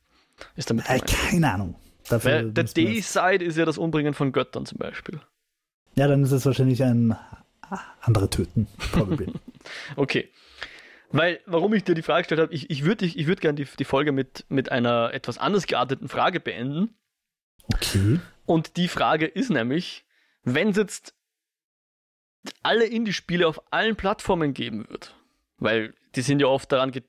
[0.57, 1.75] ist damit äh, Keine Ahnung.
[2.09, 5.21] Dafür Weil der D-Side ist ja das Umbringen von Göttern zum Beispiel.
[5.95, 7.17] Ja, dann ist es wahrscheinlich ein
[8.01, 8.67] andere Töten.
[9.97, 10.29] okay.
[11.11, 13.67] Weil, warum ich dir die Frage gestellt habe, ich, ich würde ich würd gerne die,
[13.79, 16.97] die Folge mit, mit einer etwas anders gearteten Frage beenden.
[17.73, 18.21] Okay.
[18.47, 20.05] Und die Frage ist nämlich,
[20.43, 21.15] wenn es jetzt
[22.63, 25.15] alle Indie-Spiele auf allen Plattformen geben wird,
[25.59, 27.03] weil die sind ja oft daran ge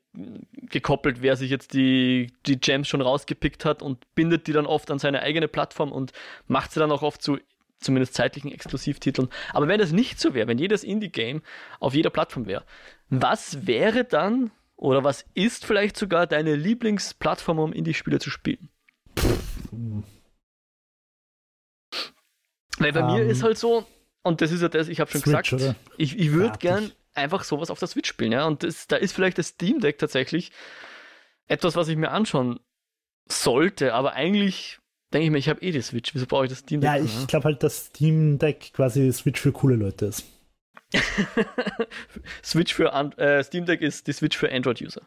[0.69, 4.89] gekoppelt, wer sich jetzt die, die Gems schon rausgepickt hat und bindet die dann oft
[4.89, 6.13] an seine eigene Plattform und
[6.47, 7.37] macht sie dann auch oft zu
[7.79, 9.29] zumindest zeitlichen Exklusivtiteln.
[9.53, 11.41] Aber wenn das nicht so wäre, wenn jedes Indie-Game
[11.79, 12.63] auf jeder Plattform wäre,
[13.09, 18.69] was wäre dann oder was ist vielleicht sogar deine Lieblingsplattform, um Indie-Spiele zu spielen?
[22.77, 23.85] Weil bei um, mir ist ähm, halt so,
[24.25, 25.75] und das ist ja das, ich habe schon Switch, gesagt, oder?
[25.97, 28.45] ich, ich würde gern einfach sowas auf der Switch spielen, ja.
[28.47, 30.51] Und das, da ist vielleicht das Steam Deck tatsächlich
[31.47, 32.59] etwas, was ich mir anschauen
[33.27, 34.79] sollte, aber eigentlich
[35.13, 36.89] denke ich mir, ich habe eh die Switch, wieso brauche ich das Steam Deck?
[36.89, 40.25] Ja, ich glaube halt, dass Steam Deck quasi Switch für coole Leute ist.
[42.43, 45.03] Switch für äh, Steam Deck ist die Switch für Android-User.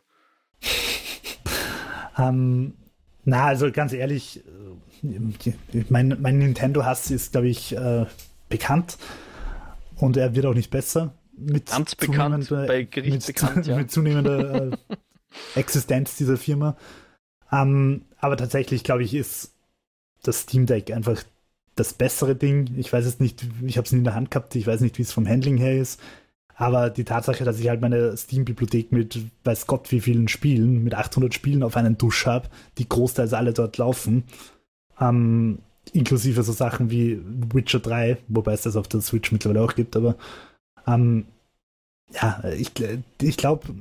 [2.19, 2.75] ähm,
[3.25, 4.45] na, also ganz ehrlich,
[5.03, 8.07] äh, mein, mein Nintendo-Hass ist, glaube ich, äh,
[8.49, 8.99] bekannt
[9.97, 11.15] und er wird auch nicht besser.
[11.37, 13.77] Mit Ganz bekannt, bei Gericht mit, bekannt, ja.
[13.77, 14.77] Mit zunehmender äh,
[15.55, 16.77] Existenz dieser Firma.
[17.53, 19.55] Ähm, aber tatsächlich, glaube ich, ist
[20.23, 21.23] das Steam Deck einfach
[21.77, 22.75] das bessere Ding.
[22.77, 24.99] Ich weiß es nicht, ich habe es nie in der Hand gehabt, ich weiß nicht,
[24.99, 26.01] wie es vom Handling her ist.
[26.57, 30.95] Aber die Tatsache, dass ich halt meine Steam-Bibliothek mit weiß Gott wie vielen Spielen, mit
[30.95, 34.25] 800 Spielen auf einen Dusch habe, die großteils alle dort laufen,
[35.01, 35.61] ähm,
[35.95, 37.21] inklusive so Sachen wie
[37.53, 40.17] Witcher 3, wobei es das auf der Switch mittlerweile auch gibt, aber
[40.87, 41.27] ähm,
[42.13, 42.73] ja, ich,
[43.21, 43.75] ich glaube,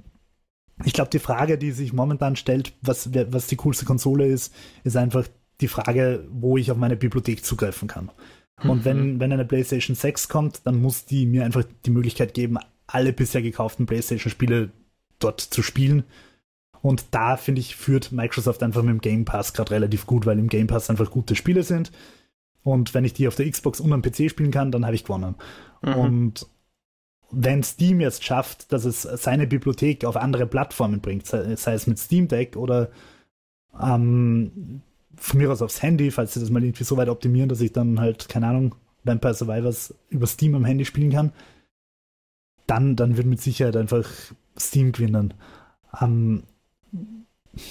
[0.86, 4.54] ich glaube, die Frage, die sich momentan stellt, was, was die coolste Konsole ist,
[4.84, 5.28] ist einfach
[5.60, 8.12] die Frage, wo ich auf meine Bibliothek zugreifen kann.
[8.64, 8.86] Und mhm.
[8.86, 13.14] wenn, wenn eine PlayStation 6 kommt, dann muss die mir einfach die Möglichkeit geben, alle
[13.14, 14.72] bisher gekauften PlayStation-Spiele
[15.20, 16.04] dort zu spielen.
[16.88, 20.40] Und da, finde ich, führt Microsoft einfach mit dem Game Pass gerade relativ gut, weil
[20.40, 21.92] im Game Pass einfach gute Spiele sind.
[22.64, 25.04] Und wenn ich die auf der Xbox und am PC spielen kann, dann habe ich
[25.04, 25.36] gewonnen.
[25.82, 25.94] Mhm.
[25.96, 26.48] Und
[27.30, 31.88] wenn Steam jetzt schafft, dass es seine Bibliothek auf andere Plattformen bringt, sei, sei es
[31.88, 32.90] mit Steam Deck oder
[33.78, 34.82] ähm,
[35.18, 37.74] von mir aus aufs Handy, falls sie das mal irgendwie so weit optimieren, dass ich
[37.74, 41.34] dann halt, keine Ahnung, Vampire Survivors über Steam am Handy spielen kann,
[42.66, 44.08] dann, dann wird mit Sicherheit einfach
[44.58, 45.34] Steam gewinnen.
[46.02, 46.44] Ähm,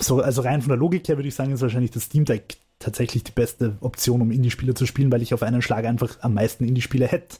[0.00, 2.56] so, also rein von der Logik her würde ich sagen, ist wahrscheinlich das Steam Deck
[2.78, 6.34] tatsächlich die beste Option, um Indie-Spiele zu spielen, weil ich auf einen Schlag einfach am
[6.34, 7.38] meisten Indie-Spiele hätte.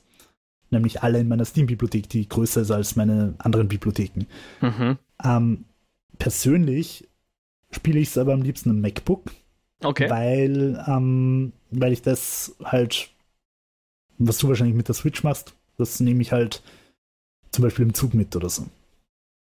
[0.70, 4.26] Nämlich alle in meiner Steam-Bibliothek, die größer ist als meine anderen Bibliotheken.
[4.60, 4.98] Mhm.
[5.22, 5.64] Ähm,
[6.18, 7.06] persönlich
[7.70, 9.30] spiele ich es aber am liebsten im MacBook.
[9.82, 10.08] Okay.
[10.08, 13.10] Weil, ähm, weil ich das halt,
[14.18, 16.62] was du wahrscheinlich mit der Switch machst, das nehme ich halt
[17.52, 18.66] zum Beispiel im Zug mit oder so.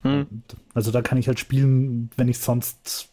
[0.03, 0.43] Hm.
[0.75, 3.09] Also da kann ich halt spielen, wenn ich sonst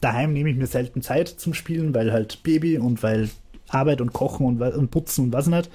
[0.00, 3.30] daheim nehme ich mir selten Zeit zum Spielen, weil halt Baby und weil
[3.68, 5.70] Arbeit und Kochen und, und Putzen und was nicht.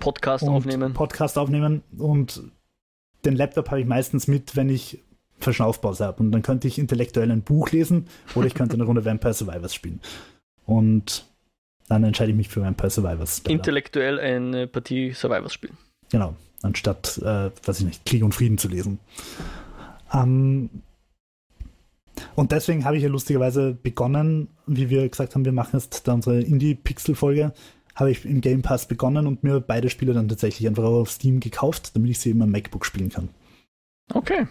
[0.00, 0.94] Podcast und aufnehmen.
[0.94, 2.42] Podcast aufnehmen und
[3.24, 5.02] den Laptop habe ich meistens mit, wenn ich
[5.40, 6.22] Verschnaufpause habe.
[6.22, 9.74] Und dann könnte ich intellektuell ein Buch lesen oder ich könnte eine Runde Vampire Survivors
[9.74, 10.00] spielen.
[10.66, 11.26] Und
[11.88, 13.40] dann entscheide ich mich für Vampire Survivors.
[13.48, 15.76] Intellektuell eine Partie Survivors spielen.
[16.10, 18.98] Genau, anstatt, äh, weiß ich nicht, Krieg und Frieden zu lesen.
[20.12, 20.82] Ähm,
[22.34, 26.14] und deswegen habe ich ja lustigerweise begonnen, wie wir gesagt haben, wir machen jetzt da
[26.14, 27.52] unsere Indie-Pixel-Folge,
[27.94, 31.40] habe ich im Game Pass begonnen und mir beide Spiele dann tatsächlich einfach auf Steam
[31.40, 33.28] gekauft, damit ich sie eben am MacBook spielen kann.
[34.12, 34.46] Okay.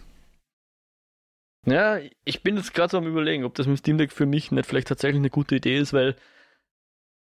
[1.65, 4.51] Ja, ich bin jetzt gerade so am überlegen, ob das mit Steam Deck für mich
[4.51, 6.15] nicht vielleicht tatsächlich eine gute Idee ist, weil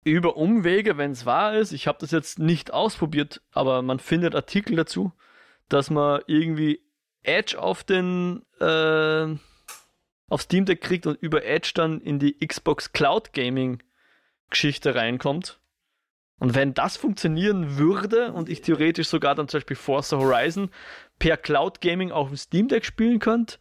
[0.03, 4.35] über Umwege, wenn es wahr ist, ich habe das jetzt nicht ausprobiert, aber man findet
[4.35, 5.13] Artikel dazu,
[5.69, 6.81] dass man irgendwie
[7.23, 9.37] Edge auf den äh,
[10.29, 13.83] auf Steam Deck kriegt und über Edge dann in die Xbox Cloud Gaming
[14.49, 15.61] Geschichte reinkommt.
[16.39, 20.71] Und wenn das funktionieren würde und ich theoretisch sogar dann zum Beispiel Forza Horizon
[21.19, 23.59] per Cloud Gaming auf dem Steam Deck spielen könnte,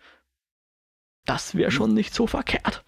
[1.25, 2.83] das wäre schon nicht so verkehrt.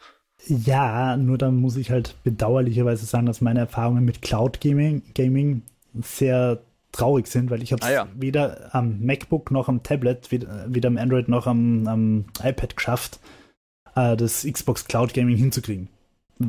[0.47, 5.61] Ja, nur dann muss ich halt bedauerlicherweise sagen, dass meine Erfahrungen mit Cloud Gaming, Gaming
[5.93, 6.61] sehr
[6.91, 8.07] traurig sind, weil ich habe es ah, ja.
[8.15, 13.19] weder am MacBook noch am Tablet, weder, weder am Android noch am, am iPad geschafft,
[13.95, 15.87] äh, das Xbox Cloud Gaming hinzukriegen.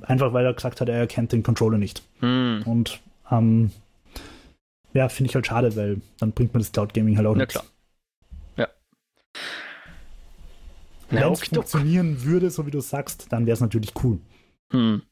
[0.03, 2.03] Einfach weil er gesagt hat, er erkennt den Controller nicht.
[2.21, 2.63] Hm.
[2.65, 3.71] Und ähm,
[4.95, 7.55] ja, finde ich halt schade, weil dann bringt man das Cloud Gaming halt auch nicht.
[7.55, 7.73] Ja, klar.
[11.13, 14.19] Wenn es funktionieren würde, so wie du sagst, dann wäre es natürlich cool.
[14.73, 15.03] Hm.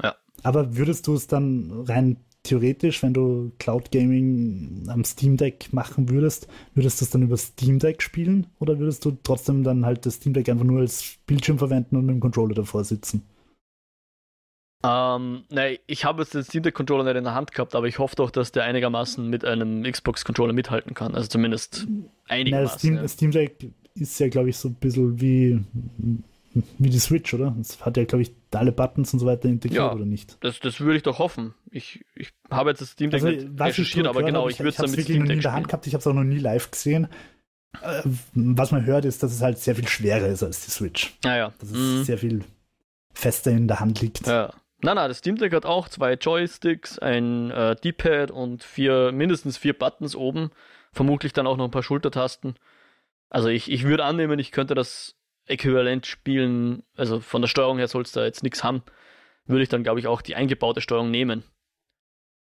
[0.00, 0.14] Ja.
[0.44, 2.16] Aber würdest du es dann rein
[2.48, 7.36] theoretisch, wenn du Cloud Gaming am Steam Deck machen würdest, würdest du es dann über
[7.36, 11.18] Steam Deck spielen oder würdest du trotzdem dann halt das Steam Deck einfach nur als
[11.26, 13.22] Bildschirm verwenden und mit dem Controller davor sitzen?
[14.84, 17.86] Ähm, nein, ich habe jetzt den Steam Deck Controller nicht in der Hand gehabt, aber
[17.86, 21.14] ich hoffe doch, dass der einigermaßen mit einem Xbox Controller mithalten kann.
[21.14, 21.86] Also zumindest
[22.28, 22.70] einigermaßen.
[22.72, 23.08] Na, Steam, ja.
[23.08, 25.60] Steam Deck ist ja, glaube ich, so ein bisschen wie,
[26.78, 27.54] wie die Switch, oder?
[27.60, 30.36] Es hat ja, glaube ich, alle Buttons und so weiter integriert, ja, oder nicht?
[30.40, 31.54] Das, das würde ich doch hoffen.
[31.70, 34.76] Ich, ich habe jetzt das Steam Deck also, nicht recherchiert, aber genau, ich würde es
[34.76, 36.70] dann mit Steam Deck in der Hand gehabt, ich habe es auch noch nie live
[36.70, 37.08] gesehen.
[37.82, 38.02] Äh,
[38.34, 41.14] was man hört, ist, dass es halt sehr viel schwerer ist als die Switch.
[41.24, 41.52] Ah, ja.
[41.58, 42.04] Dass es mhm.
[42.04, 42.44] sehr viel
[43.12, 44.26] fester in der Hand liegt.
[44.26, 44.52] Ja.
[44.80, 49.58] Nein, nein, das Steam Deck hat auch zwei Joysticks, ein äh, D-Pad und vier, mindestens
[49.58, 50.50] vier Buttons oben.
[50.92, 52.54] Vermutlich dann auch noch ein paar Schultertasten.
[53.28, 55.17] Also ich, ich würde annehmen, ich könnte das
[55.48, 58.82] äquivalent spielen, also von der Steuerung her soll es da jetzt nichts haben,
[59.46, 61.42] würde ich dann, glaube ich, auch die eingebaute Steuerung nehmen.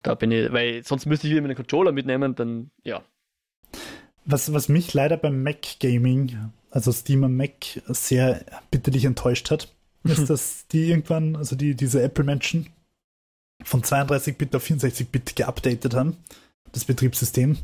[0.02, 3.02] Da bin ich, weil sonst müsste ich wieder einen Controller mitnehmen, dann ja.
[4.24, 9.72] Was, was mich leider beim Mac Gaming, also Steam am Mac, sehr bitterlich enttäuscht hat,
[10.04, 12.68] ist, dass die irgendwann, also die, diese Apple-Menschen
[13.64, 16.16] von 32-Bit auf 64-Bit geupdatet haben,
[16.72, 17.58] das Betriebssystem.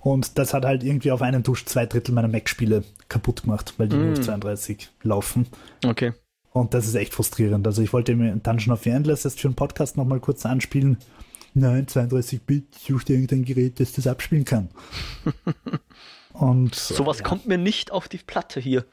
[0.00, 3.88] Und das hat halt irgendwie auf einen Dusch zwei Drittel meiner Mac-Spiele kaputt gemacht, weil
[3.88, 4.02] die mm.
[4.02, 5.46] nur auf 32 laufen.
[5.84, 6.12] Okay.
[6.52, 7.66] Und das ist echt frustrierend.
[7.66, 10.96] Also ich wollte mir Dungeon of the Endless jetzt für einen Podcast nochmal kurz anspielen.
[11.52, 14.70] Nein, 32-Bit, such dir irgendein Gerät, das das abspielen kann.
[16.32, 17.24] Und sowas ja.
[17.24, 18.84] kommt mir nicht auf die Platte hier.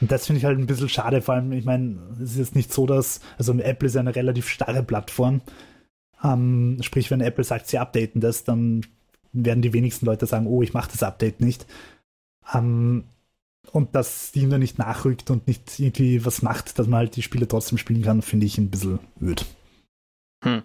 [0.00, 2.54] Und das finde ich halt ein bisschen schade, vor allem, ich meine, es ist jetzt
[2.54, 5.40] nicht so, dass, also Apple ist eine relativ starre Plattform.
[6.22, 8.82] Ähm, sprich, wenn Apple sagt, sie updaten das, dann
[9.34, 11.66] werden die wenigsten Leute sagen, oh, ich mache das Update nicht.
[12.52, 13.04] Ähm,
[13.72, 17.22] und dass Steam da nicht nachrückt und nicht irgendwie was macht, dass man halt die
[17.22, 19.44] Spiele trotzdem spielen kann, finde ich ein bisschen öd.
[20.42, 20.62] Hm.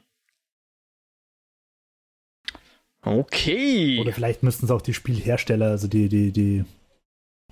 [3.01, 3.99] Okay.
[3.99, 6.65] Oder vielleicht müssten es auch die Spielhersteller, also die, die, die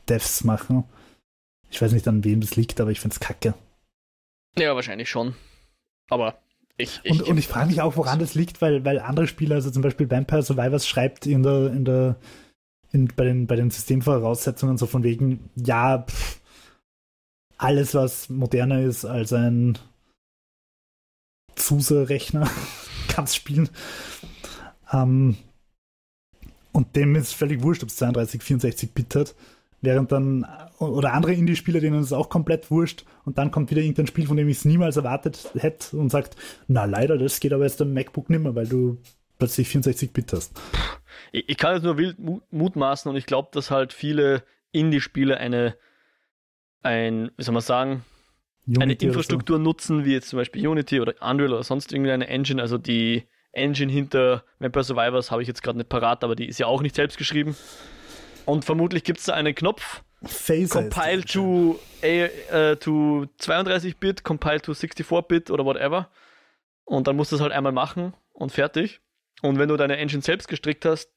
[0.09, 0.83] Devs machen.
[1.69, 3.53] Ich weiß nicht, an wem das liegt, aber ich finde es kacke.
[4.57, 5.35] Ja, wahrscheinlich schon.
[6.09, 6.41] Aber
[6.77, 9.55] ich, ich, und, und ich frage mich auch, woran das liegt, weil, weil andere Spieler,
[9.55, 12.15] also zum Beispiel Vampire Survivors schreibt in der, in der,
[12.91, 16.39] in, bei, den, bei den Systemvoraussetzungen so von wegen, ja, pff,
[17.57, 19.79] alles, was moderner ist als ein
[21.57, 22.49] SUSE-Rechner,
[23.07, 23.69] kann es spielen.
[24.91, 25.37] Ähm,
[26.71, 29.35] und dem ist völlig wurscht, ob es 32, 64 Bit hat.
[29.81, 30.45] Während dann,
[30.79, 34.27] oder andere Indie-Spieler, denen ist es auch komplett wurscht und dann kommt wieder irgendein Spiel,
[34.27, 36.35] von dem ich es niemals erwartet hätte und sagt,
[36.67, 38.97] na leider, das geht aber jetzt am MacBook nimmer, weil du
[39.37, 40.59] plötzlich 64-Bit hast.
[41.31, 42.17] Ich, ich kann jetzt nur wild
[42.51, 45.75] mutmaßen und ich glaube, dass halt viele Indie-Spiele eine,
[46.81, 48.03] ein, wie soll man sagen,
[48.65, 49.63] Unity eine Infrastruktur so.
[49.63, 53.23] nutzen, wie jetzt zum Beispiel Unity oder Unreal oder sonst irgendeine Engine, also die
[53.53, 56.81] Engine hinter Vampire Survivors habe ich jetzt gerade nicht parat, aber die ist ja auch
[56.81, 57.55] nicht selbst geschrieben.
[58.47, 60.03] Und vermutlich gibt es da einen Knopf.
[60.23, 66.09] Phaser compile to, uh, to 32-Bit, compile to 64-Bit oder whatever.
[66.85, 69.01] Und dann musst du es halt einmal machen und fertig.
[69.41, 71.11] Und wenn du deine Engine selbst gestrickt hast,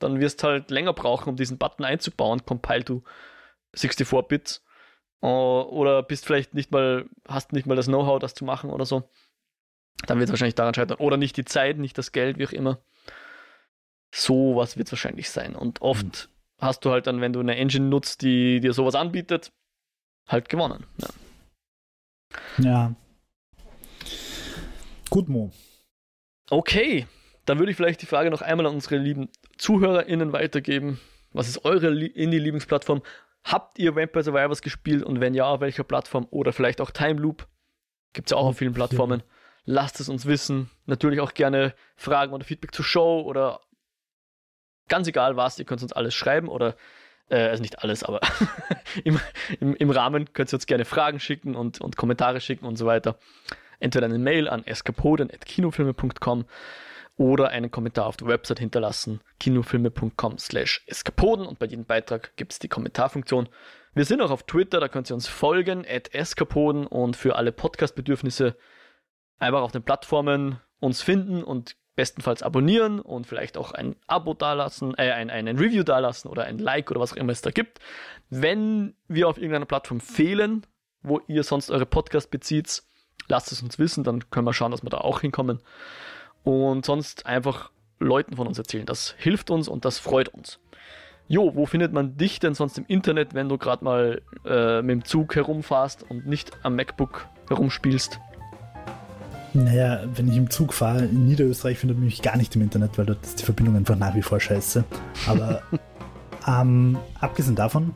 [0.00, 3.04] dann wirst du halt länger brauchen, um diesen Button einzubauen, compile to
[3.76, 4.60] 64-Bit.
[5.22, 8.70] Uh, äh, oder bist vielleicht nicht mal, hast nicht mal das Know-how, das zu machen
[8.70, 9.08] oder so.
[10.08, 10.98] Dann wird es wahrscheinlich daran scheitern.
[10.98, 12.82] Oder nicht die Zeit, nicht das Geld, wie auch immer.
[14.12, 15.54] So was wird es wahrscheinlich sein.
[15.54, 16.32] Und oft mhm.
[16.62, 19.52] Hast du halt dann, wenn du eine Engine nutzt, die dir sowas anbietet,
[20.28, 20.86] halt gewonnen.
[20.98, 22.64] Ja.
[22.64, 22.94] ja.
[25.10, 25.50] Gut, Mo.
[26.48, 27.06] Okay,
[27.44, 29.28] dann würde ich vielleicht die Frage noch einmal an unsere lieben
[29.58, 31.00] ZuhörerInnen weitergeben.
[31.32, 33.02] Was ist eure Indie-Lieblingsplattform?
[33.44, 36.26] Habt ihr Vampire Survivors gespielt und wenn ja, auf welcher Plattform?
[36.30, 37.48] Oder vielleicht auch Time Loop?
[38.12, 39.22] Gibt es ja auch auf vielen Plattformen.
[39.64, 40.70] Lasst es uns wissen.
[40.86, 43.60] Natürlich auch gerne Fragen oder Feedback zur Show oder
[44.88, 46.76] ganz egal was, ihr könnt uns alles schreiben oder,
[47.28, 48.20] äh, also nicht alles, aber
[49.04, 49.20] im,
[49.60, 52.86] im, im, Rahmen könnt ihr uns gerne Fragen schicken und, und Kommentare schicken und so
[52.86, 53.18] weiter.
[53.80, 56.44] Entweder eine Mail an eskapoden.kinofilme.com
[57.16, 62.52] oder einen Kommentar auf der Website hinterlassen, kinofilme.com slash eskapoden und bei jedem Beitrag gibt
[62.52, 63.48] es die Kommentarfunktion.
[63.94, 67.52] Wir sind auch auf Twitter, da könnt ihr uns folgen, at eskapoden und für alle
[67.52, 68.56] Podcast-Bedürfnisse
[69.38, 74.94] einfach auf den Plattformen uns finden und bestenfalls abonnieren und vielleicht auch ein Abo dalassen,
[74.96, 77.80] äh, ein, ein, Review dalassen oder ein Like oder was auch immer es da gibt.
[78.30, 80.66] Wenn wir auf irgendeiner Plattform fehlen,
[81.02, 82.82] wo ihr sonst eure Podcast bezieht,
[83.28, 85.60] lasst es uns wissen, dann können wir schauen, dass wir da auch hinkommen.
[86.44, 88.86] Und sonst einfach Leuten von uns erzählen.
[88.86, 90.58] Das hilft uns und das freut uns.
[91.28, 94.90] Jo, wo findet man dich denn sonst im Internet, wenn du gerade mal äh, mit
[94.90, 98.18] dem Zug herumfährst und nicht am MacBook herumspielst?
[99.54, 102.96] Naja, wenn ich im Zug fahre, in Niederösterreich findet man mich gar nicht im Internet,
[102.96, 104.84] weil dort ist die Verbindung einfach nach wie vor scheiße.
[105.26, 105.62] Aber
[106.48, 107.92] ähm, abgesehen davon,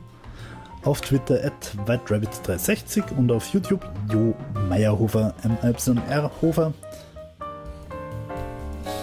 [0.83, 4.35] auf Twitter at WhiteRabbit360 und auf YouTube Jo
[4.69, 6.73] Meyerhofer, MYR Hofer.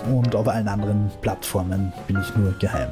[0.07, 2.91] Und auf allen anderen Plattformen bin ich nur geheim.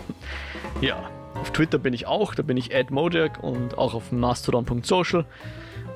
[0.80, 0.96] ja,
[1.40, 5.24] auf Twitter bin ich auch, da bin ich @mojak und auch auf mastodon.social.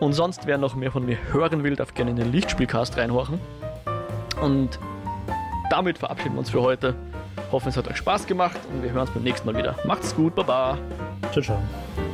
[0.01, 3.41] Und sonst, wer noch mehr von mir hören will, darf gerne in den Lichtspielcast reinhorchen.
[4.41, 4.79] Und
[5.71, 6.95] damit verabschieden wir uns für heute.
[7.51, 9.77] Hoffen, es hat euch Spaß gemacht und wir hören uns beim nächsten Mal wieder.
[9.85, 10.79] Macht's gut, baba.
[11.33, 12.08] Ciao, ciao.